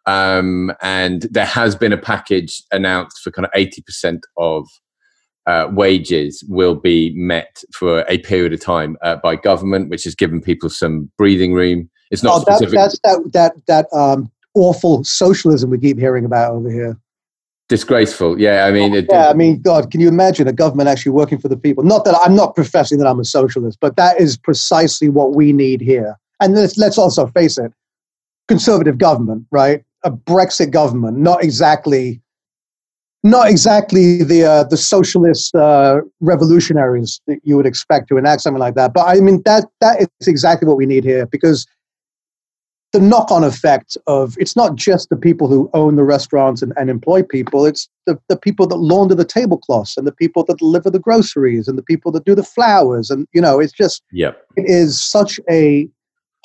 Um, 0.05 0.71
and 0.81 1.23
there 1.31 1.45
has 1.45 1.75
been 1.75 1.91
a 1.91 1.97
package 1.97 2.63
announced 2.71 3.21
for 3.21 3.29
kind 3.29 3.45
of 3.45 3.51
80% 3.51 4.21
of 4.37 4.65
uh, 5.47 5.69
wages 5.71 6.43
will 6.47 6.75
be 6.75 7.13
met 7.15 7.63
for 7.73 8.05
a 8.09 8.19
period 8.19 8.53
of 8.53 8.61
time 8.61 8.97
uh, 9.01 9.15
by 9.15 9.35
government, 9.35 9.89
which 9.89 10.03
has 10.03 10.13
given 10.13 10.41
people 10.41 10.69
some 10.69 11.09
breathing 11.17 11.53
room. 11.53 11.89
It's 12.11 12.21
not 12.21 12.39
oh, 12.39 12.41
specific. 12.41 12.75
That, 12.75 12.99
that's 13.03 13.23
that 13.33 13.55
that 13.65 13.87
that 13.91 13.97
um, 13.97 14.29
awful 14.53 15.03
socialism 15.03 15.69
we 15.69 15.79
keep 15.79 15.97
hearing 15.97 16.25
about 16.25 16.53
over 16.53 16.69
here 16.69 16.97
disgraceful 17.69 18.39
yeah 18.39 18.65
i 18.65 18.71
mean 18.71 18.93
it, 18.95 19.05
yeah 19.09 19.29
i 19.29 19.33
mean 19.33 19.61
god 19.61 19.91
can 19.91 19.99
you 19.99 20.07
imagine 20.07 20.47
a 20.47 20.53
government 20.53 20.87
actually 20.87 21.11
working 21.11 21.37
for 21.37 21.49
the 21.49 21.57
people 21.57 21.83
not 21.83 22.05
that 22.05 22.17
i'm 22.23 22.35
not 22.35 22.55
professing 22.55 22.97
that 22.97 23.07
i'm 23.07 23.19
a 23.19 23.25
socialist 23.25 23.77
but 23.81 23.97
that 23.97 24.19
is 24.19 24.37
precisely 24.37 25.09
what 25.09 25.35
we 25.35 25.51
need 25.51 25.81
here 25.81 26.17
and 26.39 26.55
let's, 26.55 26.77
let's 26.77 26.97
also 26.97 27.27
face 27.27 27.57
it 27.57 27.71
conservative 28.47 28.97
government 28.97 29.45
right 29.51 29.83
a 30.03 30.11
brexit 30.11 30.71
government 30.71 31.17
not 31.17 31.43
exactly 31.43 32.21
not 33.29 33.49
exactly 33.49 34.23
the 34.23 34.43
uh, 34.43 34.63
the 34.63 34.77
socialist 34.77 35.55
uh, 35.55 36.01
revolutionaries 36.19 37.21
that 37.27 37.39
you 37.43 37.55
would 37.55 37.65
expect 37.65 38.07
to 38.09 38.17
enact 38.17 38.41
something 38.41 38.59
like 38.59 38.75
that 38.75 38.93
but 38.93 39.07
i 39.07 39.19
mean 39.19 39.41
that 39.45 39.65
that 39.81 40.01
is 40.01 40.27
exactly 40.27 40.67
what 40.67 40.77
we 40.77 40.85
need 40.85 41.03
here 41.03 41.25
because 41.25 41.67
the 42.93 42.99
knock 42.99 43.31
on 43.31 43.43
effect 43.43 43.97
of 44.07 44.35
it's 44.39 44.55
not 44.55 44.75
just 44.75 45.09
the 45.09 45.17
people 45.17 45.47
who 45.47 45.69
own 45.73 45.95
the 45.95 46.03
restaurants 46.03 46.61
and, 46.61 46.73
and 46.77 46.89
employ 46.89 47.21
people, 47.21 47.65
it's 47.65 47.89
the, 48.05 48.17
the 48.29 48.37
people 48.37 48.65
that 48.65 48.77
launder 48.77 49.13
the 49.13 49.25
tablecloths 49.25 49.97
and 49.97 50.07
the 50.07 50.11
people 50.11 50.43
that 50.45 50.57
deliver 50.57 50.89
the 50.89 50.99
groceries 50.99 51.67
and 51.67 51.77
the 51.77 51.83
people 51.83 52.11
that 52.11 52.25
do 52.25 52.33
the 52.33 52.43
flowers. 52.43 53.09
And, 53.09 53.27
you 53.33 53.41
know, 53.41 53.59
it's 53.59 53.73
just, 53.73 54.03
yep. 54.11 54.45
it 54.55 54.65
is 54.67 55.01
such 55.01 55.39
a 55.49 55.87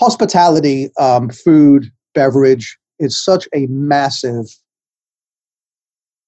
hospitality, 0.00 0.90
um, 0.98 1.30
food, 1.30 1.90
beverage 2.12 2.76
is 2.98 3.16
such 3.16 3.48
a 3.54 3.66
massive 3.66 4.46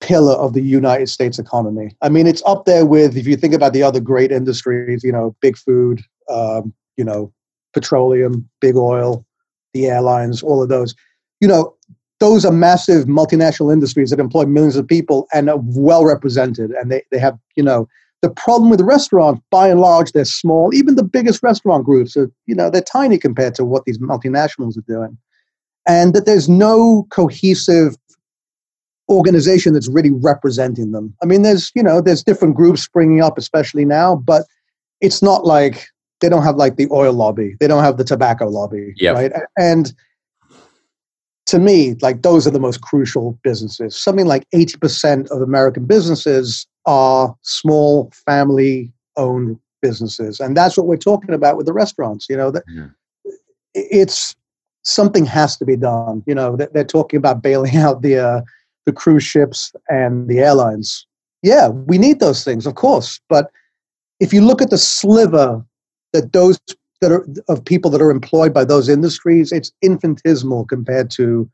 pillar 0.05 0.35
of 0.35 0.53
the 0.53 0.61
United 0.61 1.09
States 1.09 1.39
economy. 1.39 1.97
I 2.03 2.11
mean, 2.11 2.27
it's 2.27 2.43
up 2.45 2.67
there 2.67 2.85
with, 2.85 3.17
if 3.17 3.27
you 3.27 3.37
think 3.37 3.55
about 3.55 3.73
the 3.73 3.83
other 3.83 4.01
great 4.01 4.31
industries, 4.31 5.03
you 5.03 5.11
know, 5.11 5.35
big 5.41 5.57
food, 5.57 6.03
um, 6.29 6.75
you 6.99 7.05
know, 7.05 7.33
petroleum, 7.73 8.49
big 8.61 8.77
oil, 8.77 9.25
the 9.73 9.87
airlines, 9.87 10.43
all 10.43 10.63
of 10.63 10.69
those. 10.69 10.95
You 11.41 11.49
know, 11.49 11.75
those 12.21 12.45
are 12.45 12.53
massive 12.53 13.07
multinational 13.07 13.73
industries 13.73 14.11
that 14.11 14.21
employ 14.21 14.45
millions 14.45 14.77
of 14.77 14.87
people 14.87 15.27
and 15.33 15.49
are 15.49 15.61
well 15.61 16.05
represented. 16.05 16.71
And 16.73 16.93
they, 16.93 17.03
they 17.11 17.19
have, 17.19 17.39
you 17.57 17.63
know, 17.63 17.89
the 18.21 18.31
problem 18.31 18.71
with 18.71 18.81
restaurants, 18.81 19.43
by 19.51 19.69
and 19.69 19.81
large, 19.81 20.13
they're 20.13 20.25
small. 20.25 20.75
Even 20.75 20.97
the 20.97 21.03
biggest 21.03 21.43
restaurant 21.43 21.85
groups 21.85 22.17
are, 22.17 22.31
you 22.47 22.55
know, 22.55 22.71
they're 22.71 22.83
tiny 22.83 23.19
compared 23.19 23.55
to 23.57 23.65
what 23.65 23.85
these 23.85 23.99
multinationals 23.99 24.79
are 24.79 24.85
doing. 24.87 25.17
And 25.87 26.15
that 26.15 26.25
there's 26.25 26.49
no 26.49 27.07
cohesive 27.11 27.97
organization 29.09 29.75
that's 29.75 29.89
really 29.89 30.11
representing 30.11 30.93
them. 30.93 31.15
I 31.23 31.27
mean, 31.27 31.43
there's, 31.43 31.71
you 31.75 31.83
know, 31.83 32.01
there's 32.01 32.23
different 32.23 32.55
groups 32.55 32.83
springing 32.83 33.21
up, 33.21 33.37
especially 33.37 33.85
now, 33.85 34.17
but 34.17 34.45
it's 35.01 35.23
not 35.23 35.45
like 35.45 35.87
they 36.21 36.31
don't 36.31 36.43
have 36.43 36.57
like 36.57 36.77
the 36.77 36.89
oil 36.91 37.13
lobby 37.13 37.55
they 37.61 37.67
don't 37.67 37.85
have 37.85 37.99
the 37.99 38.05
tobacco 38.05 38.49
lobby 38.49 38.95
yep. 38.97 39.15
right 39.15 39.33
and 39.59 39.93
to 41.45 41.59
me 41.59 41.95
like 42.01 42.23
those 42.23 42.47
are 42.47 42.51
the 42.51 42.59
most 42.59 42.81
crucial 42.81 43.39
businesses 43.43 43.95
something 43.97 44.27
like 44.27 44.49
80% 44.55 45.31
of 45.31 45.43
american 45.43 45.85
businesses 45.85 46.67
are 46.87 47.37
small 47.43 48.11
family 48.27 48.91
owned 49.17 49.59
businesses 49.83 50.41
and 50.41 50.57
that's 50.57 50.79
what 50.79 50.87
we're 50.87 50.97
talking 50.97 51.35
about 51.35 51.59
with 51.59 51.67
the 51.67 51.75
restaurants 51.75 52.27
you 52.31 52.37
know 52.37 52.51
that 52.51 52.65
yeah. 52.69 52.87
it's 53.75 54.35
something 54.83 55.27
has 55.27 55.59
to 55.59 55.67
be 55.67 55.77
done 55.77 56.23
you 56.27 56.35
know 56.35 56.57
they're 56.57 56.85
talking 56.85 57.19
about 57.19 57.43
bailing 57.43 57.77
out 57.77 58.01
the 58.01 58.17
uh, 58.17 58.41
the 58.87 58.93
cruise 58.93 59.25
ships 59.25 59.73
and 59.89 60.29
the 60.29 60.39
airlines 60.39 61.07
yeah 61.43 61.69
we 61.69 61.99
need 61.99 62.21
those 62.21 62.45
things 62.45 62.67
of 62.67 62.75
course 62.75 63.21
but 63.29 63.51
if 64.21 64.33
you 64.33 64.41
look 64.41 64.63
at 64.63 64.71
the 64.71 64.79
sliver 64.79 65.65
that 66.13 66.33
those 66.33 66.59
that 67.05 67.13
are 67.13 67.27
of 67.49 67.65
people 67.65 67.91
that 67.91 68.01
are 68.01 68.11
employed 68.11 68.55
by 68.55 68.65
those 68.65 68.89
industries, 68.89 69.53
it's 69.53 69.73
infinitesimal 69.83 70.65
compared 70.65 71.11
to 71.11 71.51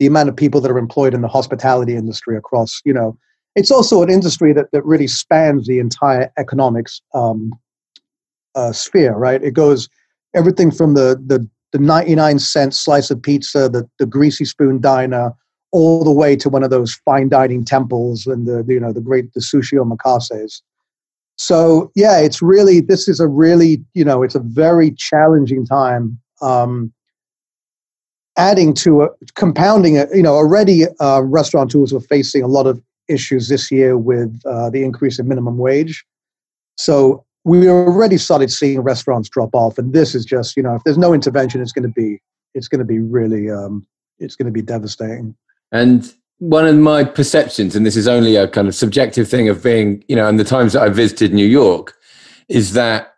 the 0.00 0.06
amount 0.06 0.28
of 0.28 0.36
people 0.36 0.60
that 0.60 0.70
are 0.70 0.78
employed 0.78 1.14
in 1.14 1.20
the 1.20 1.28
hospitality 1.28 1.94
industry 1.94 2.36
across, 2.36 2.80
you 2.84 2.92
know, 2.92 3.16
it's 3.54 3.70
also 3.70 4.02
an 4.02 4.10
industry 4.10 4.52
that, 4.52 4.70
that 4.72 4.84
really 4.84 5.06
spans 5.06 5.66
the 5.66 5.78
entire 5.78 6.32
economics 6.36 7.00
um, 7.14 7.52
uh, 8.54 8.72
sphere, 8.72 9.14
right? 9.14 9.42
It 9.42 9.54
goes 9.54 9.88
everything 10.34 10.70
from 10.70 10.94
the, 10.94 11.20
the, 11.26 11.48
the 11.72 11.78
99 11.78 12.38
cent 12.38 12.74
slice 12.74 13.10
of 13.10 13.20
pizza, 13.20 13.68
the, 13.68 13.88
the 13.98 14.06
greasy 14.06 14.44
spoon 14.44 14.80
diner, 14.80 15.32
all 15.70 16.04
the 16.04 16.12
way 16.12 16.36
to 16.36 16.48
one 16.48 16.62
of 16.62 16.70
those 16.70 16.94
fine 17.04 17.28
dining 17.28 17.64
temples 17.64 18.26
and 18.26 18.46
the, 18.46 18.64
you 18.68 18.80
know 18.80 18.92
the 18.92 19.00
great 19.00 19.32
the 19.34 19.40
sushi 19.40 19.74
omakases. 19.74 20.62
So 21.36 21.92
yeah, 21.94 22.18
it's 22.18 22.42
really 22.42 22.80
this 22.80 23.08
is 23.08 23.20
a 23.20 23.28
really 23.28 23.84
you 23.94 24.04
know 24.04 24.22
it's 24.22 24.34
a 24.34 24.40
very 24.40 24.90
challenging 24.92 25.66
time. 25.66 26.18
Um, 26.40 26.92
adding 28.36 28.72
to 28.72 29.02
a, 29.02 29.08
compounding 29.34 29.96
it, 29.96 30.08
you 30.14 30.22
know 30.22 30.34
already 30.34 30.84
uh, 31.00 31.22
restaurateurs 31.22 31.92
were 31.92 32.00
facing 32.00 32.42
a 32.42 32.48
lot 32.48 32.66
of 32.66 32.82
issues 33.08 33.48
this 33.48 33.70
year 33.70 33.96
with 33.96 34.40
uh, 34.46 34.70
the 34.70 34.84
increase 34.84 35.18
in 35.18 35.28
minimum 35.28 35.58
wage. 35.58 36.04
So 36.76 37.24
we 37.44 37.68
already 37.68 38.18
started 38.18 38.50
seeing 38.50 38.80
restaurants 38.80 39.28
drop 39.28 39.54
off, 39.54 39.78
and 39.78 39.92
this 39.92 40.14
is 40.14 40.24
just 40.24 40.56
you 40.56 40.62
know 40.62 40.74
if 40.74 40.82
there's 40.84 40.98
no 40.98 41.12
intervention, 41.12 41.60
it's 41.60 41.72
going 41.72 41.82
to 41.84 41.94
be 41.94 42.20
it's 42.54 42.68
going 42.68 42.80
to 42.80 42.84
be 42.84 43.00
really 43.00 43.50
um, 43.50 43.86
it's 44.18 44.34
going 44.34 44.46
to 44.46 44.52
be 44.52 44.62
devastating. 44.62 45.36
And 45.72 46.12
one 46.38 46.66
of 46.66 46.76
my 46.76 47.04
perceptions, 47.04 47.74
and 47.74 47.84
this 47.84 47.96
is 47.96 48.08
only 48.08 48.36
a 48.36 48.48
kind 48.48 48.68
of 48.68 48.74
subjective 48.74 49.28
thing 49.28 49.48
of 49.48 49.62
being 49.62 50.04
you 50.08 50.16
know, 50.16 50.28
and 50.28 50.38
the 50.38 50.44
times 50.44 50.72
that 50.72 50.82
I 50.82 50.88
visited 50.88 51.32
New 51.32 51.46
York, 51.46 51.94
is 52.48 52.72
that 52.72 53.14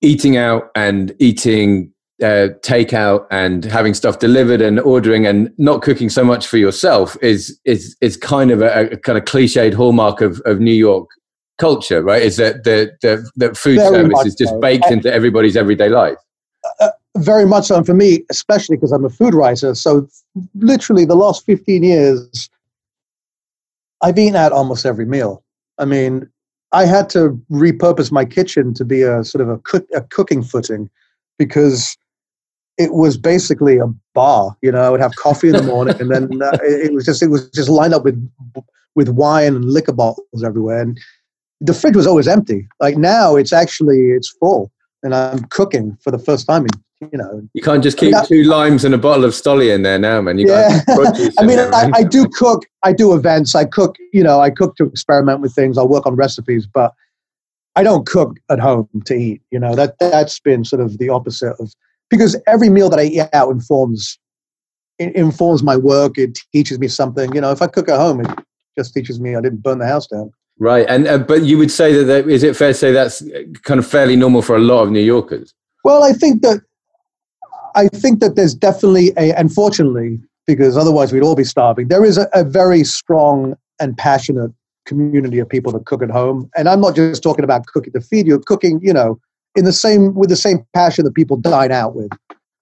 eating 0.00 0.36
out 0.36 0.70
and 0.74 1.14
eating 1.18 1.92
uh, 2.22 2.48
takeout 2.62 3.26
and 3.30 3.64
having 3.64 3.94
stuff 3.94 4.18
delivered 4.18 4.60
and 4.60 4.80
ordering 4.80 5.26
and 5.26 5.52
not 5.56 5.82
cooking 5.82 6.08
so 6.08 6.24
much 6.24 6.46
for 6.46 6.56
yourself 6.56 7.16
is 7.22 7.58
is 7.64 7.96
is 8.00 8.16
kind 8.16 8.50
of 8.50 8.60
a, 8.60 8.90
a 8.90 8.96
kind 8.96 9.16
of 9.16 9.24
cliched 9.24 9.74
hallmark 9.74 10.20
of, 10.20 10.40
of 10.44 10.60
New 10.60 10.72
York 10.72 11.08
culture, 11.58 12.02
right? 12.02 12.22
Is 12.22 12.36
that 12.36 12.64
the 12.64 12.90
the, 13.02 13.28
the 13.36 13.54
food 13.54 13.76
Very 13.76 13.88
service 13.88 14.26
is 14.26 14.34
just 14.34 14.50
so. 14.50 14.60
baked 14.60 14.90
into 14.90 15.12
everybody's 15.12 15.56
everyday 15.56 15.88
life. 15.88 16.18
Very 17.16 17.46
much 17.46 17.66
so, 17.66 17.76
and 17.76 17.86
for 17.86 17.94
me, 17.94 18.24
especially 18.30 18.76
because 18.76 18.92
I'm 18.92 19.04
a 19.04 19.10
food 19.10 19.34
writer. 19.34 19.74
So, 19.74 20.08
literally, 20.54 21.04
the 21.04 21.16
last 21.16 21.44
15 21.46 21.82
years, 21.82 22.50
I've 24.02 24.18
eaten 24.18 24.36
at 24.36 24.52
almost 24.52 24.86
every 24.86 25.06
meal. 25.06 25.42
I 25.78 25.84
mean, 25.84 26.28
I 26.72 26.84
had 26.84 27.08
to 27.10 27.40
repurpose 27.50 28.12
my 28.12 28.24
kitchen 28.24 28.74
to 28.74 28.84
be 28.84 29.02
a 29.02 29.24
sort 29.24 29.42
of 29.42 29.48
a, 29.48 29.58
cook, 29.58 29.86
a 29.94 30.02
cooking 30.02 30.42
footing 30.42 30.90
because 31.38 31.96
it 32.76 32.92
was 32.92 33.16
basically 33.16 33.78
a 33.78 33.86
bar. 34.14 34.56
You 34.62 34.72
know, 34.72 34.80
I 34.80 34.90
would 34.90 35.00
have 35.00 35.16
coffee 35.16 35.48
in 35.48 35.56
the 35.56 35.62
morning, 35.62 36.00
and 36.00 36.10
then 36.10 36.42
uh, 36.42 36.58
it, 36.62 36.92
was 36.92 37.04
just 37.04 37.22
it 37.22 37.28
was 37.28 37.50
just 37.50 37.68
lined 37.68 37.94
up 37.94 38.04
with 38.04 38.30
with 38.94 39.08
wine 39.08 39.56
and 39.56 39.64
liquor 39.64 39.92
bottles 39.92 40.44
everywhere, 40.44 40.80
and 40.80 40.98
the 41.60 41.74
fridge 41.74 41.96
was 41.96 42.06
always 42.06 42.28
empty. 42.28 42.68
Like 42.80 42.96
now, 42.96 43.34
it's 43.34 43.52
actually 43.52 44.10
it's 44.10 44.28
full, 44.28 44.70
and 45.02 45.14
I'm 45.14 45.44
cooking 45.44 45.96
for 46.02 46.10
the 46.10 46.18
first 46.18 46.46
time. 46.46 46.64
In, 46.64 47.08
you 47.12 47.18
know, 47.18 47.48
you 47.54 47.62
can't 47.62 47.82
just 47.82 47.96
keep 47.96 48.14
I 48.14 48.18
mean, 48.18 48.26
two 48.26 48.42
limes 48.44 48.84
and 48.84 48.94
a 48.94 48.98
bottle 48.98 49.24
of 49.24 49.32
Stoli 49.32 49.72
in 49.72 49.82
there 49.82 49.98
now, 49.98 50.20
man. 50.20 50.38
You 50.38 50.48
yeah, 50.48 50.80
I 50.88 51.46
mean, 51.46 51.56
there, 51.56 51.72
I, 51.72 51.90
I 51.94 52.02
do 52.02 52.26
cook. 52.28 52.64
I 52.82 52.92
do 52.92 53.14
events. 53.14 53.54
I 53.54 53.64
cook. 53.64 53.96
You 54.12 54.22
know, 54.22 54.40
I 54.40 54.50
cook 54.50 54.76
to 54.76 54.84
experiment 54.84 55.40
with 55.40 55.54
things. 55.54 55.78
I'll 55.78 55.88
work 55.88 56.06
on 56.06 56.16
recipes, 56.16 56.66
but 56.66 56.92
I 57.76 57.82
don't 57.84 58.06
cook 58.06 58.36
at 58.50 58.58
home 58.58 58.88
to 59.04 59.14
eat. 59.14 59.42
You 59.50 59.60
know, 59.60 59.74
that 59.76 59.96
that's 60.00 60.40
been 60.40 60.64
sort 60.64 60.82
of 60.82 60.98
the 60.98 61.08
opposite 61.08 61.54
of 61.60 61.72
because 62.10 62.36
every 62.46 62.68
meal 62.68 62.90
that 62.90 62.98
I 62.98 63.04
eat 63.04 63.28
out 63.32 63.50
informs 63.50 64.18
it 64.98 65.14
informs 65.14 65.62
my 65.62 65.76
work. 65.76 66.18
It 66.18 66.38
teaches 66.52 66.78
me 66.78 66.88
something. 66.88 67.32
You 67.34 67.40
know, 67.40 67.52
if 67.52 67.62
I 67.62 67.66
cook 67.68 67.88
at 67.88 67.98
home, 67.98 68.20
it 68.20 68.30
just 68.76 68.92
teaches 68.92 69.20
me 69.20 69.36
I 69.36 69.40
didn't 69.40 69.62
burn 69.62 69.78
the 69.78 69.86
house 69.86 70.06
down. 70.06 70.32
Right, 70.58 70.86
and 70.88 71.06
uh, 71.06 71.18
but 71.18 71.44
you 71.44 71.56
would 71.58 71.70
say 71.70 71.92
that, 71.92 72.04
that 72.04 72.28
is 72.28 72.42
it 72.42 72.56
fair 72.56 72.68
to 72.68 72.74
say 72.74 72.90
that's 72.90 73.22
kind 73.62 73.78
of 73.78 73.86
fairly 73.86 74.16
normal 74.16 74.42
for 74.42 74.56
a 74.56 74.60
lot 74.60 74.82
of 74.82 74.90
New 74.90 75.00
Yorkers? 75.00 75.54
Well, 75.84 76.02
I 76.02 76.12
think 76.12 76.42
that 76.42 76.60
I 77.76 77.86
think 77.88 78.18
that 78.20 78.34
there's 78.34 78.54
definitely 78.54 79.12
a, 79.16 79.30
unfortunately, 79.34 80.18
because 80.48 80.76
otherwise 80.76 81.12
we'd 81.12 81.22
all 81.22 81.36
be 81.36 81.44
starving. 81.44 81.88
There 81.88 82.04
is 82.04 82.18
a, 82.18 82.28
a 82.34 82.42
very 82.42 82.82
strong 82.82 83.56
and 83.78 83.96
passionate 83.96 84.50
community 84.84 85.38
of 85.38 85.48
people 85.48 85.70
that 85.72 85.86
cook 85.86 86.02
at 86.02 86.10
home, 86.10 86.50
and 86.56 86.68
I'm 86.68 86.80
not 86.80 86.96
just 86.96 87.22
talking 87.22 87.44
about 87.44 87.66
cooking 87.66 87.92
to 87.92 88.00
feed 88.00 88.26
you, 88.26 88.40
cooking, 88.40 88.80
you 88.82 88.92
know, 88.92 89.20
in 89.54 89.64
the 89.64 89.72
same 89.72 90.14
with 90.14 90.28
the 90.28 90.36
same 90.36 90.66
passion 90.74 91.04
that 91.04 91.14
people 91.14 91.36
dine 91.36 91.70
out 91.70 91.94
with. 91.94 92.10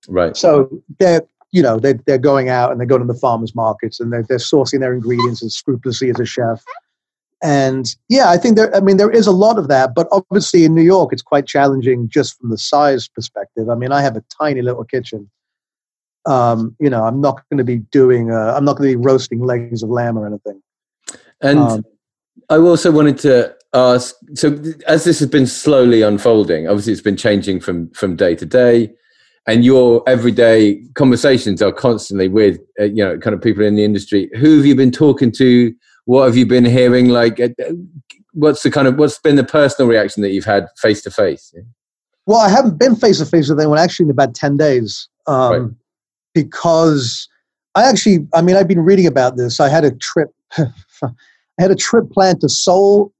Right. 0.06 0.36
So 0.36 0.68
they're 0.98 1.22
you 1.52 1.62
know 1.62 1.78
they're, 1.78 1.98
they're 2.06 2.18
going 2.18 2.50
out 2.50 2.72
and 2.72 2.78
they're 2.78 2.86
going 2.86 3.00
to 3.00 3.10
the 3.10 3.18
farmers 3.18 3.54
markets 3.54 4.00
and 4.00 4.12
they're, 4.12 4.24
they're 4.28 4.36
sourcing 4.36 4.80
their 4.80 4.92
ingredients 4.92 5.42
as 5.42 5.54
scrupulously 5.54 6.10
as 6.10 6.20
a 6.20 6.26
chef 6.26 6.62
and 7.46 7.94
yeah 8.08 8.28
i 8.28 8.36
think 8.36 8.56
there 8.56 8.74
i 8.74 8.80
mean 8.80 8.96
there 8.96 9.10
is 9.10 9.28
a 9.28 9.32
lot 9.32 9.56
of 9.56 9.68
that 9.68 9.94
but 9.94 10.08
obviously 10.10 10.64
in 10.64 10.74
new 10.74 10.82
york 10.82 11.12
it's 11.12 11.22
quite 11.22 11.46
challenging 11.46 12.08
just 12.08 12.36
from 12.38 12.50
the 12.50 12.58
size 12.58 13.08
perspective. 13.08 13.70
I 13.70 13.76
mean 13.76 13.92
i 13.92 14.02
have 14.02 14.16
a 14.16 14.24
tiny 14.42 14.62
little 14.62 14.84
kitchen. 14.84 15.30
Um, 16.26 16.74
you 16.80 16.90
know 16.90 17.04
i'm 17.04 17.20
not 17.20 17.40
going 17.48 17.58
to 17.58 17.64
be 17.64 17.78
doing 18.00 18.32
uh, 18.32 18.54
i'm 18.56 18.64
not 18.64 18.76
going 18.76 18.90
to 18.90 18.98
be 18.98 19.04
roasting 19.04 19.44
legs 19.44 19.84
of 19.84 19.90
lamb 19.90 20.18
or 20.18 20.26
anything. 20.26 20.60
And 21.40 21.58
um, 21.60 21.84
i 22.50 22.56
also 22.56 22.90
wanted 22.90 23.18
to 23.18 23.54
ask 23.72 24.16
so 24.34 24.48
as 24.88 25.04
this 25.04 25.20
has 25.20 25.28
been 25.28 25.46
slowly 25.46 26.02
unfolding 26.02 26.66
obviously 26.66 26.92
it's 26.92 27.02
been 27.02 27.16
changing 27.16 27.60
from 27.60 27.90
from 27.90 28.16
day 28.16 28.34
to 28.34 28.46
day 28.46 28.90
and 29.46 29.64
your 29.64 30.02
everyday 30.08 30.82
conversations 30.94 31.62
are 31.62 31.72
constantly 31.72 32.26
with 32.26 32.58
uh, 32.80 32.84
you 32.84 33.04
know 33.04 33.16
kind 33.18 33.34
of 33.34 33.40
people 33.40 33.64
in 33.64 33.76
the 33.76 33.84
industry. 33.84 34.28
Who 34.40 34.56
have 34.56 34.66
you 34.66 34.74
been 34.74 34.90
talking 34.90 35.30
to 35.32 35.72
what 36.06 36.24
have 36.24 36.36
you 36.36 36.46
been 36.46 36.64
hearing 36.64 37.08
like 37.08 37.38
uh, 37.38 37.48
what's 38.32 38.62
the 38.62 38.70
kind 38.70 38.88
of 38.88 38.96
what's 38.96 39.18
been 39.18 39.36
the 39.36 39.44
personal 39.44 39.88
reaction 39.88 40.22
that 40.22 40.30
you've 40.30 40.44
had 40.44 40.66
face 40.78 41.02
to 41.02 41.10
face 41.10 41.54
well 42.26 42.38
i 42.38 42.48
haven't 42.48 42.78
been 42.78 42.96
face 42.96 43.18
to 43.18 43.26
face 43.26 43.48
with 43.48 43.60
anyone 43.60 43.78
actually 43.78 44.04
in 44.04 44.10
about 44.10 44.34
10 44.34 44.56
days 44.56 45.08
um, 45.26 45.52
right. 45.52 45.70
because 46.34 47.28
i 47.74 47.88
actually 47.88 48.26
i 48.34 48.40
mean 48.40 48.56
i've 48.56 48.68
been 48.68 48.80
reading 48.80 49.06
about 49.06 49.36
this 49.36 49.60
i 49.60 49.68
had 49.68 49.84
a 49.84 49.90
trip 49.92 50.30
i 50.58 50.68
had 51.58 51.70
a 51.70 51.76
trip 51.76 52.10
planned 52.10 52.40
to 52.40 52.48
seoul 52.48 53.12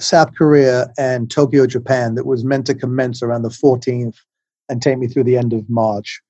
South 0.00 0.34
Korea 0.36 0.92
and 0.98 1.30
Tokyo, 1.30 1.66
Japan, 1.66 2.14
that 2.14 2.26
was 2.26 2.44
meant 2.44 2.66
to 2.66 2.74
commence 2.74 3.22
around 3.22 3.42
the 3.42 3.48
14th 3.48 4.16
and 4.68 4.80
take 4.80 4.98
me 4.98 5.08
through 5.08 5.24
the 5.24 5.36
end 5.36 5.52
of 5.52 5.68
March. 5.68 6.20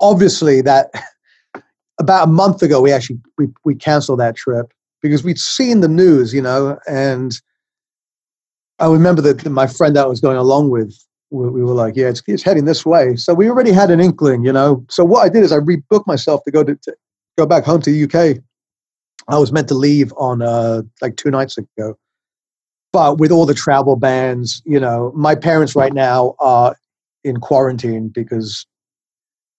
Obviously, 0.00 0.62
that 0.62 0.90
about 2.00 2.28
a 2.28 2.30
month 2.30 2.62
ago, 2.62 2.80
we 2.80 2.92
actually 2.92 3.18
we, 3.38 3.48
we 3.64 3.74
canceled 3.74 4.20
that 4.20 4.36
trip 4.36 4.72
because 5.02 5.24
we'd 5.24 5.38
seen 5.38 5.80
the 5.80 5.88
news, 5.88 6.32
you 6.32 6.42
know, 6.42 6.78
and 6.88 7.32
I 8.78 8.86
remember 8.86 9.22
that 9.22 9.44
my 9.50 9.66
friend 9.66 9.94
that 9.96 10.04
I 10.04 10.08
was 10.08 10.20
going 10.20 10.36
along 10.36 10.70
with, 10.70 10.96
we 11.30 11.62
were 11.62 11.74
like, 11.74 11.96
yeah, 11.96 12.08
it's, 12.08 12.22
it's 12.26 12.42
heading 12.42 12.66
this 12.66 12.84
way. 12.84 13.16
So 13.16 13.32
we 13.32 13.48
already 13.48 13.72
had 13.72 13.90
an 13.90 14.00
inkling, 14.00 14.44
you 14.44 14.52
know. 14.52 14.84
So 14.90 15.04
what 15.04 15.24
I 15.24 15.28
did 15.28 15.42
is 15.42 15.52
I 15.52 15.58
rebooked 15.58 16.06
myself 16.06 16.42
to 16.44 16.50
go 16.50 16.62
to, 16.62 16.76
to 16.76 16.94
go 17.38 17.46
back 17.46 17.64
home 17.64 17.80
to 17.82 17.90
the 17.90 18.04
UK. 18.04 18.42
I 19.28 19.38
was 19.38 19.50
meant 19.50 19.68
to 19.68 19.74
leave 19.74 20.12
on 20.18 20.42
uh, 20.42 20.82
like 21.00 21.16
two 21.16 21.30
nights 21.30 21.56
ago 21.56 21.96
but 22.92 23.18
with 23.18 23.32
all 23.32 23.46
the 23.46 23.54
travel 23.54 23.96
bans, 23.96 24.62
you 24.64 24.78
know, 24.78 25.12
my 25.16 25.34
parents 25.34 25.74
right 25.74 25.94
now 25.94 26.34
are 26.38 26.76
in 27.24 27.38
quarantine 27.38 28.08
because, 28.08 28.66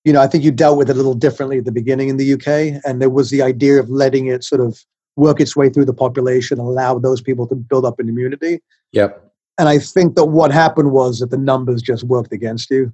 you 0.06 0.14
know, 0.14 0.22
I 0.22 0.28
think 0.28 0.44
you 0.44 0.52
dealt 0.52 0.78
with 0.78 0.90
it 0.90 0.94
a 0.94 0.98
little 0.98 1.16
differently 1.16 1.58
at 1.58 1.66
the 1.66 1.72
beginning 1.72 2.10
in 2.10 2.18
the 2.18 2.34
UK. 2.34 2.80
And 2.86 3.02
there 3.02 3.10
was 3.10 3.32
the 3.32 3.42
idea 3.42 3.80
of 3.80 3.90
letting 3.90 4.28
it 4.28 4.44
sort 4.44 4.62
of 4.62 4.80
work 5.16 5.40
its 5.40 5.56
way 5.56 5.70
through 5.70 5.86
the 5.86 5.94
population, 5.94 6.60
and 6.60 6.68
allow 6.68 6.98
those 7.00 7.22
people 7.22 7.48
to 7.48 7.56
build 7.56 7.86
up 7.86 8.00
an 8.00 8.10
immunity. 8.10 8.62
Yep. 8.92 9.32
And 9.58 9.70
I 9.70 9.80
think 9.80 10.16
that 10.16 10.26
what 10.26 10.52
happened 10.52 10.92
was 10.92 11.20
that 11.20 11.30
the 11.30 11.38
numbers 11.38 11.82
just 11.82 12.04
worked 12.04 12.34
against 12.34 12.72
you. 12.72 12.92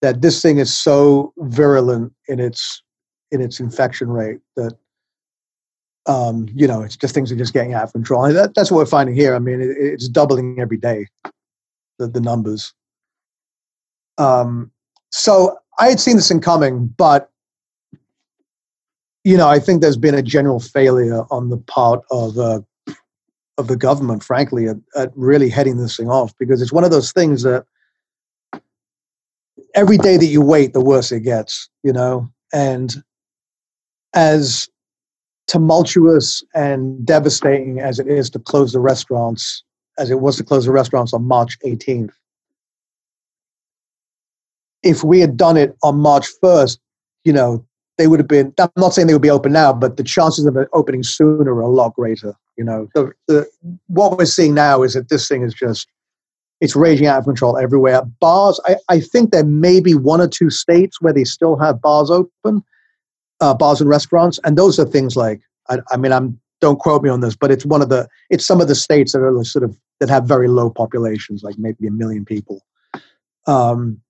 That 0.00 0.22
this 0.22 0.42
thing 0.42 0.58
is 0.58 0.74
so 0.74 1.32
virulent 1.38 2.12
in 2.28 2.40
its 2.40 2.82
in 3.30 3.40
its 3.40 3.60
infection 3.60 4.08
rate 4.08 4.40
that 4.56 4.76
um, 6.06 6.48
you 6.54 6.66
know, 6.66 6.82
it's 6.82 6.96
just 6.96 7.14
things 7.14 7.30
are 7.30 7.36
just 7.36 7.52
getting 7.52 7.74
out 7.74 7.84
of 7.84 7.92
control. 7.92 8.24
And 8.24 8.36
that, 8.36 8.54
that's 8.54 8.70
what 8.70 8.78
we're 8.78 8.86
finding 8.86 9.14
here. 9.14 9.34
I 9.34 9.38
mean, 9.38 9.60
it, 9.60 9.76
it's 9.78 10.08
doubling 10.08 10.58
every 10.58 10.76
day, 10.76 11.06
the, 11.98 12.08
the 12.08 12.20
numbers. 12.20 12.74
Um, 14.18 14.70
so 15.10 15.58
I 15.78 15.88
had 15.88 16.00
seen 16.00 16.16
this 16.16 16.30
in 16.30 16.40
coming, 16.40 16.86
but 16.86 17.30
you 19.24 19.36
know, 19.36 19.48
I 19.48 19.58
think 19.58 19.80
there's 19.80 19.96
been 19.96 20.14
a 20.14 20.22
general 20.22 20.60
failure 20.60 21.24
on 21.30 21.48
the 21.48 21.58
part 21.58 22.02
of 22.10 22.38
uh, 22.38 22.60
of 23.58 23.68
the 23.68 23.76
government, 23.76 24.24
frankly, 24.24 24.66
at, 24.66 24.76
at 24.96 25.10
really 25.14 25.48
heading 25.48 25.76
this 25.76 25.96
thing 25.96 26.08
off 26.08 26.32
because 26.38 26.60
it's 26.60 26.72
one 26.72 26.84
of 26.84 26.90
those 26.90 27.12
things 27.12 27.42
that 27.42 27.64
every 29.74 29.98
day 29.98 30.16
that 30.16 30.26
you 30.26 30.40
wait, 30.40 30.72
the 30.72 30.80
worse 30.80 31.12
it 31.12 31.20
gets. 31.20 31.68
You 31.82 31.92
know, 31.92 32.30
and 32.52 32.94
as 34.14 34.68
tumultuous 35.46 36.42
and 36.54 37.04
devastating 37.04 37.80
as 37.80 37.98
it 37.98 38.08
is 38.08 38.30
to 38.30 38.38
close 38.38 38.72
the 38.72 38.80
restaurants, 38.80 39.62
as 39.98 40.10
it 40.10 40.20
was 40.20 40.36
to 40.36 40.44
close 40.44 40.64
the 40.64 40.72
restaurants 40.72 41.12
on 41.12 41.24
March 41.24 41.58
18th, 41.60 42.12
if 44.82 45.04
we 45.04 45.20
had 45.20 45.36
done 45.36 45.56
it 45.56 45.76
on 45.82 45.98
March 45.98 46.26
1st, 46.42 46.78
you 47.24 47.32
know, 47.32 47.64
they 47.98 48.06
would 48.06 48.18
have 48.20 48.28
been, 48.28 48.54
I'm 48.58 48.70
not 48.76 48.94
saying 48.94 49.06
they 49.06 49.12
would 49.12 49.22
be 49.22 49.30
open 49.30 49.52
now, 49.52 49.72
but 49.72 49.96
the 49.96 50.02
chances 50.02 50.46
of 50.46 50.56
it 50.56 50.68
opening 50.72 51.02
sooner 51.02 51.54
are 51.54 51.60
a 51.60 51.68
lot 51.68 51.94
greater. 51.94 52.34
You 52.56 52.64
know, 52.64 52.88
the, 52.94 53.12
the, 53.28 53.46
what 53.88 54.16
we're 54.16 54.24
seeing 54.24 54.54
now 54.54 54.82
is 54.82 54.94
that 54.94 55.08
this 55.08 55.28
thing 55.28 55.42
is 55.42 55.52
just, 55.52 55.88
it's 56.60 56.76
raging 56.76 57.06
out 57.06 57.18
of 57.18 57.24
control 57.24 57.58
everywhere. 57.58 58.02
Bars, 58.20 58.60
I, 58.66 58.76
I 58.88 59.00
think 59.00 59.30
there 59.30 59.44
may 59.44 59.80
be 59.80 59.94
one 59.94 60.20
or 60.20 60.28
two 60.28 60.48
states 60.48 61.00
where 61.00 61.12
they 61.12 61.24
still 61.24 61.58
have 61.58 61.82
bars 61.82 62.10
open, 62.10 62.62
uh, 63.40 63.54
bars 63.54 63.80
and 63.80 63.90
restaurants. 63.90 64.38
And 64.44 64.56
those 64.56 64.78
are 64.78 64.84
things 64.84 65.16
like, 65.16 65.40
I, 65.68 65.78
I 65.90 65.96
mean, 65.96 66.12
I'm, 66.12 66.40
don't 66.60 66.78
quote 66.78 67.02
me 67.02 67.10
on 67.10 67.20
this, 67.20 67.34
but 67.34 67.50
it's 67.50 67.66
one 67.66 67.82
of 67.82 67.88
the, 67.88 68.08
it's 68.30 68.46
some 68.46 68.60
of 68.60 68.68
the 68.68 68.74
states 68.74 69.12
that 69.12 69.22
are 69.22 69.44
sort 69.44 69.64
of, 69.64 69.76
that 69.98 70.08
have 70.08 70.24
very 70.24 70.48
low 70.48 70.70
populations, 70.70 71.42
like 71.42 71.58
maybe 71.58 71.86
a 71.86 71.90
million 71.90 72.24
people. 72.24 72.62
Um, 73.46 74.00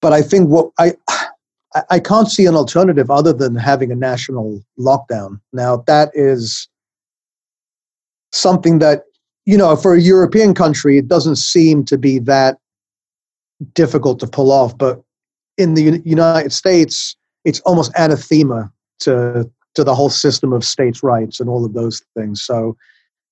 but 0.00 0.12
I 0.12 0.22
think 0.22 0.48
what 0.48 0.70
I, 0.78 0.94
I 1.90 2.00
can't 2.00 2.30
see 2.30 2.46
an 2.46 2.54
alternative 2.54 3.10
other 3.10 3.32
than 3.32 3.54
having 3.54 3.92
a 3.92 3.96
national 3.96 4.62
lockdown. 4.78 5.40
Now, 5.52 5.84
that 5.86 6.10
is 6.14 6.68
something 8.32 8.78
that, 8.78 9.02
you 9.44 9.56
know, 9.56 9.76
for 9.76 9.94
a 9.94 10.00
European 10.00 10.54
country, 10.54 10.96
it 10.98 11.08
doesn't 11.08 11.36
seem 11.36 11.84
to 11.84 11.98
be 11.98 12.18
that 12.20 12.58
difficult 13.74 14.18
to 14.20 14.26
pull 14.26 14.50
off. 14.50 14.76
But 14.78 15.02
in 15.58 15.74
the 15.74 16.00
United 16.04 16.52
States, 16.52 17.16
it's 17.44 17.60
almost 17.60 17.92
anathema 17.96 18.72
to, 19.00 19.50
to 19.74 19.84
the 19.84 19.94
whole 19.94 20.10
system 20.10 20.52
of 20.52 20.64
states' 20.64 21.02
rights 21.02 21.38
and 21.38 21.50
all 21.50 21.64
of 21.64 21.74
those 21.74 22.02
things. 22.16 22.42
So 22.42 22.76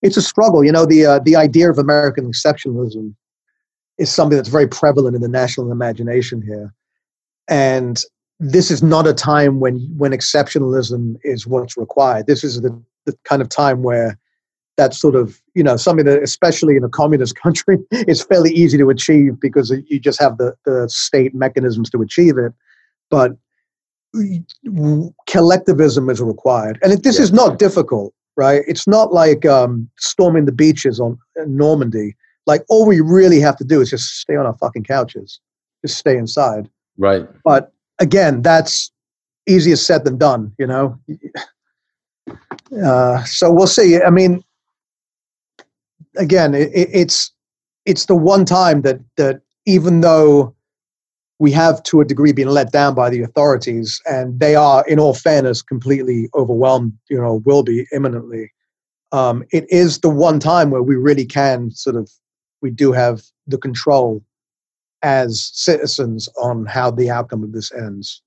it's 0.03 0.17
a 0.17 0.23
struggle. 0.23 0.63
You 0.63 0.73
know, 0.73 0.85
the, 0.85 1.07
uh, 1.07 1.19
the 1.21 1.37
idea 1.37 1.71
of 1.71 1.79
American 1.79 2.31
exceptionalism 2.31 3.15
is 3.99 4.11
something 4.11 4.37
that's 4.37 4.49
very 4.49 4.69
prevalent 4.69 5.17
in 5.17 5.23
the 5.23 5.29
national 5.29 5.73
imagination 5.73 6.43
here. 6.43 6.75
And 7.49 8.03
this 8.39 8.71
is 8.71 8.83
not 8.83 9.07
a 9.07 9.15
time 9.15 9.61
when 9.61 9.79
when 9.97 10.13
exceptionalism 10.13 11.17
is 11.25 11.47
what's 11.47 11.77
required. 11.77 12.27
This 12.27 12.45
is 12.45 12.61
the, 12.61 12.83
the 13.05 13.17
kind 13.25 13.41
of 13.41 13.49
time 13.49 13.83
where 13.83 14.19
that's 14.77 14.99
sort 14.99 15.15
of 15.15 15.41
you 15.55 15.63
know 15.63 15.77
something 15.77 16.05
that 16.05 16.23
especially 16.23 16.77
in 16.77 16.85
a 16.85 16.89
communist 16.89 17.37
country 17.43 17.79
is 17.91 18.23
fairly 18.23 18.53
easy 18.53 18.79
to 18.79 18.91
achieve 18.91 19.41
because 19.41 19.75
you 19.87 19.99
just 19.99 20.21
have 20.21 20.39
the, 20.39 20.55
the 20.65 20.89
state 20.89 21.35
mechanisms 21.35 21.91
to 21.91 22.03
achieve 22.03 22.37
it. 22.39 22.53
But 23.11 23.33
collectivism 25.27 26.09
is 26.09 26.21
required. 26.23 26.79
And 26.83 26.93
it, 26.93 27.03
this 27.03 27.19
yeah. 27.19 27.25
is 27.25 27.33
not 27.33 27.59
difficult 27.59 28.15
right? 28.37 28.63
It's 28.67 28.87
not 28.87 29.13
like 29.13 29.45
um, 29.47 29.89
storming 29.99 30.45
the 30.45 30.53
beaches 30.53 31.01
on 31.01 31.19
normandy. 31.47 32.15
Like 32.47 32.65
all 32.69 32.87
we 32.87 33.01
really 33.01 33.41
have 33.41 33.57
to 33.57 33.65
do 33.65 33.81
is 33.81 33.91
just 33.91 34.21
stay 34.21 34.37
on 34.37 34.47
our 34.47 34.57
fucking 34.59 34.85
couches. 34.85 35.41
Just 35.85 35.99
stay 35.99 36.17
inside. 36.17 36.69
Right. 36.99 37.27
But 37.45 37.73
again, 37.99 38.43
that's 38.43 38.91
easier 39.47 39.77
said 39.77 40.05
than 40.05 40.19
done, 40.19 40.53
you 40.59 40.67
know. 40.67 40.99
Uh, 42.85 43.23
so 43.25 43.53
we'll 43.53 43.67
see. 43.67 44.01
I 44.03 44.11
mean, 44.11 44.43
again, 46.17 46.55
it, 46.55 46.71
it's 46.75 47.33
it's 47.85 48.07
the 48.07 48.17
one 48.17 48.45
time 48.45 48.83
that 48.83 49.01
that 49.17 49.41
even 49.67 50.01
though 50.01 50.55
we 51.39 51.53
have 51.53 51.83
to 51.85 52.01
a 52.01 52.05
degree 52.05 52.33
been 52.33 52.49
let 52.49 52.73
down 52.73 52.95
by 52.95 53.11
the 53.11 53.23
authorities, 53.23 54.01
and 54.07 54.41
they 54.41 54.55
are, 54.55 54.85
in 54.89 54.99
all 54.99 55.15
fairness, 55.15 55.63
completely 55.63 56.29
overwhelmed. 56.35 56.93
You 57.09 57.21
know, 57.21 57.43
will 57.45 57.63
be 57.63 57.87
imminently. 57.93 58.53
Um, 59.13 59.45
it 59.53 59.65
is 59.71 60.01
the 60.01 60.11
one 60.11 60.41
time 60.41 60.71
where 60.71 60.83
we 60.83 60.97
really 60.97 61.27
can 61.27 61.71
sort 61.71 61.97
of 61.97 62.11
we 62.61 62.71
do 62.71 62.93
have 62.93 63.23
the 63.47 63.59
control 63.59 64.25
as 65.07 65.53
citizens 65.55 66.29
on 66.37 66.67
how 66.67 66.91
the 66.91 67.09
outcome 67.09 67.45
of 67.45 67.53
this 67.53 67.73
ends. 67.73 68.23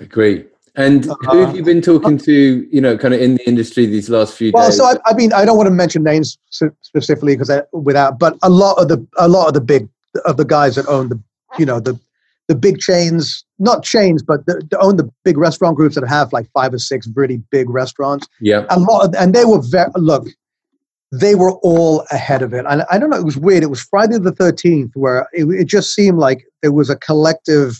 I 0.00 0.02
agree. 0.02 0.44
And 0.74 1.04
who 1.04 1.10
have 1.38 1.48
uh-huh. 1.48 1.52
you 1.54 1.62
been 1.62 1.80
talking 1.80 2.18
to, 2.18 2.68
you 2.70 2.80
know, 2.80 2.98
kind 2.98 3.14
of 3.14 3.20
in 3.20 3.36
the 3.36 3.48
industry 3.48 3.86
these 3.86 4.10
last 4.10 4.36
few 4.36 4.50
well, 4.52 4.68
days? 4.68 4.78
Well, 4.78 4.94
so 4.94 5.00
I, 5.06 5.12
I, 5.12 5.14
mean, 5.14 5.32
I 5.32 5.44
don't 5.44 5.56
want 5.56 5.68
to 5.68 5.74
mention 5.74 6.02
names 6.02 6.36
specifically 6.50 7.34
because 7.34 7.62
without, 7.72 8.18
but 8.18 8.36
a 8.42 8.50
lot 8.50 8.74
of 8.78 8.88
the, 8.88 9.06
a 9.16 9.28
lot 9.28 9.46
of 9.46 9.54
the 9.54 9.60
big, 9.60 9.88
of 10.24 10.36
the 10.36 10.44
guys 10.44 10.74
that 10.74 10.86
own 10.88 11.08
the, 11.08 11.22
you 11.56 11.64
know, 11.64 11.78
the, 11.78 11.98
the 12.48 12.56
big 12.56 12.78
chains, 12.78 13.44
not 13.58 13.84
chains, 13.84 14.22
but 14.22 14.44
the, 14.46 14.60
the 14.70 14.78
own 14.80 14.96
the 14.96 15.08
big 15.24 15.38
restaurant 15.38 15.76
groups 15.76 15.94
that 15.94 16.06
have 16.06 16.32
like 16.32 16.50
five 16.50 16.74
or 16.74 16.78
six 16.78 17.08
really 17.14 17.38
big 17.50 17.70
restaurants. 17.70 18.26
Yeah. 18.40 18.66
A 18.68 18.78
lot 18.78 19.06
of, 19.06 19.14
and 19.14 19.34
they 19.34 19.44
were 19.44 19.62
very, 19.62 19.90
look, 19.94 20.26
they 21.12 21.34
were 21.34 21.52
all 21.62 22.04
ahead 22.10 22.42
of 22.42 22.52
it. 22.52 22.64
And 22.68 22.82
I 22.90 22.98
don't 22.98 23.10
know, 23.10 23.16
it 23.16 23.24
was 23.24 23.36
weird. 23.36 23.62
It 23.62 23.70
was 23.70 23.82
Friday 23.82 24.18
the 24.18 24.32
13th 24.32 24.90
where 24.94 25.28
it, 25.32 25.44
it, 25.44 25.66
just 25.66 25.94
seemed 25.94 26.18
like 26.18 26.44
there 26.62 26.72
was 26.72 26.90
a 26.90 26.96
collective 26.96 27.78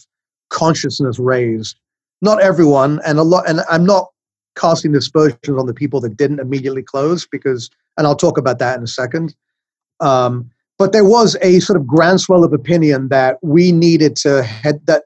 consciousness 0.50 1.18
raised. 1.18 1.76
Not 2.22 2.40
everyone, 2.40 3.00
and 3.04 3.18
a 3.18 3.22
lot, 3.22 3.48
and 3.48 3.60
I'm 3.68 3.84
not 3.84 4.08
casting 4.56 4.94
aspersions 4.94 5.58
on 5.58 5.66
the 5.66 5.74
people 5.74 6.00
that 6.00 6.16
didn't 6.16 6.40
immediately 6.40 6.82
close 6.82 7.26
because, 7.26 7.68
and 7.98 8.06
I'll 8.06 8.16
talk 8.16 8.38
about 8.38 8.58
that 8.60 8.78
in 8.78 8.84
a 8.84 8.88
second. 8.88 9.34
Um, 10.00 10.50
but 10.78 10.92
there 10.92 11.04
was 11.04 11.36
a 11.42 11.60
sort 11.60 11.78
of 11.78 11.86
groundswell 11.86 12.44
of 12.44 12.52
opinion 12.52 13.08
that 13.08 13.38
we 13.42 13.72
needed 13.72 14.16
to 14.16 14.42
head 14.42 14.80
that 14.86 15.04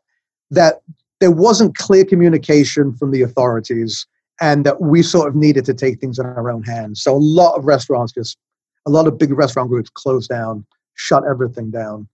that 0.51 0.81
there 1.21 1.31
wasn't 1.31 1.77
clear 1.77 2.05
communication 2.05 2.93
from 2.95 3.13
the 3.13 3.23
authorities 3.23 4.07
and 4.41 4.65
that 4.65 4.81
we 4.81 5.03
sort 5.03 5.29
of 5.29 5.35
needed 5.35 5.65
to 5.67 5.75
take 5.75 6.01
things 6.01 6.19
in 6.19 6.27
our 6.27 6.51
own 6.51 6.63
hands. 6.63 7.03
So 7.03 7.15
a 7.15 7.19
lot 7.19 7.57
of 7.57 7.65
restaurants 7.65 8.13
just, 8.13 8.39
a 8.87 8.91
lot 8.91 9.07
of 9.07 9.19
big 9.19 9.33
restaurant 9.33 9.69
groups 9.69 9.91
closed 9.91 10.31
down, 10.31 10.65
shut 10.95 11.25
everything 11.29 11.71
down. 11.71 12.09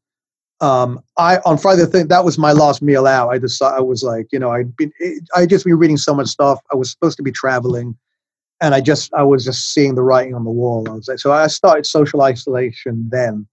Um, 0.61 1.01
I 1.19 1.39
on 1.45 1.59
Friday 1.59 1.85
thing 1.85 2.09
that 2.09 2.25
was 2.25 2.39
my 2.39 2.53
last 2.53 2.81
meal 2.81 3.07
out. 3.07 3.29
I 3.29 3.39
just 3.39 3.61
I 3.61 3.81
was 3.81 4.03
like, 4.03 4.27
you 4.33 4.39
know, 4.39 4.51
I'd 4.51 4.75
been 4.75 4.91
I 5.35 5.45
just 5.45 5.67
been 5.67 5.77
reading 5.77 5.99
so 5.99 6.15
much 6.15 6.29
stuff. 6.29 6.61
I 6.73 6.77
was 6.77 6.91
supposed 6.91 7.19
to 7.19 7.23
be 7.23 7.31
traveling, 7.31 7.95
and 8.63 8.75
I 8.75 8.81
just 8.81 9.13
I 9.13 9.23
was 9.23 9.45
just 9.45 9.75
seeing 9.75 9.97
the 9.97 10.03
writing 10.03 10.35
on 10.35 10.45
the 10.45 10.51
wall. 10.51 10.89
I 10.89 10.95
was 10.95 11.09
like, 11.09 11.19
so 11.19 11.31
I 11.31 11.47
started 11.49 11.85
social 11.85 12.23
isolation 12.23 13.07
then, 13.11 13.47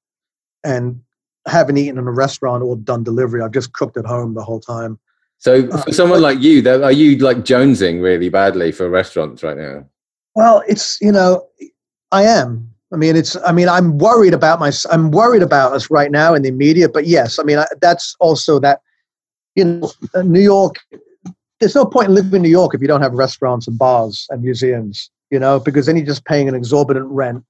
and 0.64 1.02
haven't 1.46 1.78
eaten 1.78 1.98
in 1.98 2.08
a 2.08 2.12
restaurant 2.12 2.64
or 2.64 2.78
done 2.78 3.04
delivery. 3.04 3.42
I've 3.42 3.52
just 3.52 3.74
cooked 3.74 3.98
at 3.98 4.06
home 4.06 4.34
the 4.34 4.44
whole 4.44 4.62
time. 4.62 4.98
So 5.44 5.68
uh, 5.68 5.82
for 5.82 5.92
someone 5.92 6.22
like 6.22 6.42
you, 6.42 6.66
are 6.70 6.94
you 6.94 7.18
like 7.18 7.40
jonesing 7.40 8.02
really 8.02 8.30
badly 8.30 8.72
for 8.72 8.90
restaurants 8.90 9.44
right 9.44 9.58
now? 9.58 9.86
Well, 10.36 10.64
it's 10.70 10.98
you 11.02 11.12
know, 11.12 11.46
I 12.14 12.24
am. 12.24 12.70
I 12.94 12.96
mean, 12.96 13.18
it's. 13.18 13.36
I 13.46 13.52
mean, 13.52 13.68
I'm 13.68 13.98
worried 13.98 14.34
about 14.34 14.62
my. 14.62 14.72
I'm 14.90 15.12
worried 15.12 15.44
about 15.44 15.74
us 15.74 15.92
right 15.92 16.12
now 16.12 16.34
in 16.34 16.44
the 16.44 16.52
media. 16.52 16.88
But 16.88 17.08
yes, 17.08 17.40
I 17.40 17.44
mean, 17.44 17.58
I, 17.60 17.66
that's 17.82 18.16
also 18.22 18.58
that. 18.60 18.80
You 19.56 19.66
know, 19.66 19.92
uh, 20.16 20.22
New 20.22 20.40
York. 20.40 20.78
There's 21.60 21.76
no 21.76 21.86
point 21.86 22.08
in 22.08 22.16
living 22.16 22.36
in 22.36 22.42
New 22.44 22.50
York 22.50 22.74
if 22.74 22.82
you 22.82 22.88
don't 22.88 23.02
have 23.02 23.14
restaurants 23.14 23.68
and 23.68 23.78
bars 23.78 24.26
and 24.30 24.42
museums. 24.42 25.12
You 25.30 25.40
know, 25.40 25.60
because 25.60 25.88
then 25.88 25.98
you're 25.98 26.06
just 26.06 26.24
paying 26.24 26.48
an 26.48 26.56
exorbitant 26.56 27.08
rent 27.08 27.44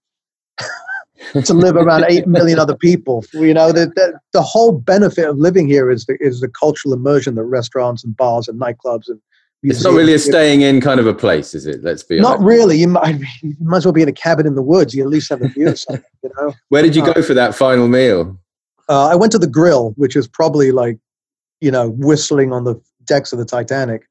to 1.46 1.54
live 1.54 1.76
around 1.76 2.06
eight 2.10 2.28
million 2.28 2.60
other 2.60 2.76
people. 2.76 3.26
You 3.34 3.54
know, 3.54 3.72
the, 3.72 3.88
the, 3.88 4.20
the 4.34 4.42
whole 4.42 4.72
benefit 4.72 5.28
of 5.30 5.38
living 5.38 5.68
here 5.68 5.90
is 5.90 6.06
the 6.06 6.18
is 6.20 6.42
the 6.42 6.48
cultural 6.48 6.94
immersion 6.94 7.36
that 7.36 7.44
restaurants 7.44 8.04
and 8.04 8.16
bars 8.16 8.48
and 8.48 8.60
nightclubs 8.60 9.08
and 9.08 9.20
it's 9.64 9.84
not 9.84 9.94
really 9.94 10.14
a 10.14 10.20
staying 10.20 10.62
in 10.62 10.82
kind 10.82 11.00
of 11.00 11.08
a 11.08 11.14
place, 11.14 11.54
is 11.54 11.66
it? 11.66 11.84
Let's 11.84 12.04
be 12.04 12.20
not 12.20 12.40
really. 12.42 12.78
You 12.78 12.90
might, 12.90 13.20
you 13.42 13.56
might 13.62 13.78
as 13.78 13.86
well 13.86 13.94
be 13.94 14.02
in 14.02 14.10
a 14.10 14.14
cabin 14.14 14.46
in 14.46 14.56
the 14.56 14.62
woods. 14.62 14.94
You 14.94 15.04
at 15.04 15.10
least 15.10 15.30
have 15.30 15.42
a 15.42 15.48
view. 15.48 15.70
of 15.70 15.80
something, 15.80 16.04
you 16.22 16.30
know. 16.38 16.54
Where 16.70 16.84
did 16.84 16.96
you 16.96 17.04
uh, 17.04 17.14
go 17.14 17.22
for 17.22 17.34
that 17.34 17.56
final 17.56 17.88
meal? 17.88 18.38
Uh, 18.90 19.08
I 19.08 19.16
went 19.16 19.32
to 19.32 19.40
the 19.40 19.48
grill, 19.48 19.94
which 19.96 20.18
is 20.18 20.28
probably 20.28 20.72
like, 20.72 21.00
you 21.62 21.72
know, 21.72 21.92
whistling 21.92 22.52
on 22.52 22.66
the 22.66 22.76
decks 23.06 23.32
of 23.32 23.40
the 23.40 23.46
Titanic. 23.46 24.04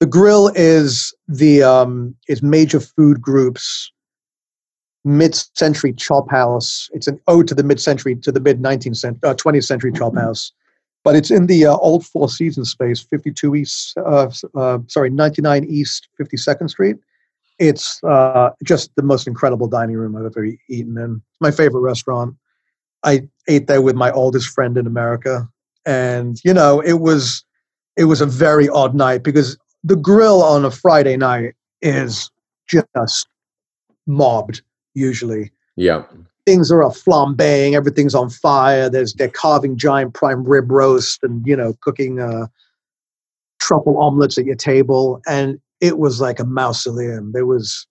The 0.00 0.06
grill 0.06 0.48
is 0.54 1.14
the 1.28 1.62
um, 1.62 2.14
is 2.28 2.42
major 2.42 2.80
food 2.80 3.20
groups 3.20 3.92
mid-century 5.06 5.92
chop 5.92 6.30
house. 6.30 6.90
It's 6.92 7.06
an 7.06 7.20
ode 7.28 7.46
to 7.48 7.54
the 7.54 7.62
mid-century 7.62 8.16
to 8.16 8.32
the 8.32 8.40
mid 8.40 8.60
19th 8.60 8.96
century, 8.96 9.20
uh, 9.22 9.34
20th 9.34 9.64
century 9.64 9.92
chop 9.92 10.12
mm-hmm. 10.12 10.20
house, 10.20 10.52
but 11.04 11.14
it's 11.14 11.30
in 11.30 11.46
the 11.46 11.66
uh, 11.66 11.76
old 11.76 12.04
Four 12.04 12.28
Seasons 12.28 12.70
space, 12.70 13.00
52 13.00 13.54
East, 13.54 13.96
uh, 13.98 14.30
uh 14.54 14.78
sorry, 14.88 15.10
99 15.10 15.64
East 15.64 16.08
52nd 16.20 16.68
Street. 16.68 16.96
It's 17.58 18.02
uh, 18.04 18.50
just 18.64 18.90
the 18.96 19.02
most 19.02 19.26
incredible 19.26 19.68
dining 19.68 19.96
room 19.96 20.16
I've 20.16 20.26
ever 20.26 20.44
eaten 20.44 20.98
in. 20.98 21.22
It's 21.30 21.40
my 21.40 21.52
favorite 21.52 21.80
restaurant. 21.80 22.34
I 23.02 23.28
ate 23.48 23.68
there 23.68 23.80
with 23.80 23.94
my 23.94 24.10
oldest 24.10 24.48
friend 24.48 24.76
in 24.76 24.86
America, 24.86 25.48
and 25.86 26.38
you 26.44 26.52
know 26.52 26.80
it 26.80 26.94
was 27.00 27.44
it 27.96 28.04
was 28.04 28.20
a 28.20 28.26
very 28.26 28.68
odd 28.68 28.94
night 28.94 29.22
because 29.22 29.56
the 29.84 29.96
grill 29.96 30.42
on 30.42 30.64
a 30.64 30.70
Friday 30.70 31.16
night 31.16 31.54
is 31.80 32.30
just 32.66 33.28
mobbed 34.06 34.62
usually. 34.96 35.52
Yeah. 35.76 36.02
Things 36.46 36.72
are 36.72 36.82
a 36.82 36.88
flambeing, 36.88 37.74
everything's 37.74 38.14
on 38.14 38.30
fire. 38.30 38.88
There's 38.88 39.12
they're 39.14 39.28
carving 39.28 39.76
giant 39.76 40.14
prime 40.14 40.44
rib 40.44 40.70
roast 40.70 41.20
and 41.22 41.46
you 41.46 41.56
know 41.56 41.74
cooking 41.80 42.20
uh, 42.20 42.46
truffle 43.60 43.98
omelets 43.98 44.38
at 44.38 44.44
your 44.44 44.56
table, 44.56 45.20
and 45.28 45.60
it 45.80 45.98
was 45.98 46.20
like 46.20 46.38
a 46.38 46.44
mausoleum. 46.44 47.32
There 47.32 47.46
was, 47.46 47.86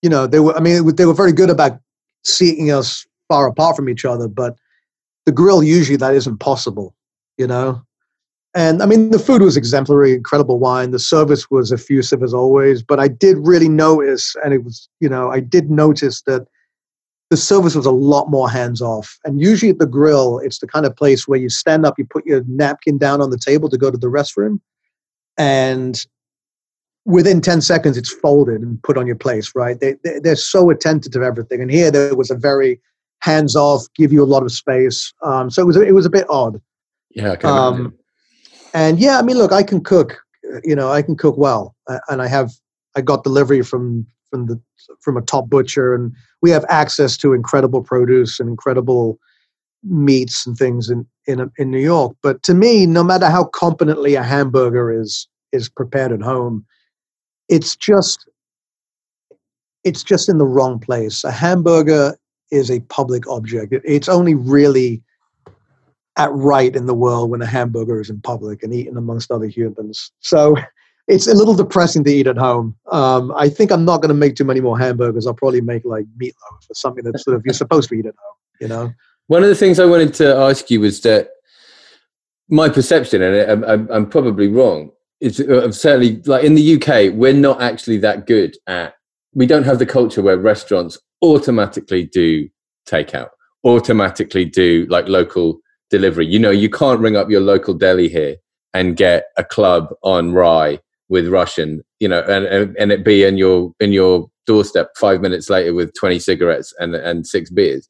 you 0.00 0.08
know, 0.08 0.26
they 0.26 0.40
were. 0.40 0.56
I 0.56 0.60
mean, 0.60 0.94
they 0.94 1.06
were 1.06 1.14
very 1.14 1.32
good 1.32 1.50
about 1.50 1.80
seeing 2.24 2.70
us 2.70 3.04
far 3.28 3.48
apart 3.48 3.76
from 3.76 3.88
each 3.88 4.04
other, 4.04 4.28
but 4.28 4.56
the 5.26 5.32
grill 5.32 5.62
usually 5.62 5.96
that 5.96 6.14
isn't 6.14 6.38
possible. 6.38 6.94
you 7.38 7.46
know. 7.46 7.82
And 8.54 8.82
I 8.82 8.86
mean, 8.86 9.10
the 9.10 9.18
food 9.18 9.40
was 9.40 9.56
exemplary, 9.56 10.12
incredible 10.12 10.58
wine. 10.58 10.90
The 10.90 10.98
service 10.98 11.50
was 11.50 11.72
effusive 11.72 12.22
as 12.22 12.34
always. 12.34 12.82
But 12.82 13.00
I 13.00 13.08
did 13.08 13.38
really 13.38 13.68
notice, 13.68 14.36
and 14.44 14.52
it 14.52 14.62
was, 14.62 14.88
you 15.00 15.08
know, 15.08 15.30
I 15.30 15.40
did 15.40 15.70
notice 15.70 16.22
that 16.22 16.46
the 17.30 17.36
service 17.38 17.74
was 17.74 17.86
a 17.86 17.90
lot 17.90 18.28
more 18.28 18.50
hands 18.50 18.82
off. 18.82 19.18
And 19.24 19.40
usually 19.40 19.70
at 19.70 19.78
the 19.78 19.86
grill, 19.86 20.38
it's 20.38 20.58
the 20.58 20.66
kind 20.66 20.84
of 20.84 20.94
place 20.94 21.26
where 21.26 21.38
you 21.38 21.48
stand 21.48 21.86
up, 21.86 21.98
you 21.98 22.04
put 22.04 22.26
your 22.26 22.44
napkin 22.46 22.98
down 22.98 23.22
on 23.22 23.30
the 23.30 23.38
table 23.38 23.70
to 23.70 23.78
go 23.78 23.90
to 23.90 23.96
the 23.96 24.08
restroom, 24.08 24.60
and 25.38 26.04
within 27.04 27.40
10 27.40 27.62
seconds, 27.62 27.96
it's 27.96 28.12
folded 28.12 28.60
and 28.60 28.82
put 28.82 28.98
on 28.98 29.06
your 29.06 29.16
place, 29.16 29.52
right? 29.54 29.80
They, 29.80 29.94
they, 30.04 30.18
they're 30.20 30.36
so 30.36 30.70
attentive 30.70 31.12
to 31.12 31.22
everything. 31.22 31.60
And 31.60 31.70
here 31.70 31.90
there 31.90 32.14
was 32.14 32.30
a 32.30 32.36
very 32.36 32.80
hands 33.20 33.56
off, 33.56 33.86
give 33.96 34.12
you 34.12 34.22
a 34.22 34.26
lot 34.26 34.42
of 34.42 34.52
space. 34.52 35.12
Um, 35.22 35.50
so 35.50 35.62
it 35.62 35.64
was, 35.64 35.76
it 35.76 35.94
was 35.94 36.06
a 36.06 36.10
bit 36.10 36.26
odd. 36.28 36.60
Yeah, 37.10 37.34
I 37.42 37.48
um, 37.48 37.94
and 38.74 38.98
yeah, 38.98 39.18
I 39.18 39.22
mean, 39.22 39.36
look, 39.36 39.52
I 39.52 39.62
can 39.62 39.82
cook. 39.82 40.18
You 40.64 40.74
know, 40.74 40.90
I 40.90 41.02
can 41.02 41.16
cook 41.16 41.36
well, 41.38 41.74
uh, 41.88 41.98
and 42.08 42.22
I 42.22 42.28
have. 42.28 42.50
I 42.94 43.00
got 43.00 43.24
delivery 43.24 43.62
from 43.62 44.06
from 44.30 44.46
the 44.46 44.60
from 45.00 45.16
a 45.16 45.22
top 45.22 45.48
butcher, 45.48 45.94
and 45.94 46.12
we 46.40 46.50
have 46.50 46.64
access 46.68 47.16
to 47.18 47.32
incredible 47.32 47.82
produce 47.82 48.40
and 48.40 48.48
incredible 48.48 49.18
meats 49.84 50.46
and 50.46 50.56
things 50.56 50.90
in 50.90 51.06
in 51.26 51.50
in 51.58 51.70
New 51.70 51.80
York. 51.80 52.16
But 52.22 52.42
to 52.44 52.54
me, 52.54 52.86
no 52.86 53.04
matter 53.04 53.28
how 53.28 53.44
competently 53.44 54.14
a 54.14 54.22
hamburger 54.22 54.92
is 54.92 55.28
is 55.52 55.68
prepared 55.68 56.12
at 56.12 56.22
home, 56.22 56.64
it's 57.48 57.76
just 57.76 58.28
it's 59.84 60.02
just 60.02 60.28
in 60.28 60.38
the 60.38 60.46
wrong 60.46 60.78
place. 60.78 61.24
A 61.24 61.30
hamburger 61.30 62.16
is 62.50 62.70
a 62.70 62.80
public 62.80 63.26
object. 63.28 63.72
it's 63.84 64.08
only 64.08 64.34
really 64.34 65.02
at 66.16 66.30
right 66.32 66.74
in 66.74 66.86
the 66.86 66.94
world 66.94 67.30
when 67.30 67.42
a 67.42 67.46
hamburger 67.46 68.00
is 68.00 68.10
in 68.10 68.20
public 68.20 68.62
and 68.62 68.74
eaten 68.74 68.96
amongst 68.96 69.30
other 69.30 69.46
humans. 69.46 70.12
So 70.20 70.56
it's 71.08 71.26
a 71.26 71.34
little 71.34 71.54
depressing 71.54 72.04
to 72.04 72.10
eat 72.10 72.26
at 72.26 72.36
home. 72.36 72.76
Um, 72.90 73.32
I 73.36 73.48
think 73.48 73.72
I'm 73.72 73.84
not 73.84 74.02
going 74.02 74.08
to 74.10 74.14
make 74.14 74.36
too 74.36 74.44
many 74.44 74.60
more 74.60 74.78
hamburgers. 74.78 75.26
I'll 75.26 75.34
probably 75.34 75.60
make 75.60 75.84
like 75.84 76.04
meatloaf 76.20 76.70
or 76.70 76.74
something 76.74 77.04
that's 77.04 77.24
sort 77.24 77.36
of 77.36 77.42
you're 77.44 77.54
supposed 77.54 77.88
to 77.88 77.94
eat 77.94 78.06
at 78.06 78.14
home. 78.22 78.36
You 78.60 78.68
know. 78.68 78.92
One 79.26 79.42
of 79.42 79.48
the 79.48 79.54
things 79.54 79.80
I 79.80 79.86
wanted 79.86 80.14
to 80.14 80.36
ask 80.36 80.70
you 80.70 80.80
was 80.80 81.00
that 81.02 81.30
my 82.48 82.68
perception, 82.68 83.22
and 83.22 83.64
I'm, 83.64 83.90
I'm 83.90 84.08
probably 84.08 84.48
wrong, 84.48 84.90
is 85.20 85.40
uh, 85.40 85.70
certainly 85.72 86.20
like 86.26 86.44
in 86.44 86.54
the 86.54 86.74
UK, 86.74 87.14
we're 87.14 87.32
not 87.32 87.62
actually 87.62 87.98
that 87.98 88.26
good 88.26 88.56
at. 88.66 88.94
We 89.34 89.46
don't 89.46 89.64
have 89.64 89.78
the 89.78 89.86
culture 89.86 90.20
where 90.20 90.36
restaurants 90.36 90.98
automatically 91.22 92.04
do 92.04 92.48
takeout, 92.86 93.28
automatically 93.64 94.44
do 94.44 94.86
like 94.90 95.08
local 95.08 95.60
delivery. 95.92 96.26
You 96.26 96.40
know, 96.40 96.50
you 96.50 96.68
can't 96.68 96.98
ring 96.98 97.16
up 97.16 97.30
your 97.30 97.40
local 97.40 97.74
deli 97.74 98.08
here 98.08 98.36
and 98.74 98.96
get 98.96 99.26
a 99.36 99.44
club 99.44 99.94
on 100.02 100.32
rye 100.32 100.80
with 101.08 101.28
Russian, 101.28 101.82
you 102.00 102.08
know, 102.08 102.22
and, 102.22 102.46
and, 102.46 102.76
and 102.76 102.90
it 102.90 103.04
be 103.04 103.22
in 103.22 103.36
your 103.36 103.72
in 103.78 103.92
your 103.92 104.28
doorstep 104.46 104.88
five 104.98 105.20
minutes 105.20 105.48
later 105.48 105.72
with 105.72 105.92
20 105.94 106.18
cigarettes 106.18 106.74
and, 106.80 106.96
and 106.96 107.26
six 107.26 107.50
beers. 107.50 107.88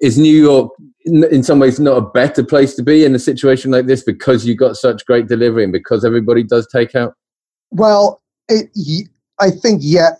Is 0.00 0.18
New 0.18 0.36
York 0.42 0.72
in 1.04 1.42
some 1.42 1.58
ways 1.58 1.78
not 1.78 1.98
a 1.98 2.10
better 2.10 2.42
place 2.42 2.74
to 2.74 2.82
be 2.82 3.04
in 3.04 3.14
a 3.14 3.18
situation 3.18 3.70
like 3.70 3.86
this 3.86 4.02
because 4.02 4.46
you 4.46 4.56
got 4.56 4.76
such 4.76 5.04
great 5.06 5.28
delivery 5.28 5.64
and 5.64 5.72
because 5.72 6.04
everybody 6.04 6.42
does 6.42 6.66
takeout? 6.74 7.12
Well, 7.70 8.22
it, 8.48 8.70
I 9.40 9.50
think, 9.50 9.80
yeah, 9.82 10.10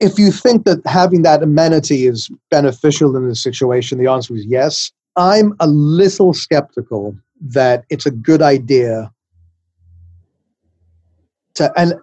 if 0.00 0.18
you 0.18 0.30
think 0.30 0.64
that 0.64 0.82
having 0.86 1.22
that 1.22 1.42
amenity 1.42 2.06
is 2.06 2.30
beneficial 2.50 3.16
in 3.16 3.28
this 3.28 3.42
situation, 3.42 3.98
the 3.98 4.10
answer 4.10 4.34
is 4.34 4.44
yes. 4.46 4.90
I'm 5.16 5.54
a 5.60 5.66
little 5.66 6.34
skeptical 6.34 7.16
that 7.40 7.84
it's 7.90 8.06
a 8.06 8.10
good 8.10 8.42
idea 8.42 9.12
to 11.54 11.72
and 11.76 11.94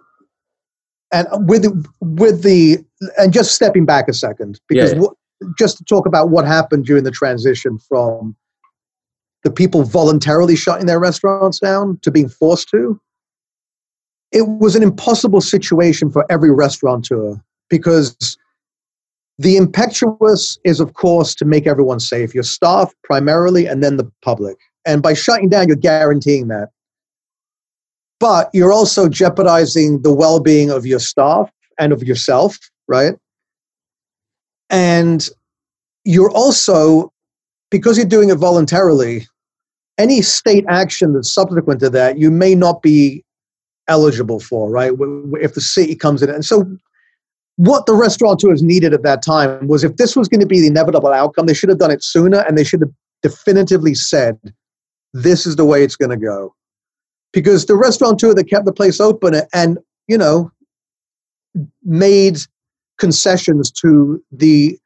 and 1.12 1.26
with 1.46 1.66
with 2.00 2.42
the 2.42 2.78
and 3.18 3.32
just 3.32 3.54
stepping 3.54 3.84
back 3.84 4.08
a 4.08 4.14
second 4.14 4.60
because 4.68 4.94
yeah. 4.94 5.06
just 5.58 5.78
to 5.78 5.84
talk 5.84 6.06
about 6.06 6.30
what 6.30 6.46
happened 6.46 6.86
during 6.86 7.04
the 7.04 7.10
transition 7.10 7.78
from 7.78 8.34
the 9.44 9.50
people 9.50 9.82
voluntarily 9.82 10.56
shutting 10.56 10.86
their 10.86 11.00
restaurants 11.00 11.58
down 11.58 11.98
to 12.02 12.10
being 12.10 12.28
forced 12.28 12.68
to 12.70 13.00
it 14.30 14.42
was 14.42 14.74
an 14.74 14.82
impossible 14.82 15.42
situation 15.42 16.10
for 16.10 16.24
every 16.30 16.50
restaurateur 16.50 17.36
because 17.68 18.38
the 19.38 19.56
impetuous 19.56 20.58
is, 20.64 20.80
of 20.80 20.94
course, 20.94 21.34
to 21.36 21.44
make 21.44 21.66
everyone 21.66 22.00
safe, 22.00 22.34
your 22.34 22.44
staff 22.44 22.92
primarily, 23.04 23.66
and 23.66 23.82
then 23.82 23.96
the 23.96 24.10
public. 24.22 24.56
And 24.84 25.02
by 25.02 25.14
shutting 25.14 25.48
down, 25.48 25.68
you're 25.68 25.76
guaranteeing 25.76 26.48
that. 26.48 26.68
But 28.20 28.50
you're 28.52 28.72
also 28.72 29.08
jeopardizing 29.08 30.02
the 30.02 30.12
well 30.12 30.38
being 30.38 30.70
of 30.70 30.86
your 30.86 31.00
staff 31.00 31.50
and 31.78 31.92
of 31.92 32.02
yourself, 32.02 32.58
right? 32.86 33.14
And 34.70 35.28
you're 36.04 36.30
also, 36.30 37.12
because 37.70 37.96
you're 37.96 38.06
doing 38.06 38.30
it 38.30 38.36
voluntarily, 38.36 39.26
any 39.98 40.22
state 40.22 40.64
action 40.68 41.12
that's 41.12 41.32
subsequent 41.32 41.80
to 41.80 41.90
that, 41.90 42.18
you 42.18 42.30
may 42.30 42.54
not 42.54 42.82
be 42.82 43.24
eligible 43.88 44.40
for, 44.40 44.70
right? 44.70 44.92
If 45.40 45.54
the 45.54 45.60
city 45.60 45.94
comes 45.94 46.22
in. 46.22 46.30
And 46.30 46.44
so 46.44 46.64
what 47.56 47.86
the 47.86 47.94
restaurateurs 47.94 48.62
needed 48.62 48.94
at 48.94 49.02
that 49.02 49.22
time 49.22 49.66
was 49.68 49.84
if 49.84 49.96
this 49.96 50.16
was 50.16 50.28
going 50.28 50.40
to 50.40 50.46
be 50.46 50.60
the 50.60 50.68
inevitable 50.68 51.12
outcome, 51.12 51.46
they 51.46 51.54
should 51.54 51.68
have 51.68 51.78
done 51.78 51.90
it 51.90 52.02
sooner 52.02 52.40
and 52.40 52.56
they 52.56 52.64
should 52.64 52.80
have 52.80 52.90
definitively 53.22 53.94
said, 53.94 54.38
this 55.12 55.46
is 55.46 55.56
the 55.56 55.64
way 55.64 55.84
it's 55.84 55.96
going 55.96 56.10
to 56.10 56.16
go. 56.16 56.54
Because 57.32 57.66
the 57.66 57.76
restaurateur 57.76 58.34
that 58.34 58.44
kept 58.44 58.64
the 58.64 58.72
place 58.72 59.00
open 59.00 59.34
and, 59.52 59.78
you 60.08 60.18
know, 60.18 60.50
made 61.82 62.38
concessions 62.98 63.70
to 63.70 64.22
the, 64.32 64.78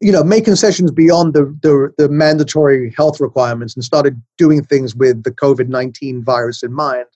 you 0.00 0.12
know, 0.12 0.24
made 0.24 0.44
concessions 0.44 0.90
beyond 0.90 1.34
the, 1.34 1.44
the, 1.62 1.92
the 1.98 2.08
mandatory 2.08 2.92
health 2.96 3.20
requirements 3.20 3.74
and 3.74 3.84
started 3.84 4.20
doing 4.38 4.62
things 4.64 4.94
with 4.94 5.22
the 5.22 5.30
COVID 5.30 5.68
19 5.68 6.24
virus 6.24 6.62
in 6.62 6.72
mind 6.72 7.06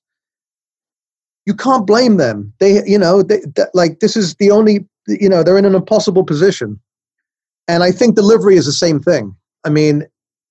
you 1.46 1.54
can't 1.54 1.86
blame 1.86 2.16
them. 2.16 2.52
They, 2.58 2.84
you 2.86 2.98
know, 2.98 3.22
they, 3.22 3.40
like 3.74 4.00
this 4.00 4.16
is 4.16 4.34
the 4.36 4.50
only, 4.50 4.86
you 5.06 5.28
know, 5.28 5.42
they're 5.42 5.58
in 5.58 5.64
an 5.64 5.74
impossible 5.74 6.24
position. 6.24 6.80
And 7.68 7.82
I 7.82 7.90
think 7.92 8.14
delivery 8.14 8.56
is 8.56 8.66
the 8.66 8.72
same 8.72 9.00
thing. 9.00 9.34
I 9.64 9.70
mean, 9.70 10.06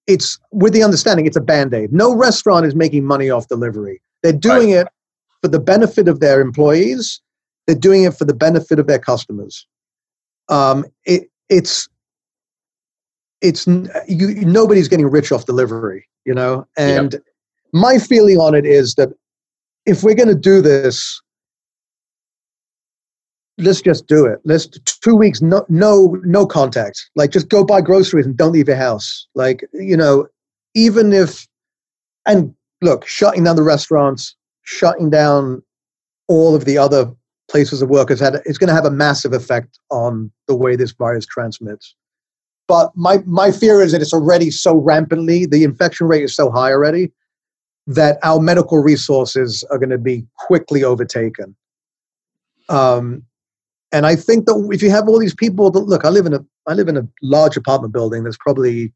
it's 0.07 0.39
with 0.51 0.73
the 0.73 0.83
understanding 0.83 1.25
it's 1.25 1.37
a 1.37 1.41
band 1.41 1.73
aid. 1.73 1.93
No 1.93 2.15
restaurant 2.15 2.65
is 2.65 2.75
making 2.75 3.05
money 3.05 3.29
off 3.29 3.47
delivery. 3.47 4.01
They're 4.21 4.33
doing 4.33 4.73
right. 4.73 4.81
it 4.81 4.87
for 5.41 5.47
the 5.47 5.59
benefit 5.59 6.07
of 6.07 6.19
their 6.19 6.41
employees. 6.41 7.21
They're 7.67 7.75
doing 7.75 8.03
it 8.03 8.13
for 8.15 8.25
the 8.25 8.33
benefit 8.33 8.79
of 8.79 8.87
their 8.87 8.99
customers. 8.99 9.65
Um, 10.49 10.85
it, 11.05 11.29
it's 11.49 11.87
it's 13.41 13.67
you, 13.67 14.45
nobody's 14.45 14.87
getting 14.87 15.07
rich 15.09 15.31
off 15.31 15.45
delivery, 15.45 16.07
you 16.25 16.33
know. 16.33 16.65
And 16.77 17.13
yep. 17.13 17.21
my 17.73 17.97
feeling 17.97 18.37
on 18.37 18.55
it 18.55 18.65
is 18.65 18.95
that 18.95 19.09
if 19.85 20.03
we're 20.03 20.15
going 20.15 20.29
to 20.29 20.35
do 20.35 20.61
this, 20.61 21.21
let's 23.57 23.81
just 23.81 24.07
do 24.07 24.25
it. 24.25 24.39
Let's 24.45 24.67
two 24.67 25.15
weeks, 25.15 25.41
no, 25.41 25.65
no, 25.69 26.17
no 26.23 26.45
contact. 26.45 27.09
Like 27.15 27.31
just 27.31 27.49
go 27.49 27.63
buy 27.63 27.81
groceries 27.81 28.25
and 28.25 28.35
don't 28.35 28.53
leave 28.53 28.67
your 28.67 28.77
house. 28.77 29.27
Like 29.35 29.63
you 29.73 29.97
know, 29.97 30.27
even 30.73 31.13
if, 31.13 31.47
and 32.25 32.53
look, 32.81 33.05
shutting 33.07 33.43
down 33.43 33.55
the 33.55 33.63
restaurants, 33.63 34.35
shutting 34.63 35.09
down 35.09 35.61
all 36.27 36.55
of 36.55 36.65
the 36.65 36.77
other 36.77 37.11
places 37.49 37.81
of 37.81 37.89
work 37.89 38.09
has 38.09 38.19
had 38.19 38.35
it's 38.45 38.57
going 38.57 38.69
to 38.69 38.73
have 38.73 38.85
a 38.85 38.91
massive 38.91 39.33
effect 39.33 39.77
on 39.91 40.31
the 40.47 40.55
way 40.55 40.75
this 40.75 40.91
virus 40.91 41.25
transmits. 41.25 41.95
But 42.67 42.91
my 42.95 43.17
my 43.25 43.51
fear 43.51 43.81
is 43.81 43.91
that 43.91 44.01
it's 44.01 44.13
already 44.13 44.49
so 44.49 44.77
rampantly, 44.77 45.45
the 45.45 45.63
infection 45.63 46.07
rate 46.07 46.23
is 46.23 46.35
so 46.35 46.49
high 46.49 46.71
already 46.71 47.11
that 47.87 48.17
our 48.23 48.39
medical 48.39 48.79
resources 48.79 49.63
are 49.69 49.77
going 49.77 49.89
to 49.89 49.97
be 49.97 50.25
quickly 50.37 50.83
overtaken. 50.83 51.55
Um, 52.69 53.23
and 53.91 54.05
I 54.05 54.15
think 54.15 54.45
that 54.45 54.69
if 54.71 54.81
you 54.81 54.89
have 54.89 55.07
all 55.07 55.19
these 55.19 55.35
people 55.35 55.69
that 55.71 55.79
look, 55.79 56.05
I 56.05 56.09
live 56.09 56.25
in 56.25 56.33
a 56.33 56.43
I 56.65 56.73
live 56.73 56.87
in 56.87 56.97
a 56.97 57.07
large 57.21 57.57
apartment 57.57 57.93
building. 57.93 58.23
There's 58.23 58.37
probably 58.37 58.91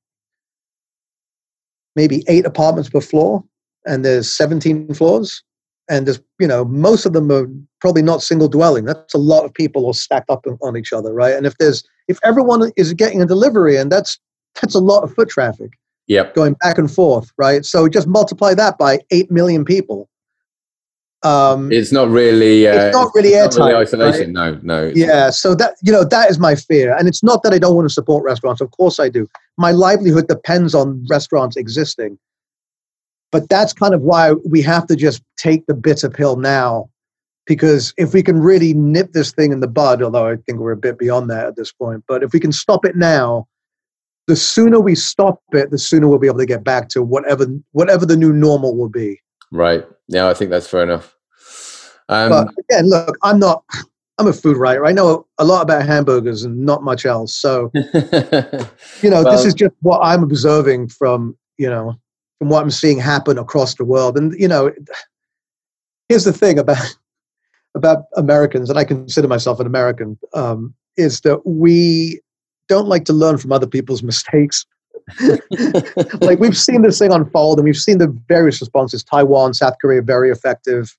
maybe 1.95 2.23
eight 2.27 2.45
apartments 2.45 2.89
per 2.89 3.01
floor, 3.01 3.43
and 3.85 4.03
there's 4.03 4.31
17 4.31 4.93
floors, 4.93 5.43
and 5.89 6.07
there's 6.07 6.19
you 6.39 6.47
know 6.47 6.65
most 6.65 7.05
of 7.05 7.13
them 7.13 7.31
are 7.31 7.47
probably 7.79 8.01
not 8.01 8.23
single 8.23 8.47
dwelling. 8.47 8.85
That's 8.85 9.13
a 9.13 9.19
lot 9.19 9.45
of 9.45 9.53
people 9.53 9.85
all 9.85 9.93
stacked 9.93 10.31
up 10.31 10.45
on 10.61 10.77
each 10.77 10.93
other, 10.93 11.13
right? 11.13 11.35
And 11.35 11.45
if 11.45 11.57
there's 11.57 11.83
if 12.07 12.17
everyone 12.23 12.71
is 12.75 12.93
getting 12.93 13.21
a 13.21 13.25
delivery, 13.25 13.75
and 13.75 13.91
that's 13.91 14.17
that's 14.59 14.75
a 14.75 14.79
lot 14.79 15.03
of 15.03 15.13
foot 15.13 15.29
traffic 15.29 15.71
yep. 16.07 16.33
going 16.33 16.55
back 16.61 16.77
and 16.77 16.91
forth, 16.91 17.31
right? 17.37 17.65
So 17.65 17.87
just 17.87 18.07
multiply 18.07 18.53
that 18.55 18.77
by 18.77 18.99
8 19.11 19.31
million 19.31 19.65
people. 19.65 20.09
Um, 21.23 21.71
it's 21.71 21.91
not 21.91 22.09
really. 22.09 22.67
Uh, 22.67 22.73
it's 22.73 22.95
not 22.95 23.11
really 23.15 23.31
airtime. 23.31 23.67
Really 23.67 23.75
isolation. 23.75 24.33
Right? 24.33 24.63
No, 24.63 24.83
no. 24.85 24.91
Yeah. 24.93 25.31
So 25.31 25.55
that 25.55 25.73
you 25.81 25.91
know 25.91 26.03
that 26.03 26.29
is 26.29 26.37
my 26.37 26.53
fear, 26.53 26.95
and 26.95 27.07
it's 27.07 27.23
not 27.23 27.41
that 27.41 27.53
I 27.53 27.57
don't 27.57 27.75
want 27.75 27.87
to 27.87 27.93
support 27.93 28.23
restaurants. 28.23 28.61
Of 28.61 28.69
course 28.71 28.99
I 28.99 29.09
do. 29.09 29.27
My 29.57 29.71
livelihood 29.71 30.27
depends 30.27 30.75
on 30.75 31.03
restaurants 31.09 31.57
existing. 31.57 32.19
but 33.31 33.49
that's 33.49 33.73
kind 33.73 33.93
of 33.93 34.01
why 34.01 34.33
we 34.49 34.61
have 34.61 34.87
to 34.87 34.95
just 34.95 35.21
take 35.37 35.65
the 35.65 35.73
bitter 35.73 36.09
pill 36.09 36.37
now 36.37 36.89
because 37.45 37.93
if 37.97 38.13
we 38.13 38.21
can 38.21 38.39
really 38.39 38.73
nip 38.73 39.11
this 39.13 39.31
thing 39.31 39.51
in 39.51 39.59
the 39.59 39.67
bud 39.67 40.01
although 40.01 40.27
i 40.27 40.35
think 40.35 40.59
we're 40.59 40.71
a 40.71 40.77
bit 40.77 40.97
beyond 40.97 41.29
that 41.29 41.45
at 41.45 41.55
this 41.55 41.71
point 41.71 42.03
but 42.07 42.23
if 42.23 42.31
we 42.33 42.39
can 42.39 42.51
stop 42.51 42.85
it 42.85 42.95
now 42.95 43.47
the 44.27 44.35
sooner 44.35 44.79
we 44.79 44.95
stop 44.95 45.41
it 45.51 45.71
the 45.71 45.77
sooner 45.77 46.07
we'll 46.07 46.19
be 46.19 46.27
able 46.27 46.39
to 46.39 46.45
get 46.45 46.63
back 46.63 46.89
to 46.89 47.01
whatever 47.01 47.47
whatever 47.71 48.05
the 48.05 48.17
new 48.17 48.33
normal 48.33 48.75
will 48.75 48.89
be. 48.89 49.19
Right. 49.51 49.85
Yeah 50.07 50.27
i 50.27 50.33
think 50.33 50.51
that's 50.51 50.67
fair 50.67 50.83
enough. 50.83 51.15
Um, 52.09 52.29
but 52.29 52.47
again 52.69 52.89
look 52.89 53.17
i'm 53.23 53.39
not 53.39 53.63
i'm 54.17 54.27
a 54.27 54.33
food 54.33 54.57
writer. 54.57 54.85
I 54.85 54.91
know 54.91 55.27
a 55.37 55.45
lot 55.45 55.61
about 55.61 55.85
hamburgers 55.85 56.43
and 56.43 56.65
not 56.65 56.83
much 56.83 57.05
else. 57.05 57.35
So 57.35 57.71
you 57.73 59.09
know 59.09 59.23
well, 59.23 59.31
this 59.31 59.45
is 59.45 59.53
just 59.53 59.73
what 59.81 59.99
i'm 60.03 60.23
observing 60.23 60.89
from 60.89 61.37
you 61.57 61.69
know 61.69 61.95
from 62.39 62.49
what 62.49 62.61
i'm 62.61 62.71
seeing 62.71 62.99
happen 62.99 63.37
across 63.37 63.75
the 63.75 63.85
world. 63.85 64.17
And 64.17 64.33
you 64.39 64.47
know 64.47 64.71
here's 66.09 66.23
the 66.23 66.33
thing 66.33 66.59
about 66.59 66.95
about 67.75 68.05
Americans, 68.15 68.69
and 68.69 68.77
I 68.77 68.83
consider 68.83 69.27
myself 69.27 69.59
an 69.59 69.67
American, 69.67 70.17
um, 70.33 70.73
is 70.97 71.21
that 71.21 71.45
we 71.45 72.19
don't 72.67 72.87
like 72.87 73.05
to 73.05 73.13
learn 73.13 73.37
from 73.37 73.51
other 73.51 73.67
people's 73.67 74.03
mistakes. 74.03 74.65
like 76.21 76.39
we've 76.39 76.57
seen 76.57 76.81
this 76.81 76.99
thing 76.99 77.11
unfold, 77.11 77.59
and 77.59 77.65
we've 77.65 77.77
seen 77.77 77.97
the 77.97 78.15
various 78.27 78.59
responses. 78.59 79.03
Taiwan, 79.03 79.53
South 79.53 79.75
Korea, 79.81 80.01
very 80.01 80.29
effective. 80.29 80.95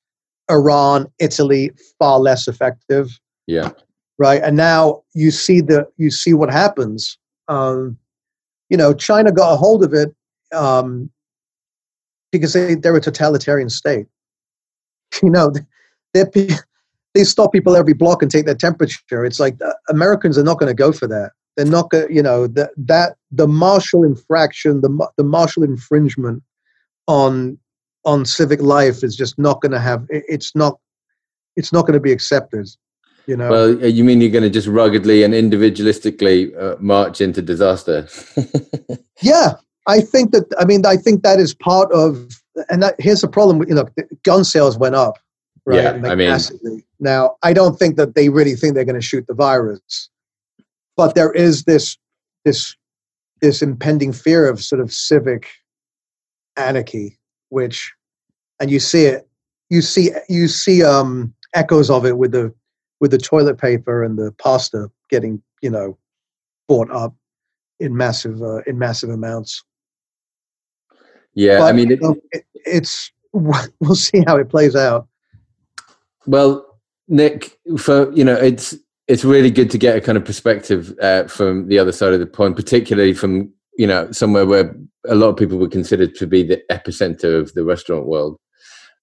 Iran, 0.51 1.07
Italy, 1.19 1.73
far 1.99 2.19
less 2.19 2.49
effective. 2.49 3.19
Yeah. 3.47 3.71
Right, 4.19 4.43
and 4.43 4.57
now 4.57 5.03
you 5.15 5.31
see 5.31 5.61
the 5.61 5.87
you 5.97 6.11
see 6.11 6.33
what 6.33 6.51
happens. 6.51 7.19
Um, 7.49 7.99
you 8.69 8.77
know, 8.77 8.93
China 8.93 9.31
got 9.31 9.53
a 9.53 9.57
hold 9.57 9.85
of 9.85 9.95
it 9.95 10.15
um, 10.53 11.11
because 12.33 12.53
they, 12.53 12.75
they're 12.75 12.97
a 12.97 13.01
totalitarian 13.01 13.69
state. 13.71 14.07
You 15.23 15.31
know, 15.31 15.51
they're 16.13 16.31
they 17.15 17.25
stop 17.25 17.53
people 17.53 17.77
every 17.77 17.95
block 17.95 18.23
and 18.23 18.31
take 18.31 18.47
their 18.47 18.55
temperature. 18.55 19.25
It's 19.25 19.41
like 19.41 19.57
uh, 19.63 19.73
Americans 19.89 20.39
are 20.39 20.45
not 20.45 20.59
going 20.59 20.69
to 20.69 20.75
go 20.75 20.93
for 20.93 21.07
that. 21.09 21.33
They're 21.59 21.67
not 21.67 21.91
going, 21.91 22.15
you 22.15 22.23
know, 22.23 22.47
that 22.47 22.71
that 22.77 23.17
the 23.33 23.49
martial 23.49 24.05
infraction, 24.05 24.81
the 24.81 25.09
the 25.17 25.25
martial 25.25 25.65
infringement 25.65 26.41
on 27.09 27.59
on 28.05 28.25
civic 28.25 28.63
life 28.63 29.03
is 29.03 29.17
just 29.17 29.41
not 29.41 29.61
going 29.61 29.73
to 29.73 29.81
have. 29.81 30.07
It's 30.09 30.55
not. 30.55 30.79
It's 31.57 31.73
not 31.73 31.83
going 31.83 31.95
to 31.95 32.01
be 32.01 32.13
accepted. 32.13 32.69
You 33.27 33.37
know. 33.37 33.51
Well, 33.51 33.85
uh, 33.85 33.89
you 33.89 34.05
mean 34.05 34.21
you're 34.21 34.31
going 34.31 34.45
to 34.45 34.51
just 34.51 34.69
ruggedly 34.69 35.25
and 35.25 35.35
individualistically 35.35 36.57
uh, 36.57 36.77
march 36.79 37.21
into 37.21 37.43
disaster? 37.43 38.07
yeah, 39.21 39.55
I 39.89 40.01
think 40.01 40.31
that. 40.31 40.47
I 40.61 40.65
mean, 40.65 40.87
I 40.87 40.97
think 40.97 41.25
that 41.25 41.41
is 41.41 41.55
part 41.55 41.91
of. 41.91 42.41
And 42.71 42.85
that, 42.85 42.95
here's 43.01 43.23
the 43.23 43.29
problem. 43.29 43.69
You 43.69 43.75
know, 43.75 43.89
gun 44.23 44.45
sales 44.45 44.79
went 44.79 44.95
up 44.95 45.19
right? 45.69 45.83
Yeah, 45.83 45.91
like 45.91 46.13
I 46.13 46.15
mean, 46.15 46.31
massively. 46.31 46.85
now 46.99 47.37
I 47.43 47.53
don't 47.53 47.79
think 47.79 47.97
that 47.97 48.15
they 48.15 48.29
really 48.29 48.55
think 48.55 48.75
they're 48.75 48.85
going 48.85 49.01
to 49.01 49.07
shoot 49.07 49.27
the 49.27 49.35
virus, 49.35 50.09
but 50.99 51.15
there 51.15 51.33
is 51.33 51.63
this 51.63 51.97
this 52.45 52.77
this 53.41 53.63
impending 53.63 54.13
fear 54.13 54.49
of 54.49 54.61
sort 54.61 54.81
of 54.81 54.93
civic 54.93 55.47
anarchy, 56.57 57.17
which, 57.51 57.95
and 58.61 58.69
you 58.69 58.81
see 58.81 59.05
it, 59.05 59.29
you 59.71 59.81
see 59.81 60.11
you 60.29 60.49
see 60.49 60.83
um, 60.83 61.33
echoes 61.55 61.89
of 61.89 62.05
it 62.05 62.19
with 62.19 62.33
the 62.33 62.53
with 63.01 63.13
the 63.13 63.19
toilet 63.19 63.59
paper 63.59 64.03
and 64.03 64.19
the 64.19 64.35
pasta 64.39 64.91
getting 65.09 65.41
you 65.63 65.71
know 65.71 65.97
bought 66.67 66.91
up 66.91 67.15
in 67.79 67.97
massive 67.97 68.43
uh, 68.43 68.61
in 68.67 68.77
massive 68.77 69.09
amounts. 69.09 69.63
Yeah, 71.35 71.61
but, 71.61 71.67
I 71.67 71.73
mean, 71.73 71.93
it, 71.93 72.03
know, 72.03 72.17
it, 72.33 72.45
it's 72.53 73.13
we'll 73.33 73.95
see 73.95 74.25
how 74.27 74.37
it 74.37 74.49
plays 74.49 74.75
out. 74.75 75.07
Well, 76.27 76.81
Nick, 77.07 77.57
for 77.79 78.13
you 78.13 78.25
know, 78.25 78.35
it's 78.35 78.75
it's 79.09 79.25
really 79.25 79.51
good 79.51 79.71
to 79.71 79.79
get 79.79 79.97
a 79.97 80.01
kind 80.01 80.19
of 80.19 80.25
perspective 80.25 80.95
uh, 81.01 81.25
from 81.25 81.67
the 81.69 81.79
other 81.79 81.93
side 81.93 82.13
of 82.13 82.21
the 82.21 82.27
point, 82.27 82.57
particularly 82.57 83.15
from 83.15 83.53
you 83.77 83.87
know 83.87 84.11
somewhere 84.13 84.47
where 84.47 84.77
a 85.09 85.15
lot 85.15 85.29
of 85.29 85.37
people 85.37 85.59
would 85.59 85.73
consider 85.73 86.07
to 86.07 86.27
be 86.27 86.43
the 86.43 86.63
epicenter 86.71 87.41
of 87.41 87.53
the 87.55 87.65
restaurant 87.65 88.07
world. 88.07 88.39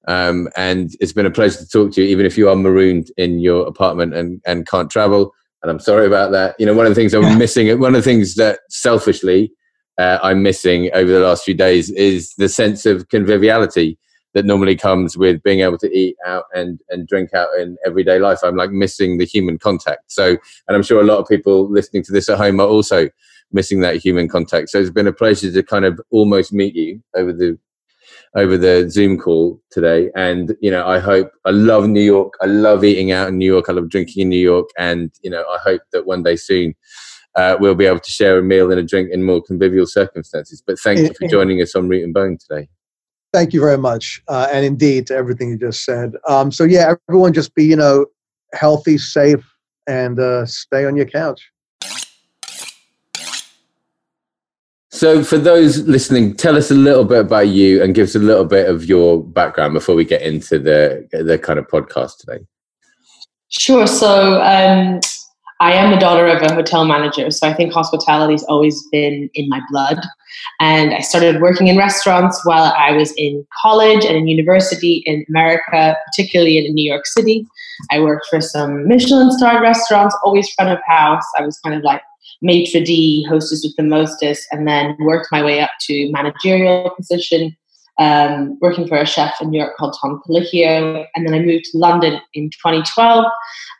Um, 0.07 0.47
and 0.55 0.91
it's 0.99 1.13
been 1.13 1.25
a 1.25 1.31
pleasure 1.31 1.57
to 1.57 1.67
talk 1.67 1.91
to 1.93 2.03
you, 2.03 2.07
even 2.07 2.27
if 2.27 2.37
you 2.37 2.47
are 2.47 2.55
marooned 2.55 3.07
in 3.17 3.39
your 3.39 3.65
apartment 3.65 4.13
and, 4.13 4.39
and 4.45 4.67
can't 4.67 4.91
travel. 4.91 5.33
And 5.63 5.71
I'm 5.71 5.79
sorry 5.79 6.05
about 6.05 6.31
that. 6.31 6.55
You 6.59 6.67
know, 6.67 6.75
one 6.75 6.85
of 6.85 6.91
the 6.91 6.95
things 6.95 7.15
I'm 7.15 7.37
missing, 7.39 7.79
one 7.79 7.95
of 7.95 8.03
the 8.03 8.07
things 8.07 8.35
that 8.35 8.59
selfishly 8.69 9.51
uh, 9.97 10.19
I'm 10.21 10.43
missing 10.43 10.91
over 10.93 11.11
the 11.11 11.21
last 11.21 11.43
few 11.43 11.55
days 11.55 11.89
is 11.89 12.35
the 12.37 12.49
sense 12.49 12.85
of 12.85 13.09
conviviality 13.09 13.97
that 14.35 14.45
normally 14.45 14.75
comes 14.75 15.17
with 15.17 15.41
being 15.43 15.61
able 15.61 15.77
to 15.77 15.91
eat 15.97 16.17
out 16.27 16.43
and, 16.53 16.81
and 16.89 17.07
drink 17.07 17.33
out 17.33 17.47
in 17.57 17.77
everyday 17.85 18.19
life. 18.19 18.39
I'm 18.43 18.57
like 18.57 18.69
missing 18.69 19.17
the 19.17 19.25
human 19.25 19.57
contact. 19.57 20.11
So, 20.11 20.31
and 20.67 20.75
I'm 20.75 20.83
sure 20.83 21.01
a 21.01 21.05
lot 21.05 21.19
of 21.19 21.27
people 21.27 21.71
listening 21.71 22.03
to 22.03 22.11
this 22.11 22.29
at 22.29 22.37
home 22.37 22.59
are 22.59 22.67
also 22.67 23.09
missing 23.53 23.79
that 23.79 23.95
human 23.95 24.27
contact. 24.27 24.69
So 24.69 24.79
it's 24.79 24.89
been 24.89 25.07
a 25.07 25.13
pleasure 25.13 25.51
to 25.51 25.63
kind 25.63 25.85
of 25.85 26.01
almost 26.11 26.51
meet 26.51 26.75
you 26.75 27.01
over 27.15 27.31
the 27.31 27.57
over 28.35 28.57
the 28.57 28.89
Zoom 28.89 29.17
call 29.17 29.61
today. 29.71 30.11
And 30.15 30.55
you 30.61 30.69
know, 30.69 30.85
I 30.85 30.99
hope 30.99 31.31
I 31.45 31.51
love 31.51 31.87
New 31.87 32.01
York. 32.01 32.33
I 32.41 32.45
love 32.45 32.83
eating 32.83 33.13
out 33.13 33.29
in 33.29 33.37
New 33.37 33.45
York. 33.45 33.69
I 33.69 33.71
love 33.71 33.89
drinking 33.89 34.23
in 34.23 34.29
New 34.29 34.39
York. 34.39 34.67
And 34.77 35.11
you 35.23 35.29
know, 35.29 35.45
I 35.49 35.59
hope 35.59 35.81
that 35.93 36.05
one 36.05 36.23
day 36.23 36.35
soon 36.35 36.75
uh, 37.35 37.55
we'll 37.57 37.75
be 37.75 37.85
able 37.85 38.01
to 38.01 38.11
share 38.11 38.37
a 38.37 38.43
meal 38.43 38.69
and 38.69 38.79
a 38.79 38.83
drink 38.83 39.11
in 39.11 39.23
more 39.23 39.41
convivial 39.41 39.87
circumstances. 39.87 40.61
But 40.65 40.77
thank 40.79 40.99
you 40.99 41.13
for 41.13 41.27
joining 41.29 41.61
us 41.61 41.73
on 41.73 41.87
Root 41.87 42.03
and 42.03 42.13
Bone 42.13 42.37
today. 42.37 42.67
Thank 43.35 43.51
you 43.51 43.59
very 43.59 43.77
much, 43.77 44.21
uh, 44.29 44.47
and 44.49 44.65
indeed 44.65 45.07
to 45.07 45.13
everything 45.13 45.49
you 45.49 45.57
just 45.57 45.83
said. 45.83 46.13
Um, 46.25 46.53
so 46.53 46.63
yeah, 46.63 46.93
everyone 47.09 47.33
just 47.33 47.53
be 47.53 47.65
you 47.65 47.75
know 47.75 48.05
healthy, 48.53 48.97
safe, 48.97 49.45
and 49.87 50.17
uh, 50.17 50.45
stay 50.45 50.85
on 50.85 50.95
your 50.95 51.05
couch. 51.05 51.51
So, 54.89 55.21
for 55.21 55.37
those 55.37 55.79
listening, 55.79 56.37
tell 56.37 56.55
us 56.55 56.71
a 56.71 56.75
little 56.75 57.03
bit 57.03 57.19
about 57.19 57.49
you 57.49 57.83
and 57.83 57.93
give 57.93 58.05
us 58.07 58.15
a 58.15 58.19
little 58.19 58.45
bit 58.45 58.69
of 58.69 58.85
your 58.85 59.21
background 59.21 59.73
before 59.73 59.95
we 59.95 60.05
get 60.05 60.21
into 60.21 60.57
the 60.57 61.05
the 61.11 61.37
kind 61.37 61.59
of 61.59 61.67
podcast 61.67 62.19
today. 62.19 62.45
Sure. 63.49 63.85
So, 63.85 64.41
um, 64.41 65.01
I 65.61 65.71
am 65.71 65.91
the 65.91 65.97
daughter 65.97 66.27
of 66.27 66.41
a 66.41 66.53
hotel 66.53 66.83
manager, 66.83 67.31
so 67.31 67.47
I 67.47 67.53
think 67.53 67.71
hospitality 67.71 68.33
has 68.33 68.43
always 68.43 68.85
been 68.91 69.29
in 69.35 69.47
my 69.47 69.61
blood. 69.71 69.99
And 70.59 70.93
I 70.93 70.99
started 70.99 71.41
working 71.41 71.67
in 71.67 71.77
restaurants 71.77 72.41
while 72.45 72.73
I 72.77 72.91
was 72.91 73.13
in 73.17 73.45
college 73.61 74.03
and 74.03 74.17
in 74.17 74.27
university 74.27 75.01
in 75.05 75.25
America, 75.29 75.95
particularly 76.07 76.57
in 76.57 76.73
New 76.73 76.85
York 76.85 77.05
City. 77.05 77.47
I 77.89 78.01
worked 78.01 78.27
for 78.29 78.41
some 78.41 78.85
Michelin 78.85 79.31
starred 79.31 79.61
restaurants, 79.61 80.15
always 80.25 80.51
front 80.53 80.71
of 80.71 80.79
house. 80.85 81.25
I 81.37 81.45
was 81.45 81.57
kind 81.59 81.75
of 81.75 81.83
like 81.83 82.01
maitre 82.41 82.83
d', 82.83 83.25
hostess 83.29 83.63
with 83.63 83.75
the 83.77 83.83
mostest, 83.83 84.45
and 84.51 84.67
then 84.67 84.97
worked 84.99 85.29
my 85.31 85.41
way 85.41 85.61
up 85.61 85.71
to 85.81 86.11
managerial 86.11 86.91
position, 86.97 87.55
um, 87.97 88.57
working 88.61 88.87
for 88.87 88.97
a 88.97 89.05
chef 89.05 89.35
in 89.41 89.51
New 89.51 89.59
York 89.59 89.77
called 89.77 89.95
Tom 90.01 90.21
Colicchio. 90.27 91.05
And 91.15 91.25
then 91.25 91.33
I 91.33 91.39
moved 91.39 91.65
to 91.71 91.77
London 91.77 92.19
in 92.33 92.49
2012 92.49 93.25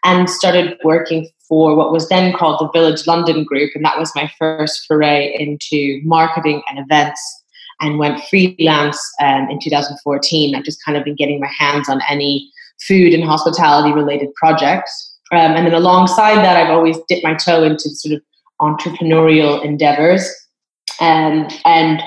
and 0.06 0.30
started 0.30 0.78
working 0.84 1.28
for 1.48 1.76
what 1.76 1.92
was 1.92 2.10
then 2.10 2.34
called 2.34 2.60
the 2.60 2.80
Village 2.80 3.06
London 3.08 3.44
Group. 3.44 3.72
And 3.76 3.86
that 3.86 4.00
was 4.00 4.12
my 4.16 4.32
first 4.40 4.86
foray 4.88 5.36
into 5.38 6.02
marketing 6.04 6.62
and 6.70 6.80
events 6.80 7.22
and 7.82 8.00
went 8.00 8.24
freelance 8.30 9.00
um, 9.22 9.50
in 9.50 9.60
2014. 9.60 10.56
I've 10.56 10.64
just 10.64 10.84
kind 10.84 10.98
of 10.98 11.04
been 11.04 11.16
getting 11.16 11.40
my 11.40 11.52
hands 11.58 11.90
on 11.90 12.02
any 12.10 12.50
food 12.88 13.14
and 13.14 13.24
hospitality 13.24 13.94
related 13.94 14.34
projects. 14.36 15.14
Um, 15.32 15.56
and 15.56 15.68
then 15.68 15.74
alongside 15.74 16.38
that, 16.38 16.58
I've 16.58 16.72
always 16.72 16.98
dipped 17.10 17.24
my 17.24 17.34
toe 17.34 17.64
into 17.64 17.90
sort 17.90 18.16
of 18.16 18.22
entrepreneurial 18.62 19.64
endeavors. 19.64 20.30
Um, 21.02 21.48
and 21.66 22.02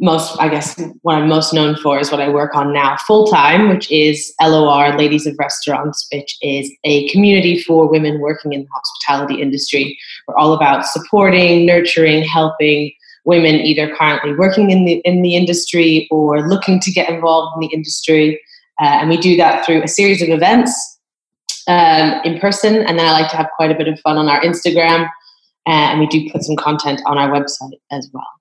most, 0.00 0.40
I 0.40 0.48
guess, 0.48 0.80
what 1.02 1.16
I'm 1.16 1.28
most 1.28 1.52
known 1.52 1.76
for 1.76 1.98
is 1.98 2.10
what 2.10 2.20
I 2.20 2.28
work 2.28 2.54
on 2.54 2.72
now 2.72 2.96
full 3.06 3.26
time, 3.26 3.68
which 3.68 3.90
is 3.90 4.32
LOR, 4.40 4.96
Ladies 4.96 5.26
of 5.26 5.36
Restaurants, 5.38 6.06
which 6.12 6.36
is 6.42 6.70
a 6.84 7.08
community 7.08 7.60
for 7.60 7.88
women 7.88 8.20
working 8.20 8.52
in 8.52 8.62
the 8.62 8.68
hospitality 8.72 9.42
industry. 9.42 9.98
We're 10.26 10.36
all 10.36 10.52
about 10.52 10.86
supporting, 10.86 11.66
nurturing, 11.66 12.22
helping 12.22 12.92
women 13.24 13.56
either 13.56 13.94
currently 13.94 14.34
working 14.34 14.70
in 14.70 14.84
the 14.84 14.94
in 15.04 15.22
the 15.22 15.36
industry 15.36 16.08
or 16.10 16.48
looking 16.48 16.80
to 16.80 16.90
get 16.90 17.10
involved 17.10 17.54
in 17.56 17.68
the 17.68 17.74
industry, 17.74 18.40
uh, 18.80 18.84
and 19.00 19.10
we 19.10 19.16
do 19.16 19.36
that 19.36 19.64
through 19.64 19.82
a 19.82 19.88
series 19.88 20.22
of 20.22 20.30
events 20.30 20.72
um, 21.68 22.20
in 22.24 22.40
person, 22.40 22.76
and 22.76 22.98
then 22.98 23.06
I 23.06 23.12
like 23.12 23.30
to 23.30 23.36
have 23.36 23.48
quite 23.56 23.70
a 23.70 23.74
bit 23.74 23.88
of 23.88 24.00
fun 24.00 24.16
on 24.16 24.28
our 24.28 24.40
Instagram, 24.40 25.04
uh, 25.66 25.70
and 25.90 26.00
we 26.00 26.06
do 26.06 26.30
put 26.30 26.42
some 26.42 26.56
content 26.56 27.02
on 27.06 27.18
our 27.18 27.30
website 27.30 27.78
as 27.90 28.08
well. 28.12 28.37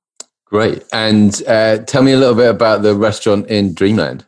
Great. 0.49 0.83
And 0.93 1.41
uh, 1.47 1.79
tell 1.79 2.03
me 2.03 2.13
a 2.13 2.17
little 2.17 2.35
bit 2.35 2.49
about 2.49 2.81
the 2.81 2.95
restaurant 2.95 3.47
in 3.47 3.73
Dreamland. 3.73 4.25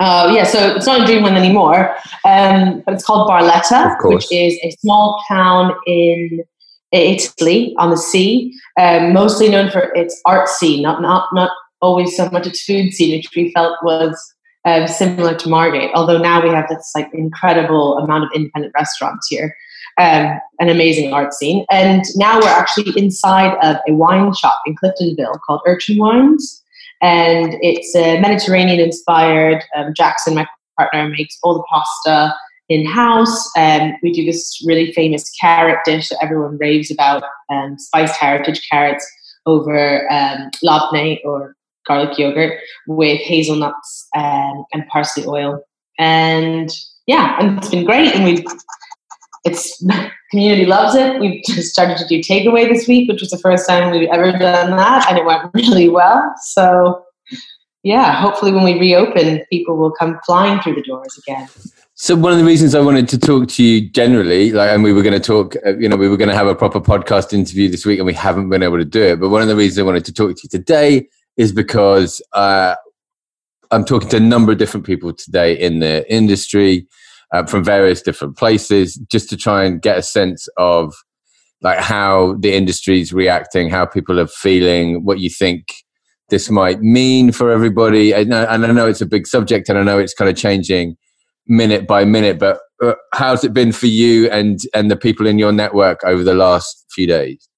Uh, 0.00 0.32
yeah, 0.34 0.42
so 0.42 0.74
it's 0.74 0.86
not 0.86 1.00
in 1.00 1.06
Dreamland 1.06 1.36
anymore, 1.36 1.94
um, 2.24 2.82
but 2.84 2.94
it's 2.94 3.04
called 3.04 3.30
Barletta, 3.30 3.96
which 4.02 4.26
is 4.32 4.58
a 4.64 4.70
small 4.80 5.22
town 5.28 5.72
in 5.86 6.42
Italy 6.90 7.74
on 7.78 7.90
the 7.90 7.96
sea, 7.96 8.52
um, 8.78 9.12
mostly 9.12 9.48
known 9.48 9.70
for 9.70 9.92
its 9.94 10.20
art 10.26 10.48
scene, 10.48 10.82
not 10.82 11.00
not 11.00 11.28
not 11.32 11.50
always 11.80 12.16
so 12.16 12.28
much 12.30 12.46
its 12.46 12.64
food 12.64 12.92
scene, 12.92 13.16
which 13.16 13.30
we 13.36 13.52
felt 13.52 13.78
was 13.84 14.34
um, 14.64 14.88
similar 14.88 15.34
to 15.36 15.48
Margate. 15.48 15.90
Although 15.94 16.18
now 16.18 16.42
we 16.42 16.48
have 16.48 16.68
this 16.68 16.90
like 16.94 17.08
incredible 17.12 17.98
amount 17.98 18.24
of 18.24 18.30
independent 18.34 18.74
restaurants 18.74 19.28
here, 19.28 19.54
um, 19.98 20.38
an 20.60 20.68
amazing 20.68 21.12
art 21.12 21.32
scene, 21.34 21.64
and 21.70 22.04
now 22.16 22.40
we're 22.40 22.48
actually 22.48 22.92
inside 22.96 23.56
of 23.62 23.76
a 23.88 23.92
wine 23.92 24.32
shop 24.34 24.58
in 24.66 24.74
Cliftonville 24.76 25.40
called 25.46 25.62
Urchin 25.66 25.98
Wines, 25.98 26.62
and 27.02 27.56
it's 27.60 27.94
a 27.94 28.20
Mediterranean 28.20 28.80
inspired. 28.80 29.62
Um, 29.76 29.92
Jackson, 29.94 30.34
my 30.34 30.46
partner, 30.76 31.08
makes 31.08 31.38
all 31.42 31.54
the 31.54 31.64
pasta 31.68 32.34
in 32.68 32.86
house. 32.86 33.50
and 33.56 33.94
we 34.02 34.12
do 34.12 34.24
this 34.24 34.62
really 34.66 34.92
famous 34.92 35.30
carrot 35.40 35.78
dish 35.84 36.08
that 36.08 36.22
everyone 36.22 36.56
raves 36.58 36.90
about, 36.90 37.22
um, 37.50 37.78
spiced 37.78 38.16
heritage 38.16 38.66
carrots 38.70 39.06
over 39.46 40.10
um, 40.10 40.50
labneh 40.64 41.20
or 41.24 41.54
garlic 41.86 42.18
yogurt 42.18 42.58
with 42.86 43.20
hazelnuts 43.20 44.08
um, 44.16 44.64
and 44.72 44.86
parsley 44.88 45.26
oil. 45.26 45.62
And 45.98 46.70
yeah, 47.06 47.36
and 47.38 47.58
it's 47.58 47.68
been 47.68 47.84
great. 47.84 48.14
And 48.14 48.24
we've 48.24 48.44
it's 49.44 49.82
community 50.30 50.66
loves 50.66 50.94
it. 50.94 51.20
We've 51.20 51.42
just 51.44 51.72
started 51.72 51.96
to 51.98 52.06
do 52.06 52.20
takeaway 52.20 52.68
this 52.68 52.88
week, 52.88 53.08
which 53.08 53.20
was 53.20 53.30
the 53.30 53.38
first 53.38 53.68
time 53.68 53.90
we've 53.90 54.08
ever 54.10 54.32
done 54.32 54.76
that, 54.76 55.06
and 55.08 55.18
it 55.18 55.24
went 55.24 55.50
really 55.54 55.88
well. 55.88 56.34
So 56.42 57.04
yeah, 57.82 58.20
hopefully 58.20 58.50
when 58.50 58.64
we 58.64 58.78
reopen, 58.78 59.44
people 59.52 59.76
will 59.76 59.92
come 59.92 60.18
flying 60.24 60.60
through 60.60 60.74
the 60.74 60.82
doors 60.82 61.18
again. 61.18 61.48
So 61.96 62.16
one 62.16 62.32
of 62.32 62.38
the 62.38 62.44
reasons 62.44 62.74
I 62.74 62.80
wanted 62.80 63.08
to 63.10 63.18
talk 63.18 63.46
to 63.50 63.62
you 63.62 63.88
generally, 63.88 64.50
like, 64.50 64.70
and 64.70 64.82
we 64.82 64.92
were 64.92 65.02
going 65.02 65.14
to 65.14 65.20
talk, 65.20 65.54
uh, 65.64 65.76
you 65.76 65.88
know, 65.88 65.94
we 65.94 66.08
were 66.08 66.16
going 66.16 66.30
to 66.30 66.34
have 66.34 66.48
a 66.48 66.54
proper 66.54 66.80
podcast 66.80 67.32
interview 67.32 67.68
this 67.68 67.86
week, 67.86 67.98
and 67.98 68.06
we 68.06 68.14
haven't 68.14 68.48
been 68.48 68.62
able 68.62 68.78
to 68.78 68.84
do 68.84 69.02
it. 69.02 69.20
But 69.20 69.28
one 69.28 69.42
of 69.42 69.48
the 69.48 69.54
reasons 69.54 69.78
I 69.78 69.82
wanted 69.82 70.04
to 70.06 70.12
talk 70.12 70.34
to 70.34 70.40
you 70.42 70.48
today 70.48 71.06
is 71.36 71.52
because 71.52 72.20
uh, 72.32 72.74
I'm 73.70 73.84
talking 73.84 74.08
to 74.08 74.16
a 74.16 74.20
number 74.20 74.50
of 74.50 74.58
different 74.58 74.86
people 74.86 75.12
today 75.12 75.56
in 75.58 75.80
the 75.80 76.10
industry 76.12 76.88
uh, 77.34 77.44
from 77.44 77.64
various 77.64 78.00
different 78.00 78.36
places, 78.36 78.94
just 79.10 79.28
to 79.28 79.36
try 79.36 79.64
and 79.64 79.82
get 79.82 79.98
a 79.98 80.02
sense 80.02 80.46
of 80.56 80.94
like 81.62 81.78
how 81.78 82.36
the 82.38 82.54
industry 82.54 83.00
is 83.00 83.12
reacting, 83.12 83.68
how 83.68 83.84
people 83.84 84.20
are 84.20 84.28
feeling, 84.28 85.04
what 85.04 85.18
you 85.18 85.28
think 85.28 85.66
this 86.30 86.48
might 86.48 86.80
mean 86.80 87.32
for 87.32 87.50
everybody. 87.50 88.12
And 88.12 88.32
I, 88.32 88.56
know 88.56 88.86
it's 88.86 89.00
a 89.00 89.06
big 89.06 89.26
subject, 89.26 89.68
and 89.68 89.78
I 89.78 89.82
know 89.82 89.98
it's 89.98 90.14
kind 90.14 90.30
of 90.30 90.36
changing 90.36 90.96
minute 91.48 91.88
by 91.88 92.04
minute. 92.04 92.38
But 92.38 92.60
uh, 92.80 92.94
how's 93.12 93.42
it 93.42 93.52
been 93.52 93.72
for 93.72 93.86
you 93.86 94.30
and 94.30 94.60
and 94.72 94.90
the 94.90 94.96
people 94.96 95.26
in 95.26 95.38
your 95.38 95.52
network 95.52 96.04
over 96.04 96.22
the 96.22 96.34
last 96.34 96.86
few 96.92 97.08
days? 97.08 97.48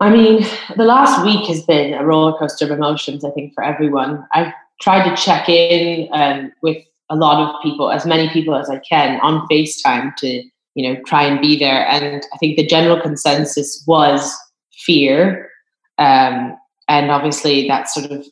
I 0.00 0.10
mean, 0.10 0.46
the 0.76 0.84
last 0.84 1.24
week 1.24 1.46
has 1.48 1.62
been 1.64 1.92
a 1.92 2.04
roller 2.04 2.38
coaster 2.38 2.64
of 2.64 2.70
emotions. 2.70 3.22
I 3.22 3.30
think 3.30 3.52
for 3.54 3.62
everyone. 3.62 4.26
I've 4.32 4.52
tried 4.80 5.08
to 5.08 5.22
check 5.22 5.48
in 5.48 6.08
um, 6.12 6.52
with 6.62 6.78
a 7.10 7.16
lot 7.16 7.38
of 7.40 7.62
people, 7.62 7.90
as 7.90 8.06
many 8.06 8.28
people 8.30 8.56
as 8.56 8.68
I 8.68 8.78
can, 8.78 9.20
on 9.20 9.46
FaceTime 9.48 10.14
to 10.16 10.42
you 10.74 10.82
know 10.94 11.00
try 11.06 11.24
and 11.24 11.40
be 11.40 11.58
there. 11.58 11.86
And 11.88 12.22
I 12.32 12.36
think 12.38 12.56
the 12.56 12.66
general 12.66 13.00
consensus 13.00 13.82
was 13.86 14.36
fear, 14.84 15.50
um, 15.98 16.56
and 16.88 17.10
obviously 17.10 17.66
that 17.68 17.88
sort 17.88 18.10
of 18.10 18.26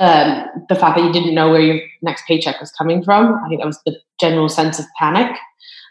um, 0.00 0.46
the 0.68 0.74
fact 0.74 0.96
that 0.96 1.04
you 1.04 1.12
didn't 1.12 1.34
know 1.34 1.50
where 1.50 1.60
your 1.60 1.80
next 2.02 2.26
paycheck 2.26 2.60
was 2.60 2.72
coming 2.72 3.02
from. 3.02 3.34
I 3.44 3.48
think 3.48 3.60
that 3.60 3.66
was 3.66 3.80
the 3.86 3.96
general 4.20 4.48
sense 4.48 4.78
of 4.78 4.86
panic 4.98 5.36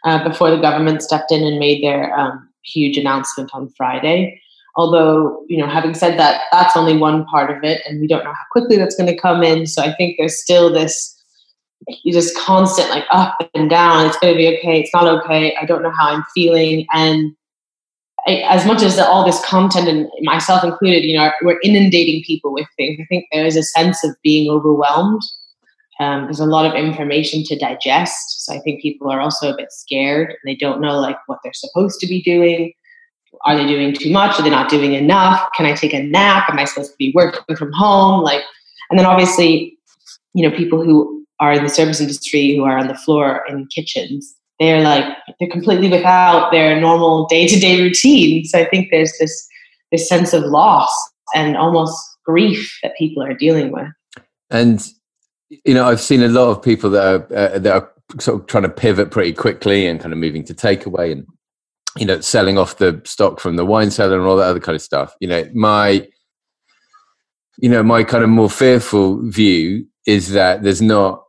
uh, 0.03 0.27
before 0.27 0.51
the 0.51 0.61
government 0.61 1.01
stepped 1.01 1.31
in 1.31 1.43
and 1.43 1.59
made 1.59 1.83
their 1.83 2.17
um, 2.17 2.49
huge 2.63 2.97
announcement 2.97 3.51
on 3.53 3.69
Friday. 3.69 4.39
Although, 4.75 5.45
you 5.47 5.57
know, 5.57 5.67
having 5.67 5.93
said 5.93 6.17
that, 6.17 6.41
that's 6.51 6.75
only 6.75 6.97
one 6.97 7.25
part 7.25 7.55
of 7.55 7.63
it, 7.63 7.81
and 7.87 8.01
we 8.01 8.07
don't 8.07 8.23
know 8.23 8.31
how 8.31 8.45
quickly 8.51 8.75
that's 8.75 8.95
going 8.95 9.13
to 9.13 9.21
come 9.21 9.43
in. 9.43 9.67
So 9.67 9.83
I 9.83 9.93
think 9.93 10.15
there's 10.17 10.41
still 10.41 10.73
this 10.73 11.12
you 12.03 12.13
just 12.13 12.37
constant 12.37 12.89
like 12.89 13.05
up 13.11 13.37
and 13.53 13.69
down. 13.69 14.05
It's 14.05 14.17
going 14.19 14.33
to 14.33 14.37
be 14.37 14.47
okay. 14.57 14.81
It's 14.81 14.93
not 14.93 15.07
okay. 15.07 15.55
I 15.59 15.65
don't 15.65 15.83
know 15.83 15.91
how 15.97 16.09
I'm 16.09 16.23
feeling, 16.33 16.85
and 16.93 17.35
as 18.27 18.65
much 18.65 18.81
as 18.81 18.97
all 18.99 19.25
this 19.25 19.43
content 19.43 19.87
and 19.87 20.09
myself 20.21 20.63
included, 20.63 21.03
you 21.03 21.17
know, 21.17 21.31
we're 21.41 21.59
inundating 21.61 22.23
people 22.25 22.53
with 22.53 22.67
things. 22.77 22.97
I 23.01 23.05
think 23.05 23.25
there 23.31 23.45
is 23.45 23.57
a 23.57 23.63
sense 23.63 24.03
of 24.03 24.15
being 24.23 24.49
overwhelmed. 24.49 25.21
Um, 25.99 26.23
there's 26.23 26.39
a 26.39 26.45
lot 26.45 26.65
of 26.65 26.73
information 26.73 27.43
to 27.43 27.57
digest, 27.57 28.45
so 28.45 28.53
I 28.53 28.59
think 28.59 28.81
people 28.81 29.11
are 29.11 29.21
also 29.21 29.53
a 29.53 29.55
bit 29.55 29.71
scared 29.71 30.35
they 30.43 30.55
don't 30.55 30.81
know 30.81 30.99
like 30.99 31.17
what 31.27 31.39
they're 31.43 31.53
supposed 31.53 31.99
to 31.99 32.07
be 32.07 32.21
doing. 32.21 32.73
Are 33.45 33.57
they 33.57 33.67
doing 33.67 33.93
too 33.93 34.11
much? 34.11 34.39
Are 34.39 34.43
they 34.43 34.49
not 34.49 34.69
doing 34.69 34.93
enough? 34.93 35.49
Can 35.55 35.65
I 35.65 35.73
take 35.73 35.93
a 35.93 36.01
nap? 36.01 36.49
Am 36.49 36.57
I 36.57 36.65
supposed 36.65 36.91
to 36.91 36.97
be 36.97 37.11
working 37.15 37.55
from 37.55 37.71
home? 37.73 38.21
Like, 38.21 38.41
and 38.89 38.97
then 38.97 39.05
obviously, 39.05 39.77
you 40.33 40.47
know, 40.47 40.55
people 40.55 40.83
who 40.83 41.22
are 41.39 41.53
in 41.53 41.63
the 41.63 41.69
service 41.69 41.99
industry 41.99 42.55
who 42.55 42.63
are 42.63 42.77
on 42.77 42.87
the 42.87 42.95
floor 42.95 43.43
in 43.49 43.67
kitchens 43.67 44.35
they're 44.59 44.81
like 44.81 45.05
they're 45.39 45.49
completely 45.49 45.89
without 45.89 46.51
their 46.51 46.79
normal 46.79 47.25
day-to-day 47.27 47.81
routine 47.81 48.45
so 48.45 48.59
i 48.59 48.65
think 48.65 48.89
there's 48.91 49.13
this 49.19 49.47
this 49.91 50.09
sense 50.09 50.33
of 50.33 50.43
loss 50.43 50.91
and 51.33 51.55
almost 51.55 51.97
grief 52.25 52.77
that 52.83 52.95
people 52.97 53.23
are 53.23 53.33
dealing 53.33 53.71
with. 53.71 53.87
And 54.49 54.85
you 55.65 55.73
know 55.73 55.85
i've 55.85 56.01
seen 56.01 56.23
a 56.23 56.27
lot 56.27 56.49
of 56.49 56.63
people 56.63 56.89
that 56.89 57.05
are 57.05 57.37
uh, 57.37 57.59
that 57.59 57.73
are 57.73 57.91
sort 58.19 58.41
of 58.41 58.47
trying 58.47 58.63
to 58.63 58.69
pivot 58.69 59.11
pretty 59.11 59.33
quickly 59.33 59.85
and 59.85 59.99
kind 59.99 60.11
of 60.11 60.17
moving 60.17 60.43
to 60.43 60.53
takeaway 60.53 61.11
and 61.11 61.27
you 61.97 62.07
know 62.07 62.19
selling 62.21 62.57
off 62.57 62.77
the 62.77 62.99
stock 63.05 63.39
from 63.39 63.55
the 63.55 63.65
wine 63.65 63.91
cellar 63.91 64.17
and 64.17 64.27
all 64.27 64.35
that 64.35 64.47
other 64.47 64.59
kind 64.59 64.75
of 64.75 64.81
stuff. 64.81 65.15
You 65.19 65.27
know 65.27 65.47
my 65.53 66.07
you 67.57 67.69
know 67.69 67.83
my 67.83 68.03
kind 68.03 68.23
of 68.23 68.29
more 68.29 68.49
fearful 68.49 69.21
view 69.29 69.85
is 70.05 70.31
that 70.31 70.63
there's 70.63 70.81
not 70.81 71.23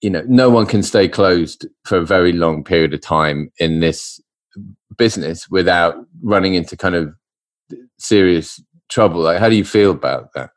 you 0.00 0.10
know 0.10 0.22
no 0.28 0.50
one 0.50 0.66
can 0.66 0.82
stay 0.82 1.08
closed 1.08 1.66
for 1.84 1.98
a 1.98 2.06
very 2.06 2.32
long 2.32 2.62
period 2.62 2.94
of 2.94 3.00
time 3.00 3.50
in 3.58 3.80
this 3.80 4.20
business 4.96 5.48
without 5.50 5.96
running 6.22 6.54
into 6.54 6.76
kind 6.76 6.94
of 6.94 7.14
serious 7.98 8.62
trouble. 8.88 9.20
Like 9.20 9.38
how 9.38 9.48
do 9.48 9.56
you 9.56 9.64
feel 9.64 9.90
about 9.90 10.32
that? 10.34 10.50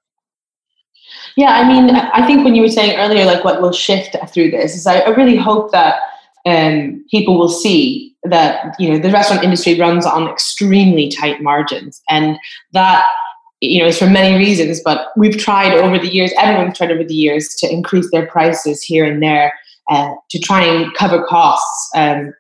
Yeah 1.36 1.52
i 1.52 1.68
mean 1.68 1.96
i 1.96 2.26
think 2.26 2.44
when 2.44 2.56
you 2.56 2.62
were 2.62 2.70
saying 2.70 2.98
earlier 2.98 3.26
like 3.26 3.44
what 3.44 3.62
will 3.62 3.72
shift 3.72 4.16
through 4.32 4.52
this 4.52 4.76
is 4.76 4.86
i, 4.86 5.00
I 5.00 5.10
really 5.10 5.36
hope 5.36 5.72
that 5.72 5.96
um, 6.46 7.06
people 7.12 7.38
will 7.38 7.50
see 7.50 8.16
that 8.24 8.76
you 8.80 8.90
know 8.90 9.00
the 9.00 9.12
restaurant 9.12 9.44
industry 9.44 9.80
runs 9.80 10.06
on 10.06 10.30
extremely 10.30 11.10
tight 11.10 11.42
margins 11.42 12.02
and 12.10 12.38
that 12.74 13.06
you 13.62 13.82
know, 13.82 13.88
it's 13.88 13.98
for 13.98 14.10
many 14.10 14.38
reasons, 14.38 14.82
but 14.84 15.08
we've 15.18 15.38
tried 15.38 15.74
over 15.74 16.00
the 16.00 16.08
years, 16.08 16.32
everyone's 16.38 16.78
tried 16.78 16.92
over 16.92 17.04
the 17.04 17.16
years 17.16 17.56
to 17.56 17.72
increase 17.72 18.10
their 18.12 18.26
prices 18.28 18.82
here 18.82 19.06
and 19.06 19.22
there 19.22 19.54
uh, 19.90 20.14
to 20.30 20.40
try 20.40 20.64
and 20.64 20.94
cover 20.94 21.26
costs. 21.26 21.90
Um, 21.96 22.34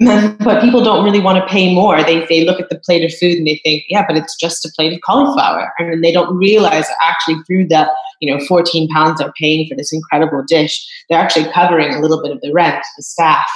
but 0.00 0.60
people 0.60 0.82
don't 0.82 1.04
really 1.04 1.20
want 1.20 1.38
to 1.38 1.52
pay 1.52 1.74
more. 1.74 2.02
They, 2.02 2.26
they 2.26 2.44
look 2.44 2.60
at 2.60 2.68
the 2.68 2.78
plate 2.80 3.04
of 3.04 3.16
food 3.16 3.38
and 3.38 3.46
they 3.46 3.60
think, 3.64 3.84
yeah, 3.88 4.04
but 4.06 4.16
it's 4.16 4.36
just 4.36 4.64
a 4.64 4.72
plate 4.74 4.92
of 4.92 5.00
cauliflower. 5.00 5.72
And 5.78 6.02
they 6.02 6.12
don't 6.12 6.36
realize 6.36 6.86
actually 7.02 7.36
through 7.46 7.68
that, 7.68 7.90
you 8.20 8.32
know, 8.32 8.44
14 8.44 8.88
pounds 8.88 9.20
they're 9.20 9.32
paying 9.38 9.68
for 9.68 9.76
this 9.76 9.92
incredible 9.92 10.42
dish, 10.46 10.84
they're 11.08 11.18
actually 11.18 11.50
covering 11.52 11.94
a 11.94 12.00
little 12.00 12.20
bit 12.20 12.32
of 12.32 12.40
the 12.40 12.52
rent, 12.52 12.84
the 12.96 13.02
staff, 13.02 13.46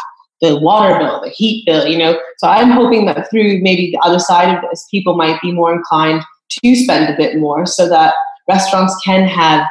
the 0.40 0.58
water 0.58 0.96
bill, 0.98 1.20
the 1.20 1.30
heat 1.30 1.66
bill, 1.66 1.86
you 1.86 1.98
know. 1.98 2.18
So 2.38 2.48
I'm 2.48 2.70
hoping 2.70 3.06
that 3.06 3.28
through 3.30 3.60
maybe 3.60 3.90
the 3.90 3.98
other 4.06 4.20
side 4.20 4.54
of 4.54 4.62
this, 4.70 4.86
people 4.90 5.16
might 5.16 5.40
be 5.42 5.52
more 5.52 5.74
inclined 5.74 6.22
to 6.48 6.74
spend 6.76 7.12
a 7.12 7.16
bit 7.16 7.38
more 7.38 7.66
so 7.66 7.88
that 7.88 8.14
restaurants 8.48 8.96
can 9.04 9.26
have 9.26 9.66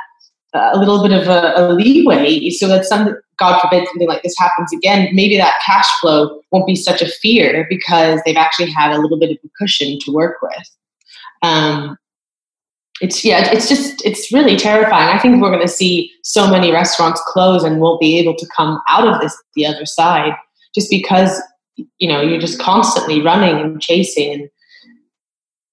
a 0.53 0.77
little 0.77 1.01
bit 1.01 1.11
of 1.11 1.27
a, 1.27 1.53
a, 1.55 1.73
leeway. 1.73 2.49
So 2.49 2.67
that 2.67 2.85
some 2.85 3.15
god 3.37 3.59
forbid 3.59 3.87
something 3.87 4.07
like 4.07 4.23
this 4.23 4.33
happens 4.37 4.73
again 4.73 5.09
maybe 5.13 5.37
that 5.37 5.61
cash 5.63 5.85
flow 6.01 6.41
won't 6.51 6.65
be 6.65 6.75
such 6.75 7.03
a 7.03 7.07
fear 7.21 7.67
because 7.69 8.19
they've 8.25 8.35
actually 8.35 8.71
had 8.71 8.91
a 8.91 8.99
little 8.99 9.19
bit 9.19 9.29
of 9.29 9.37
a 9.45 9.49
cushion 9.59 9.99
to 10.01 10.11
work 10.11 10.37
with. 10.41 10.69
Um, 11.43 11.97
it's 12.99 13.23
yeah 13.23 13.51
it's 13.51 13.69
just 13.69 14.03
it's 14.05 14.31
really 14.31 14.55
terrifying. 14.55 15.15
I 15.15 15.19
think 15.19 15.41
we're 15.41 15.51
going 15.51 15.61
to 15.61 15.67
see 15.67 16.11
so 16.23 16.49
many 16.49 16.71
restaurants 16.71 17.21
close 17.27 17.63
and 17.63 17.79
won't 17.79 18.01
be 18.01 18.17
able 18.17 18.35
to 18.35 18.47
come 18.55 18.81
out 18.87 19.07
of 19.07 19.21
this 19.21 19.37
the 19.55 19.67
other 19.67 19.85
side 19.85 20.33
just 20.73 20.89
because 20.89 21.39
you 21.99 22.07
know 22.07 22.21
you're 22.21 22.41
just 22.41 22.59
constantly 22.59 23.21
running 23.21 23.59
and 23.59 23.81
chasing. 23.81 24.33
And 24.33 24.49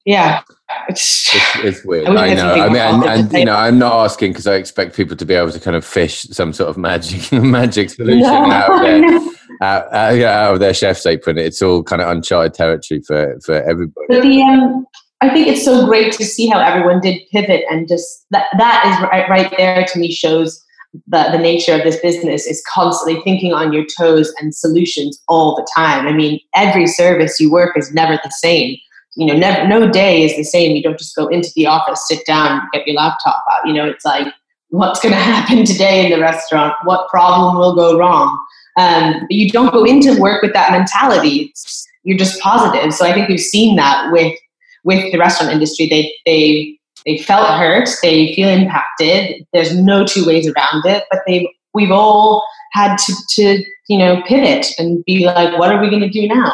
yeah 0.05 0.43
it's, 0.89 1.31
it's, 1.57 1.85
weird. 1.85 2.09
I, 2.09 2.29
I 2.29 2.35
know. 2.35 2.55
I 2.55 2.69
mean, 2.69 2.77
and, 2.77 3.05
and 3.05 3.33
you 3.33 3.45
know, 3.45 3.55
I'm 3.55 3.79
not 3.79 4.05
asking 4.05 4.33
because 4.33 4.47
I 4.47 4.55
expect 4.55 4.97
people 4.97 5.17
to 5.17 5.25
be 5.25 5.35
able 5.35 5.53
to 5.53 5.61
kind 5.61 5.77
of 5.77 5.85
fish 5.85 6.23
some 6.23 6.53
sort 6.53 6.71
of 6.71 6.77
magic 6.77 7.31
magic 7.43 7.91
solution 7.91 8.21
no, 8.21 8.29
out 8.51 8.71
of 8.71 8.81
their 8.81 9.21
out, 9.61 9.93
out, 9.93 10.55
of 10.55 10.61
their 10.61 10.75
chef's 10.75 11.05
apron. 11.05 11.39
It's 11.39 11.61
all 11.61 11.83
kind 11.83 12.01
of 12.01 12.09
uncharted 12.09 12.55
territory 12.55 13.03
for 13.07 13.39
for 13.45 13.63
everybody. 13.63 14.07
But 14.09 14.23
the 14.23 14.43
um, 14.43 14.87
I 15.21 15.31
think 15.31 15.49
it's 15.49 15.65
so 15.65 15.87
great 15.87 16.13
to 16.15 16.25
see 16.25 16.47
how 16.47 16.61
everyone 16.61 17.01
did 17.01 17.21
pivot 17.31 17.65
and 17.71 17.87
just 17.87 18.27
that 18.31 18.47
that 18.59 18.87
is 18.87 19.09
right, 19.11 19.29
right 19.29 19.55
there 19.57 19.85
to 19.85 19.99
me 19.99 20.13
shows 20.13 20.63
the, 21.09 21.29
the 21.33 21.39
nature 21.39 21.75
of 21.75 21.83
this 21.83 21.99
business 22.01 22.47
is 22.47 22.63
constantly 22.73 23.21
thinking 23.23 23.53
on 23.53 23.73
your 23.73 23.85
toes 23.99 24.33
and 24.41 24.55
solutions 24.55 25.21
all 25.29 25.57
the 25.57 25.67
time. 25.77 26.07
I 26.07 26.13
mean, 26.13 26.41
every 26.55 26.87
service 26.87 27.41
you 27.41 27.51
work 27.51 27.77
is 27.77 27.93
never 27.93 28.19
the 28.23 28.31
same. 28.31 28.77
You 29.17 29.27
know, 29.27 29.35
never, 29.35 29.67
no 29.69 29.89
day 29.89 30.23
is 30.25 30.37
the 30.37 30.45
same. 30.45 30.75
You 30.75 30.83
don't 30.83 30.99
just 30.99 31.15
go 31.15 31.27
into 31.29 31.51
the 31.55 31.67
office, 31.67 32.07
sit 32.09 32.27
down, 32.27 32.63
get 32.73 32.87
your 32.87 32.97
laptop 32.97 33.45
out. 33.53 33.67
You 33.67 33.73
know, 33.73 33.87
it's 33.87 34.05
like, 34.05 34.33
what's 34.69 35.01
going 35.01 35.15
to 35.15 35.21
happen 35.21 35.65
today 35.65 36.05
in 36.05 36.11
the 36.11 36.21
restaurant? 36.21 36.75
What 36.85 37.09
problem 37.09 37.57
will 37.57 37.75
go 37.75 37.99
wrong? 37.99 38.39
Um, 38.77 39.21
but 39.21 39.31
you 39.31 39.51
don't 39.51 39.73
go 39.73 39.85
into 39.85 40.21
work 40.21 40.43
with 40.43 40.53
that 40.53 40.73
mentality. 40.73 41.51
It's, 41.51 41.87
you're 42.03 42.19
just 42.19 42.41
positive. 42.41 42.93
So 42.93 43.07
I 43.07 43.13
think 43.13 43.29
we've 43.29 43.41
seen 43.41 43.77
that 43.77 44.11
with 44.13 44.37
with 44.83 45.11
the 45.13 45.19
restaurant 45.19 45.53
industry. 45.53 45.89
They 45.89 46.13
they 46.27 46.79
they 47.07 47.23
felt 47.23 47.49
hurt. 47.59 47.89
They 48.03 48.35
feel 48.35 48.49
impacted. 48.49 49.47
There's 49.53 49.79
no 49.79 50.05
two 50.05 50.27
ways 50.27 50.47
around 50.47 50.85
it. 50.87 51.05
But 51.11 51.21
they 51.27 51.49
we've 51.73 51.91
all 51.91 52.45
had 52.73 52.97
to 52.97 53.15
to 53.31 53.65
you 53.89 53.99
know 53.99 54.23
pivot 54.27 54.67
and 54.79 55.05
be 55.05 55.25
like, 55.25 55.59
what 55.59 55.73
are 55.73 55.81
we 55.81 55.89
going 55.89 56.03
to 56.03 56.11
do 56.11 56.27
now? 56.27 56.53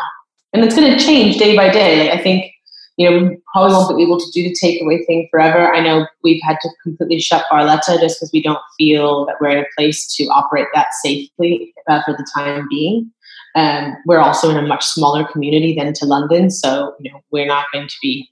And 0.53 0.64
it's 0.64 0.74
going 0.74 0.96
to 0.96 1.05
change 1.05 1.36
day 1.36 1.57
by 1.57 1.70
day. 1.70 2.11
I 2.11 2.20
think 2.22 2.53
you 3.01 3.11
know, 3.11 3.28
we 3.28 3.38
probably 3.51 3.72
won't 3.72 3.96
be 3.96 4.03
able 4.03 4.18
to 4.18 4.30
do 4.30 4.42
the 4.42 4.55
takeaway 4.62 5.07
thing 5.07 5.26
forever. 5.30 5.72
I 5.72 5.80
know 5.80 6.07
we've 6.22 6.42
had 6.42 6.59
to 6.61 6.68
completely 6.82 7.18
shut 7.18 7.46
Barletta 7.51 7.98
just 7.98 8.20
because 8.20 8.30
we 8.30 8.42
don't 8.42 8.61
feel 8.76 9.24
that 9.24 9.36
we're 9.40 9.48
in 9.48 9.61
a 9.61 9.66
place 9.74 10.14
to 10.16 10.24
operate 10.24 10.66
that 10.74 10.88
safely 11.03 11.72
uh, 11.88 12.03
for 12.05 12.12
the 12.12 12.26
time 12.36 12.66
being. 12.68 13.11
Um, 13.55 13.96
we're 14.05 14.18
also 14.18 14.51
in 14.51 14.59
a 14.59 14.66
much 14.66 14.84
smaller 14.84 15.24
community 15.24 15.74
than 15.74 15.94
to 15.94 16.05
London, 16.05 16.51
so 16.51 16.94
you 17.01 17.11
know 17.11 17.20
we're 17.30 17.46
not 17.46 17.64
going 17.72 17.88
to 17.88 17.96
be, 18.03 18.28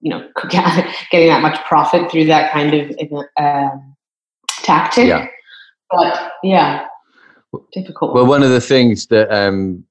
you 0.00 0.10
know, 0.10 0.28
getting 0.50 1.28
that 1.28 1.40
much 1.40 1.64
profit 1.64 2.10
through 2.10 2.24
that 2.24 2.52
kind 2.52 2.74
of 2.74 3.12
um, 3.38 3.94
tactic. 4.64 5.06
Yeah. 5.06 5.28
But 5.92 6.32
yeah, 6.42 6.88
difficult. 7.72 8.14
Well, 8.14 8.26
one 8.26 8.42
of 8.42 8.50
the 8.50 8.60
things 8.60 9.06
that 9.06 9.32
um, 9.32 9.84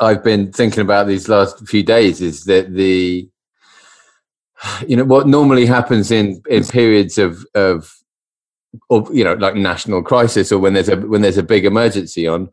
I've 0.00 0.24
been 0.24 0.52
thinking 0.52 0.80
about 0.80 1.06
these 1.06 1.28
last 1.28 1.66
few 1.68 1.82
days 1.82 2.20
is 2.20 2.44
that 2.44 2.74
the 2.74 3.28
you 4.86 4.96
know 4.96 5.04
what 5.04 5.26
normally 5.26 5.66
happens 5.66 6.10
in 6.10 6.42
in 6.48 6.64
periods 6.64 7.18
of 7.18 7.44
of 7.56 7.94
you 9.12 9.24
know 9.24 9.34
like 9.34 9.54
national 9.54 10.02
crisis 10.02 10.50
or 10.50 10.58
when 10.58 10.74
there's 10.74 10.88
a 10.88 10.96
when 10.96 11.22
there's 11.22 11.38
a 11.38 11.42
big 11.42 11.64
emergency 11.64 12.26
on 12.26 12.50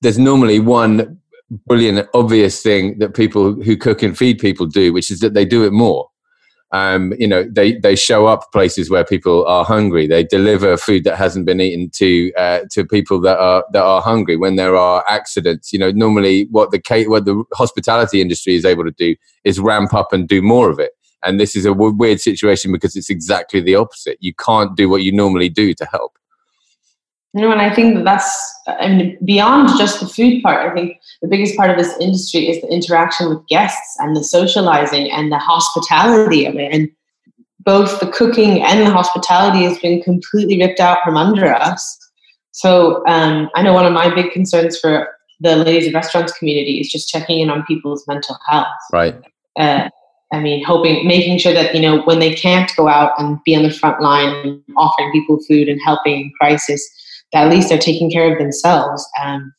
there's 0.00 0.18
normally 0.18 0.58
one 0.58 1.18
brilliant 1.66 2.08
obvious 2.14 2.62
thing 2.62 2.98
that 2.98 3.14
people 3.14 3.54
who 3.54 3.76
cook 3.76 4.02
and 4.02 4.16
feed 4.16 4.38
people 4.38 4.66
do 4.66 4.92
which 4.92 5.10
is 5.10 5.20
that 5.20 5.34
they 5.34 5.44
do 5.44 5.64
it 5.64 5.72
more 5.72 6.08
um, 6.72 7.12
you 7.18 7.26
know 7.26 7.44
they 7.50 7.72
they 7.78 7.96
show 7.96 8.26
up 8.26 8.52
places 8.52 8.90
where 8.90 9.04
people 9.04 9.44
are 9.46 9.64
hungry. 9.64 10.06
They 10.06 10.22
deliver 10.22 10.76
food 10.76 11.04
that 11.04 11.16
hasn't 11.16 11.46
been 11.46 11.60
eaten 11.60 11.90
to 11.94 12.32
uh, 12.34 12.60
to 12.70 12.84
people 12.84 13.20
that 13.22 13.38
are 13.38 13.64
that 13.72 13.82
are 13.82 14.00
hungry 14.00 14.36
when 14.36 14.56
there 14.56 14.76
are 14.76 15.04
accidents. 15.08 15.72
You 15.72 15.78
know 15.80 15.90
normally 15.90 16.46
what 16.50 16.70
the 16.70 16.80
what 17.08 17.24
the 17.24 17.42
hospitality 17.54 18.20
industry 18.20 18.54
is 18.54 18.64
able 18.64 18.84
to 18.84 18.92
do 18.92 19.16
is 19.44 19.58
ramp 19.58 19.94
up 19.94 20.12
and 20.12 20.28
do 20.28 20.42
more 20.42 20.70
of 20.70 20.78
it. 20.78 20.92
And 21.22 21.38
this 21.38 21.54
is 21.54 21.66
a 21.66 21.72
weird 21.74 22.20
situation 22.20 22.72
because 22.72 22.96
it's 22.96 23.10
exactly 23.10 23.60
the 23.60 23.74
opposite. 23.74 24.16
You 24.20 24.32
can't 24.34 24.74
do 24.74 24.88
what 24.88 25.02
you 25.02 25.12
normally 25.12 25.50
do 25.50 25.74
to 25.74 25.84
help 25.84 26.16
you 27.32 27.40
know, 27.40 27.52
and 27.52 27.60
I 27.60 27.72
think 27.72 27.94
that 27.94 28.04
that's, 28.04 28.54
I 28.66 28.88
mean, 28.88 29.18
beyond 29.24 29.70
just 29.78 30.00
the 30.00 30.06
food 30.06 30.42
part, 30.42 30.68
I 30.68 30.74
think 30.74 30.98
the 31.22 31.28
biggest 31.28 31.56
part 31.56 31.70
of 31.70 31.76
this 31.76 31.96
industry 32.00 32.48
is 32.48 32.60
the 32.60 32.68
interaction 32.68 33.28
with 33.28 33.46
guests 33.46 33.96
and 34.00 34.16
the 34.16 34.24
socializing 34.24 35.10
and 35.10 35.30
the 35.30 35.38
hospitality 35.38 36.44
of 36.44 36.56
it. 36.56 36.72
And 36.72 36.90
both 37.60 38.00
the 38.00 38.10
cooking 38.10 38.62
and 38.62 38.80
the 38.80 38.90
hospitality 38.90 39.64
has 39.64 39.78
been 39.78 40.02
completely 40.02 40.58
ripped 40.58 40.80
out 40.80 40.98
from 41.04 41.16
under 41.16 41.54
us. 41.54 41.98
So 42.50 43.06
um, 43.06 43.48
I 43.54 43.62
know 43.62 43.74
one 43.74 43.86
of 43.86 43.92
my 43.92 44.12
big 44.12 44.32
concerns 44.32 44.78
for 44.78 45.08
the 45.38 45.56
ladies 45.56 45.86
of 45.86 45.94
restaurants 45.94 46.36
community 46.36 46.80
is 46.80 46.90
just 46.90 47.08
checking 47.08 47.40
in 47.40 47.48
on 47.50 47.64
people's 47.64 48.06
mental 48.08 48.36
health. 48.48 48.66
Right. 48.92 49.14
Uh, 49.56 49.88
I 50.32 50.40
mean, 50.40 50.64
hoping, 50.64 51.06
making 51.06 51.38
sure 51.38 51.52
that 51.52 51.74
you 51.74 51.80
know 51.80 52.02
when 52.02 52.18
they 52.18 52.34
can't 52.34 52.70
go 52.76 52.88
out 52.88 53.12
and 53.18 53.38
be 53.44 53.56
on 53.56 53.62
the 53.62 53.70
front 53.70 54.00
line, 54.00 54.28
and 54.46 54.62
offering 54.76 55.10
people 55.12 55.40
food 55.48 55.68
and 55.68 55.80
helping 55.84 56.20
in 56.20 56.32
crisis, 56.40 56.88
at 57.34 57.50
least 57.50 57.68
they're 57.68 57.78
taking 57.78 58.10
care 58.10 58.32
of 58.32 58.38
themselves. 58.38 59.06
Um, 59.22 59.52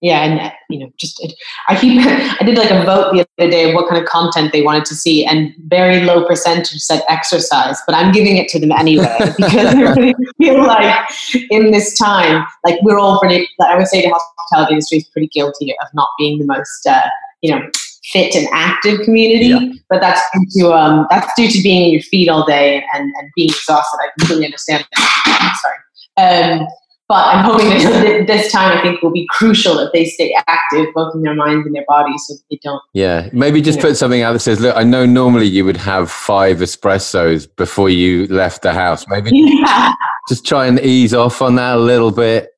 yeah, 0.00 0.22
and 0.22 0.52
you 0.70 0.78
know, 0.78 0.90
just 0.96 1.20
I 1.68 1.78
keep 1.78 2.00
I 2.06 2.44
did 2.44 2.56
like 2.56 2.70
a 2.70 2.84
vote 2.84 3.12
the 3.12 3.26
other 3.38 3.50
day 3.50 3.68
of 3.68 3.74
what 3.74 3.88
kind 3.88 4.02
of 4.02 4.08
content 4.08 4.52
they 4.52 4.62
wanted 4.62 4.84
to 4.86 4.94
see, 4.94 5.24
and 5.24 5.52
very 5.66 6.00
low 6.00 6.26
percentage 6.26 6.78
said 6.78 7.02
exercise, 7.08 7.78
but 7.86 7.94
I'm 7.94 8.12
giving 8.12 8.36
it 8.36 8.48
to 8.48 8.58
them 8.58 8.72
anyway 8.72 9.16
because 9.36 9.66
I 9.66 9.80
really 9.80 10.14
feel 10.38 10.66
like 10.66 11.04
in 11.50 11.70
this 11.70 11.96
time, 11.98 12.44
like 12.64 12.80
we're 12.82 12.98
all 12.98 13.20
pretty. 13.20 13.48
Like 13.58 13.70
I 13.70 13.76
would 13.76 13.86
say 13.86 14.02
the 14.02 14.08
hospitality 14.08 14.74
industry 14.74 14.98
is 14.98 15.08
pretty 15.08 15.28
guilty 15.28 15.72
of 15.72 15.88
not 15.94 16.08
being 16.18 16.38
the 16.38 16.46
most, 16.46 16.86
uh, 16.86 17.08
you 17.42 17.54
know, 17.54 17.60
fit 18.04 18.34
and 18.34 18.48
active 18.52 19.00
community. 19.02 19.46
Yeah. 19.46 19.72
But 19.88 20.00
that's 20.00 20.20
due 20.34 20.62
to 20.62 20.72
um, 20.72 21.06
that's 21.10 21.32
due 21.36 21.48
to 21.48 21.62
being 21.62 21.88
in 21.88 21.92
your 21.92 22.02
feet 22.02 22.28
all 22.28 22.46
day 22.46 22.82
and, 22.94 23.12
and 23.18 23.30
being 23.36 23.50
exhausted. 23.50 23.98
I 24.02 24.08
completely 24.18 24.46
understand. 24.46 24.86
That. 24.96 25.58
Sorry. 25.62 25.76
Um, 26.16 26.66
but 27.12 27.26
I'm 27.26 27.44
hoping 27.44 27.68
that 27.68 28.26
this 28.26 28.50
time 28.50 28.76
I 28.76 28.80
think 28.80 29.02
will 29.02 29.10
be 29.12 29.26
crucial 29.30 29.76
that 29.76 29.92
they 29.92 30.06
stay 30.06 30.34
active 30.46 30.86
both 30.94 31.14
in 31.14 31.20
their 31.20 31.34
minds 31.34 31.66
and 31.66 31.74
their 31.74 31.84
bodies 31.86 32.24
so 32.26 32.34
they 32.50 32.58
don't. 32.62 32.80
Yeah, 32.94 33.28
maybe 33.34 33.60
just 33.60 33.80
put 33.80 33.88
know. 33.88 33.94
something 33.94 34.22
out 34.22 34.32
that 34.32 34.38
says, 34.38 34.60
"Look, 34.60 34.74
I 34.74 34.82
know 34.82 35.04
normally 35.04 35.46
you 35.46 35.64
would 35.66 35.76
have 35.76 36.10
five 36.10 36.58
espressos 36.58 37.46
before 37.56 37.90
you 37.90 38.26
left 38.28 38.62
the 38.62 38.72
house. 38.72 39.06
Maybe 39.08 39.30
yeah. 39.34 39.92
just 40.28 40.46
try 40.46 40.66
and 40.66 40.80
ease 40.80 41.12
off 41.12 41.42
on 41.42 41.56
that 41.56 41.76
a 41.76 41.80
little 41.80 42.12
bit." 42.12 42.48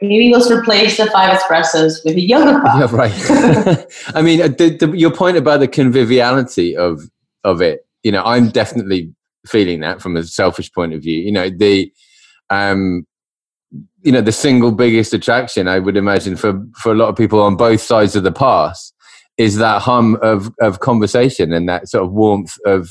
Maybe 0.00 0.32
let's 0.34 0.50
replace 0.50 0.96
the 0.96 1.06
five 1.06 1.38
espressos 1.38 2.04
with 2.04 2.16
a 2.16 2.20
yoga. 2.20 2.60
Yeah, 2.76 2.88
right. 2.90 3.86
I 4.16 4.22
mean, 4.22 4.42
uh, 4.42 4.48
the, 4.48 4.76
the, 4.76 4.98
your 4.98 5.12
point 5.12 5.36
about 5.36 5.60
the 5.60 5.68
conviviality 5.68 6.76
of 6.76 7.02
of 7.44 7.62
it, 7.62 7.86
you 8.02 8.10
know, 8.10 8.24
I'm 8.24 8.48
definitely 8.48 9.14
feeling 9.46 9.78
that 9.80 10.02
from 10.02 10.16
a 10.16 10.24
selfish 10.24 10.72
point 10.72 10.94
of 10.94 11.02
view. 11.02 11.18
You 11.18 11.30
know, 11.30 11.48
the 11.48 11.92
um, 12.52 13.06
you 14.02 14.12
know 14.12 14.20
the 14.20 14.32
single 14.32 14.72
biggest 14.72 15.14
attraction 15.14 15.68
I 15.68 15.78
would 15.78 15.96
imagine 15.96 16.36
for 16.36 16.62
for 16.76 16.92
a 16.92 16.94
lot 16.94 17.08
of 17.08 17.16
people 17.16 17.40
on 17.40 17.56
both 17.56 17.80
sides 17.80 18.14
of 18.14 18.22
the 18.22 18.32
pass 18.32 18.92
is 19.38 19.56
that 19.56 19.82
hum 19.82 20.18
of 20.22 20.52
of 20.60 20.80
conversation 20.80 21.52
and 21.52 21.68
that 21.68 21.88
sort 21.88 22.04
of 22.04 22.12
warmth 22.12 22.54
of 22.66 22.90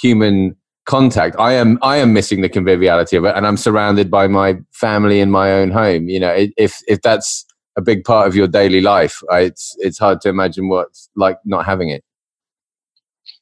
human 0.00 0.56
contact. 0.86 1.36
I 1.38 1.52
am 1.52 1.78
I 1.82 1.96
am 1.98 2.12
missing 2.12 2.40
the 2.40 2.48
conviviality 2.48 3.16
of 3.16 3.24
it, 3.24 3.34
and 3.36 3.46
I'm 3.46 3.56
surrounded 3.56 4.10
by 4.10 4.26
my 4.28 4.56
family 4.72 5.20
in 5.20 5.30
my 5.30 5.52
own 5.52 5.70
home. 5.70 6.08
You 6.08 6.20
know, 6.20 6.34
if 6.56 6.80
if 6.88 7.02
that's 7.02 7.44
a 7.76 7.82
big 7.82 8.04
part 8.04 8.26
of 8.26 8.34
your 8.34 8.48
daily 8.48 8.80
life, 8.80 9.20
it's 9.32 9.76
it's 9.78 9.98
hard 9.98 10.22
to 10.22 10.30
imagine 10.30 10.68
what's 10.68 11.10
like 11.16 11.38
not 11.44 11.66
having 11.66 11.90
it. 11.90 12.02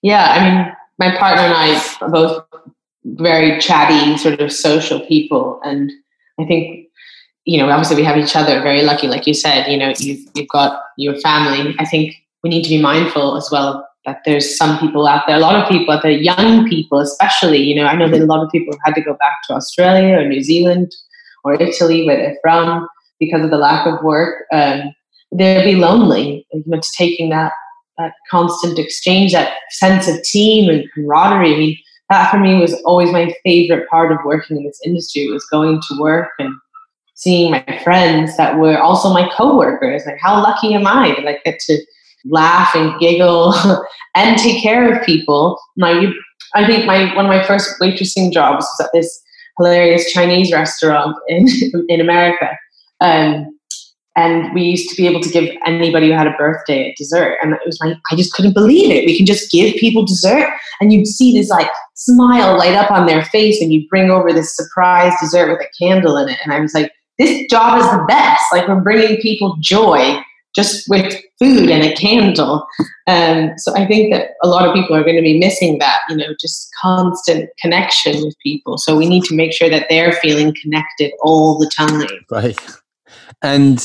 Yeah, 0.03 0.27
I 0.33 0.39
mean, 0.45 0.73
my 0.99 1.17
partner 1.17 1.43
and 1.43 1.55
I 1.55 2.09
both 2.11 2.45
very 3.05 3.59
chatty, 3.61 4.17
sort 4.19 4.41
of 4.41 4.53
social 4.53 5.01
people, 5.07 5.61
and 5.65 5.91
I 6.41 6.45
think 6.45 6.89
you 7.45 7.59
know 7.59 7.69
obviously 7.71 7.97
we 7.97 8.05
have 8.05 8.17
each 8.17 8.37
other. 8.37 8.61
Very 8.63 8.83
lucky, 8.83 9.07
like 9.07 9.27
you 9.27 9.35
said. 9.35 9.67
You 9.69 9.77
know, 9.77 9.93
you've 9.99 10.27
you've 10.35 10.49
got 10.49 10.81
your 10.97 11.19
family. 11.21 11.75
I 11.79 11.85
think 11.85 12.15
we 12.43 12.51
need 12.51 12.65
to 12.65 12.71
be 12.71 12.81
mindful 12.81 13.37
as 13.37 13.49
well 13.51 13.87
that 14.05 14.21
there's 14.25 14.57
some 14.57 14.79
people 14.79 15.07
out 15.07 15.25
there, 15.27 15.37
a 15.37 15.41
lot 15.41 15.57
of 15.57 15.69
people 15.69 15.95
out 15.95 16.03
there, 16.03 16.13
young 16.13 16.69
people 16.69 16.99
especially. 16.99 17.59
You 17.59 17.75
know, 17.75 17.87
I 17.87 17.97
know 17.97 18.09
that 18.09 18.21
a 18.21 18.27
lot 18.27 18.45
of 18.45 18.51
people 18.51 18.75
have 18.75 18.81
had 18.85 18.95
to 18.97 19.01
go 19.01 19.15
back 19.15 19.39
to 19.49 19.55
Australia 19.55 20.19
or 20.19 20.29
New 20.29 20.43
Zealand 20.43 20.95
or 21.43 21.55
Italy 21.55 22.07
where 22.07 22.17
they're 22.17 22.37
from 22.43 22.87
because 23.19 23.43
of 23.43 23.51
the 23.51 23.57
lack 23.57 23.87
of 23.87 24.03
work. 24.03 24.45
Um, 24.53 24.95
they'll 25.33 25.65
be 25.65 25.77
lonely. 25.77 26.47
You 26.53 26.63
know, 26.67 26.81
taking 26.97 27.31
that 27.31 27.53
that 27.99 28.13
constant 28.31 28.79
exchange, 28.79 29.33
that 29.33 29.55
sense 29.71 30.09
of 30.09 30.23
team 30.23 30.69
and 30.69 30.85
camaraderie. 30.93 31.55
I 31.55 31.59
mean, 31.59 31.77
that 32.11 32.31
for 32.31 32.39
me 32.39 32.61
was 32.61 32.75
always 32.85 33.11
my 33.11 33.35
favorite 33.43 33.89
part 33.89 34.13
of 34.13 34.19
working 34.25 34.59
in 34.59 34.65
this 34.65 34.81
industry 34.85 35.29
was 35.31 35.45
going 35.47 35.81
to 35.89 35.99
work 35.99 36.29
and 36.39 36.55
seeing 37.15 37.51
my 37.51 37.81
friends 37.83 38.37
that 38.37 38.59
were 38.59 38.79
also 38.79 39.13
my 39.13 39.29
coworkers. 39.37 40.05
Like, 40.05 40.19
how 40.21 40.43
lucky 40.43 40.75
am 40.75 40.87
I 40.87 41.15
that 41.17 41.27
I 41.27 41.39
get 41.45 41.59
to 41.61 41.79
laugh 42.25 42.75
and 42.75 42.99
giggle 43.01 43.55
and 44.15 44.39
take 44.39 44.63
care 44.63 44.93
of 44.93 45.07
people? 45.07 45.59
My, 45.77 46.13
I 46.55 46.67
think 46.67 46.87
my 46.87 47.15
one 47.15 47.25
of 47.25 47.31
my 47.31 47.45
first 47.45 47.81
waitressing 47.81 48.33
jobs 48.33 48.65
was 48.65 48.87
at 48.87 48.91
this 48.93 49.23
hilarious 49.59 50.13
Chinese 50.13 50.53
restaurant 50.53 51.17
in 51.29 51.47
in 51.89 52.01
America. 52.01 52.51
Um, 53.01 53.54
and 54.17 54.55
we 54.55 54.63
used 54.63 54.89
to 54.91 54.97
be 54.97 55.07
able 55.09 55.21
to 55.21 55.29
give 55.29 55.51
anybody 55.67 56.09
who 56.09 56.13
had 56.13 56.27
a 56.27 56.37
birthday 56.39 56.91
a 56.91 56.95
dessert. 56.97 57.37
And 57.43 57.53
it 57.53 57.61
was 57.67 57.79
like 57.81 57.97
i 58.11 58.17
just 58.17 58.33
couldn't 58.33 58.53
believe 58.53 58.91
it. 58.91 59.07
We 59.07 59.17
can 59.17 59.27
just 59.27 59.51
give 59.51 59.75
people 59.77 60.05
dessert. 60.05 60.51
And 60.81 60.93
you'd 60.93 61.07
see 61.07 61.37
this 61.37 61.49
like 61.49 61.71
smile 61.95 62.57
light 62.57 62.75
up 62.75 62.91
on 62.91 63.07
their 63.07 63.25
face 63.25 63.61
and 63.61 63.73
you 63.73 63.89
bring 63.89 64.11
over 64.11 64.33
this 64.33 64.57
surprise 64.57 65.13
dessert 65.21 65.51
with 65.51 65.61
a 65.61 65.85
candle 65.85 66.17
in 66.17 66.29
it. 66.29 66.39
And 66.45 66.53
i 66.53 66.61
was 66.61 66.75
like 66.75 66.93
this 67.19 67.47
job 67.49 67.79
is 67.79 67.91
the 67.91 68.05
best. 68.09 68.43
Like 68.53 68.67
we're 68.67 68.81
bringing 68.81 69.21
people 69.21 69.57
joy 69.61 70.17
just 70.55 70.89
with 70.89 71.15
food 71.39 71.69
and 71.71 71.85
a 71.85 71.95
candle. 71.95 72.67
Um, 73.07 73.53
so 73.59 73.75
i 73.75 73.85
think 73.87 74.13
that 74.13 74.31
a 74.43 74.49
lot 74.49 74.69
of 74.69 74.75
people 74.75 74.97
are 74.97 75.03
going 75.03 75.17
to 75.17 75.23
be 75.23 75.39
missing 75.39 75.79
that 75.79 75.99
you 76.09 76.17
know 76.17 76.35
just 76.41 76.71
constant 76.81 77.51
connection 77.61 78.25
with 78.25 78.37
people. 78.43 78.79
So 78.79 78.97
we 78.97 79.09
need 79.09 79.25
to 79.25 79.35
make 79.35 79.53
sure 79.53 79.69
that 79.69 79.87
they're 79.91 80.13
feeling 80.13 80.55
connected 80.63 81.13
all 81.21 81.59
the 81.59 81.71
time. 81.77 82.09
Right 82.31 82.81
and 83.43 83.85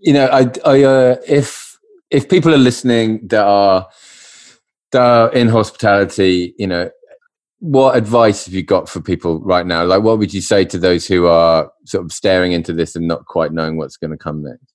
you 0.00 0.12
know, 0.12 0.26
I, 0.26 0.50
I 0.64 0.82
uh, 0.82 1.16
if 1.26 1.78
if 2.10 2.28
people 2.28 2.54
are 2.54 2.58
listening 2.58 3.26
that 3.28 3.44
are 3.44 3.88
that 4.92 5.02
are 5.02 5.32
in 5.32 5.48
hospitality, 5.48 6.54
you 6.58 6.66
know, 6.66 6.90
what 7.60 7.96
advice 7.96 8.44
have 8.44 8.54
you 8.54 8.62
got 8.62 8.88
for 8.88 9.00
people 9.00 9.40
right 9.40 9.66
now? 9.66 9.84
Like, 9.84 10.02
what 10.02 10.18
would 10.18 10.34
you 10.34 10.40
say 10.40 10.64
to 10.66 10.78
those 10.78 11.06
who 11.06 11.26
are 11.26 11.70
sort 11.86 12.04
of 12.04 12.12
staring 12.12 12.52
into 12.52 12.72
this 12.72 12.96
and 12.96 13.06
not 13.06 13.26
quite 13.26 13.52
knowing 13.52 13.76
what's 13.76 13.96
going 13.96 14.10
to 14.10 14.16
come 14.16 14.42
next? 14.42 14.71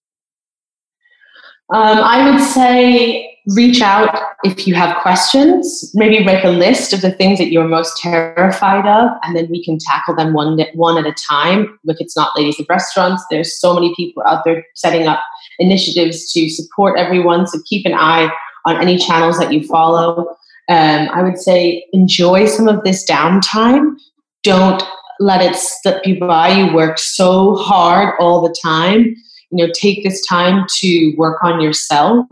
Um, 1.74 1.98
I 1.98 2.30
would 2.30 2.42
say 2.42 3.38
reach 3.48 3.82
out 3.82 4.10
if 4.44 4.68
you 4.68 4.76
have 4.76 5.02
questions. 5.02 5.92
Maybe 5.94 6.24
make 6.24 6.44
a 6.44 6.50
list 6.50 6.94
of 6.94 7.02
the 7.02 7.12
things 7.12 7.40
that 7.40 7.52
you're 7.52 7.68
most 7.68 7.98
terrified 7.98 8.86
of, 8.86 9.10
and 9.24 9.36
then 9.36 9.48
we 9.50 9.64
can 9.64 9.78
tackle 9.80 10.16
them 10.16 10.34
one 10.34 10.60
one 10.74 10.98
at 10.98 11.06
a 11.06 11.14
time. 11.14 11.80
If 11.86 11.98
it's 12.00 12.16
not 12.16 12.38
ladies 12.38 12.60
of 12.60 12.68
restaurants, 12.70 13.24
there's 13.30 13.60
so 13.60 13.74
many 13.74 13.94
people 13.96 14.24
out 14.26 14.44
there 14.46 14.66
setting 14.76 15.08
up 15.08 15.22
initiatives 15.60 16.32
to 16.34 16.50
support 16.50 16.98
everyone. 16.98 17.48
So 17.48 17.60
keep 17.66 17.86
an 17.86 17.94
eye 17.94 18.30
on 18.66 18.82
any 18.82 18.98
channels 18.98 19.40
that 19.40 19.52
you 19.52 19.66
follow. 19.68 20.36
Um, 20.70 21.10
I 21.14 21.24
would 21.24 21.38
say 21.38 21.86
enjoy 21.94 22.46
some 22.46 22.68
of 22.68 22.84
this 22.84 23.10
downtime. 23.10 23.96
Don't 24.44 24.84
let 25.20 25.42
it 25.42 25.56
slip 25.56 26.06
you 26.06 26.20
by. 26.20 26.50
You 26.50 26.74
work 26.74 26.98
so 26.98 27.56
hard 27.56 28.14
all 28.20 28.42
the 28.42 28.56
time. 28.64 29.16
You 29.52 29.66
know, 29.66 29.74
take 29.74 30.04
this 30.04 30.26
time 30.26 30.66
to 30.80 31.16
work 31.18 31.44
on 31.44 31.62
yourself. 31.62 32.26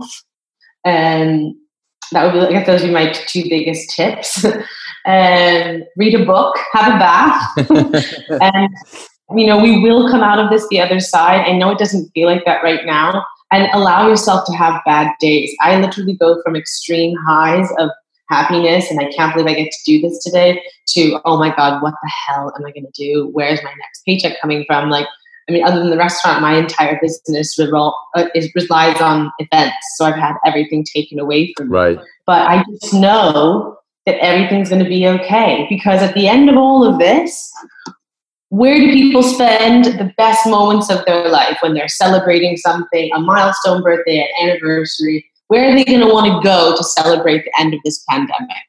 And 0.85 1.55
that 2.11 2.25
would 2.25 2.33
be, 2.33 2.39
I 2.39 2.51
guess, 2.51 2.67
those 2.67 2.81
would 2.81 2.87
be 2.87 2.93
my 2.93 3.11
two 3.11 3.43
biggest 3.49 3.89
tips. 3.91 4.45
and 5.05 5.83
read 5.97 6.15
a 6.15 6.25
book, 6.25 6.57
have 6.73 6.95
a 6.95 6.99
bath, 6.99 8.21
and 8.41 8.69
you 9.35 9.47
know, 9.47 9.59
we 9.59 9.79
will 9.79 10.09
come 10.09 10.21
out 10.21 10.39
of 10.39 10.51
this 10.51 10.67
the 10.69 10.79
other 10.79 10.99
side. 10.99 11.41
I 11.41 11.53
know 11.53 11.71
it 11.71 11.79
doesn't 11.79 12.11
feel 12.13 12.27
like 12.27 12.45
that 12.45 12.63
right 12.63 12.85
now. 12.85 13.25
And 13.51 13.69
allow 13.73 14.07
yourself 14.07 14.45
to 14.47 14.53
have 14.53 14.81
bad 14.85 15.11
days. 15.19 15.55
I 15.61 15.79
literally 15.79 16.15
go 16.15 16.41
from 16.43 16.55
extreme 16.55 17.15
highs 17.27 17.67
of 17.79 17.89
happiness 18.29 18.89
and 18.89 18.99
I 18.99 19.11
can't 19.11 19.33
believe 19.33 19.47
I 19.47 19.53
get 19.53 19.71
to 19.71 19.83
do 19.85 20.01
this 20.01 20.23
today 20.23 20.61
to, 20.89 21.19
oh 21.25 21.37
my 21.37 21.55
God, 21.55 21.81
what 21.81 21.93
the 22.01 22.11
hell 22.27 22.51
am 22.57 22.65
I 22.65 22.71
going 22.71 22.87
to 22.91 22.91
do? 22.95 23.29
Where's 23.31 23.63
my 23.63 23.69
next 23.69 24.03
paycheck 24.05 24.41
coming 24.41 24.65
from? 24.67 24.89
Like, 24.89 25.07
I 25.47 25.51
mean, 25.51 25.63
other 25.63 25.79
than 25.79 25.91
the 25.91 25.97
restaurant, 25.97 26.41
my 26.41 26.57
entire 26.57 26.99
business 27.01 27.57
revol- 27.59 27.93
uh, 28.15 28.25
is, 28.33 28.49
relies 28.55 28.99
on 28.99 29.31
events. 29.37 29.75
So 29.95 30.05
I've 30.05 30.15
had 30.15 30.35
everything 30.45 30.83
taken 30.83 31.19
away 31.19 31.53
from 31.55 31.69
me. 31.69 31.73
Right. 31.73 31.99
But 32.25 32.47
I 32.47 32.63
just 32.81 32.93
know 32.93 33.77
that 34.05 34.17
everything's 34.23 34.69
going 34.69 34.83
to 34.83 34.89
be 34.89 35.07
okay 35.07 35.67
because 35.69 36.01
at 36.01 36.15
the 36.15 36.27
end 36.27 36.49
of 36.49 36.57
all 36.57 36.83
of 36.83 36.99
this, 36.99 37.51
where 38.49 38.77
do 38.77 38.91
people 38.91 39.21
spend 39.21 39.85
the 39.85 40.13
best 40.17 40.47
moments 40.47 40.89
of 40.89 41.03
their 41.05 41.29
life 41.29 41.57
when 41.61 41.73
they're 41.73 41.87
celebrating 41.87 42.57
something, 42.57 43.11
a 43.13 43.19
milestone 43.19 43.83
birthday, 43.83 44.19
an 44.19 44.49
anniversary? 44.49 45.25
Where 45.47 45.69
are 45.69 45.75
they 45.75 45.83
going 45.83 45.99
to 45.99 46.07
want 46.07 46.25
to 46.25 46.47
go 46.47 46.75
to 46.75 46.83
celebrate 46.83 47.43
the 47.43 47.59
end 47.59 47.73
of 47.73 47.79
this 47.83 48.03
pandemic? 48.09 48.63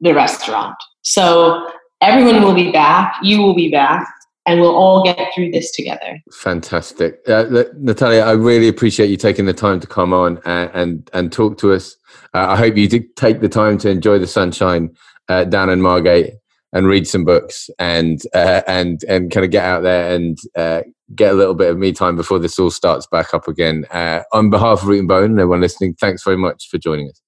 The 0.00 0.14
restaurant. 0.14 0.74
So 1.02 1.70
everyone 2.00 2.42
will 2.42 2.54
be 2.54 2.72
back, 2.72 3.16
you 3.22 3.40
will 3.40 3.54
be 3.54 3.70
back, 3.70 4.06
and 4.46 4.60
we'll 4.60 4.74
all 4.74 5.02
get 5.02 5.18
through 5.34 5.50
this 5.50 5.70
together. 5.72 6.18
Fantastic. 6.32 7.20
Uh, 7.26 7.64
Natalia, 7.76 8.22
I 8.22 8.32
really 8.32 8.68
appreciate 8.68 9.08
you 9.08 9.16
taking 9.16 9.46
the 9.46 9.54
time 9.54 9.80
to 9.80 9.86
come 9.86 10.12
on 10.12 10.40
and, 10.44 10.70
and, 10.74 11.10
and 11.12 11.32
talk 11.32 11.58
to 11.58 11.72
us. 11.72 11.96
Uh, 12.34 12.48
I 12.50 12.56
hope 12.56 12.76
you 12.76 12.88
did 12.88 13.16
take 13.16 13.40
the 13.40 13.48
time 13.48 13.78
to 13.78 13.90
enjoy 13.90 14.18
the 14.18 14.26
sunshine 14.26 14.94
uh, 15.28 15.44
down 15.44 15.70
in 15.70 15.80
Margate 15.80 16.34
and 16.72 16.88
read 16.88 17.06
some 17.06 17.24
books 17.24 17.70
and 17.78 18.20
uh, 18.34 18.62
and 18.66 19.02
and 19.08 19.30
kind 19.30 19.44
of 19.44 19.50
get 19.52 19.64
out 19.64 19.84
there 19.84 20.14
and 20.14 20.36
uh, 20.56 20.82
get 21.14 21.32
a 21.32 21.36
little 21.36 21.54
bit 21.54 21.70
of 21.70 21.78
me 21.78 21.92
time 21.92 22.16
before 22.16 22.40
this 22.40 22.58
all 22.58 22.70
starts 22.70 23.06
back 23.06 23.32
up 23.32 23.46
again. 23.46 23.86
Uh, 23.92 24.22
on 24.32 24.50
behalf 24.50 24.82
of 24.82 24.88
Root 24.88 24.98
and 24.98 25.08
Bone 25.08 25.30
and 25.30 25.40
everyone 25.40 25.60
listening, 25.60 25.94
thanks 25.94 26.24
very 26.24 26.36
much 26.36 26.68
for 26.68 26.78
joining 26.78 27.08
us. 27.08 27.23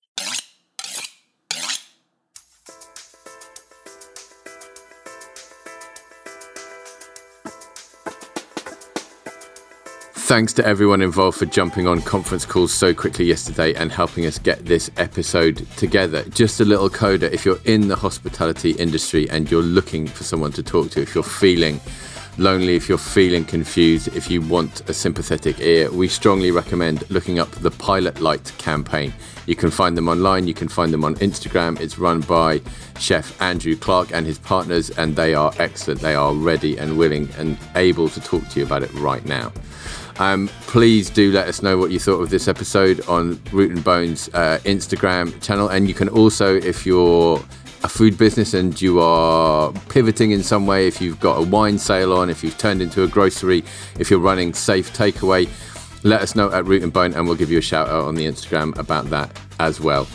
Thanks 10.27 10.53
to 10.55 10.66
everyone 10.66 11.03
involved 11.03 11.39
for 11.39 11.47
jumping 11.47 11.87
on 11.87 12.03
conference 12.03 12.45
calls 12.45 12.74
so 12.74 12.93
quickly 12.93 13.27
yesterday 13.27 13.74
and 13.74 13.93
helping 13.93 14.27
us 14.27 14.41
get 14.41 14.66
this 14.66 14.91
episode 14.97 15.64
together. 15.77 16.24
Just 16.31 16.61
a 16.61 16.64
little 16.64 16.91
coda 16.91 17.33
if 17.33 17.45
you're 17.45 17.61
in 17.64 17.87
the 17.87 17.95
hospitality 17.95 18.72
industry 18.72 19.31
and 19.31 19.49
you're 19.49 19.62
looking 19.62 20.09
for 20.09 20.24
someone 20.24 20.51
to 20.51 20.64
talk 20.64 20.91
to, 20.91 21.01
if 21.01 21.14
you're 21.14 21.22
feeling 21.22 21.81
lonely, 22.39 22.74
if 22.74 22.89
you're 22.89 22.99
feeling 22.99 23.45
confused, 23.45 24.09
if 24.16 24.29
you 24.29 24.43
want 24.43 24.81
a 24.91 24.93
sympathetic 24.93 25.61
ear, 25.61 25.93
we 25.93 26.09
strongly 26.09 26.51
recommend 26.51 27.09
looking 27.09 27.39
up 27.39 27.51
the 27.53 27.70
Pilot 27.70 28.20
Light 28.20 28.53
campaign. 28.59 29.12
You 29.47 29.55
can 29.55 29.70
find 29.70 29.97
them 29.97 30.09
online, 30.09 30.49
you 30.49 30.55
can 30.55 30.66
find 30.66 30.93
them 30.93 31.05
on 31.05 31.14
Instagram. 31.16 31.79
It's 31.79 32.01
run 32.01 32.20
by 32.22 32.62
chef 32.99 33.41
Andrew 33.41 33.77
Clarke 33.77 34.12
and 34.12 34.27
his 34.27 34.41
partners, 34.41 34.91
and 34.91 35.14
they 35.14 35.35
are 35.35 35.53
excellent. 35.61 36.01
They 36.01 36.16
are 36.16 36.35
ready 36.35 36.77
and 36.79 36.99
willing 36.99 37.29
and 37.39 37.57
able 37.77 38.09
to 38.09 38.20
talk 38.20 38.49
to 38.49 38.59
you 38.59 38.66
about 38.66 38.83
it 38.83 38.93
right 38.95 39.24
now. 39.24 39.53
Um, 40.19 40.49
please 40.62 41.11
do 41.11 41.31
let 41.31 41.47
us 41.47 41.62
know 41.62 41.77
what 41.77 41.91
you 41.91 41.99
thought 41.99 42.21
of 42.21 42.31
this 42.31 42.49
episode 42.49 43.07
on 43.07 43.41
Root 43.53 43.71
and 43.71 43.85
Bones 43.85 44.31
uh, 44.33 44.59
Instagram 44.64 45.41
channel. 45.43 45.69
And 45.69 45.87
you 45.89 45.95
can 45.95 46.09
also, 46.09 46.57
if 46.57 46.87
you're 46.87 47.43
a 47.83 47.89
food 47.89 48.17
business 48.17 48.55
and 48.55 48.81
you 48.81 49.01
are 49.01 49.73
pivoting 49.91 50.31
in 50.31 50.43
some 50.43 50.67
way, 50.67 50.87
if 50.87 51.01
you've 51.03 51.21
got 51.21 51.39
a 51.39 51.43
wine 51.47 51.79
sale 51.79 52.14
on, 52.14 52.31
if 52.31 52.43
you've 52.43 52.57
turned 52.57 52.81
into 52.81 53.03
a 53.03 53.07
grocery, 53.07 53.62
if 53.99 54.11
you're 54.11 54.21
running 54.21 54.55
safe 54.55 54.93
takeaway, 54.97 55.49
let 56.03 56.23
us 56.23 56.35
know 56.35 56.51
at 56.51 56.64
Root 56.64 56.83
and 56.83 56.93
Bone 56.93 57.12
and 57.12 57.27
we'll 57.27 57.37
give 57.37 57.51
you 57.51 57.59
a 57.59 57.62
shout 57.62 57.89
out 57.89 58.05
on 58.05 58.14
the 58.14 58.25
Instagram 58.25 58.77
about 58.79 59.07
that 59.11 59.39
as 59.61 59.81
well. 59.81 60.09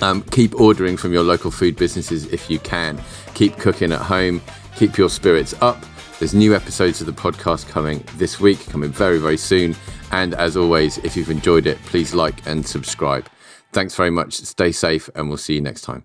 Um, 0.00 0.22
keep 0.22 0.58
ordering 0.58 0.96
from 0.96 1.12
your 1.12 1.22
local 1.22 1.50
food 1.50 1.76
businesses 1.76 2.26
if 2.26 2.48
you 2.48 2.58
can. 2.60 2.98
Keep 3.34 3.58
cooking 3.58 3.92
at 3.92 4.00
home. 4.00 4.40
Keep 4.76 4.96
your 4.96 5.10
spirits 5.10 5.54
up. 5.60 5.84
There's 6.18 6.34
new 6.34 6.52
episodes 6.56 7.00
of 7.00 7.06
the 7.06 7.12
podcast 7.12 7.68
coming 7.68 8.04
this 8.16 8.40
week, 8.40 8.66
coming 8.66 8.90
very, 8.90 9.18
very 9.18 9.36
soon. 9.36 9.76
And 10.10 10.34
as 10.34 10.56
always, 10.56 10.98
if 10.98 11.16
you've 11.16 11.30
enjoyed 11.30 11.66
it, 11.66 11.78
please 11.82 12.12
like 12.12 12.44
and 12.44 12.66
subscribe. 12.66 13.28
Thanks 13.72 13.94
very 13.94 14.10
much. 14.10 14.34
Stay 14.34 14.72
safe, 14.72 15.08
and 15.14 15.28
we'll 15.28 15.38
see 15.38 15.54
you 15.54 15.60
next 15.60 15.82
time. 15.82 16.04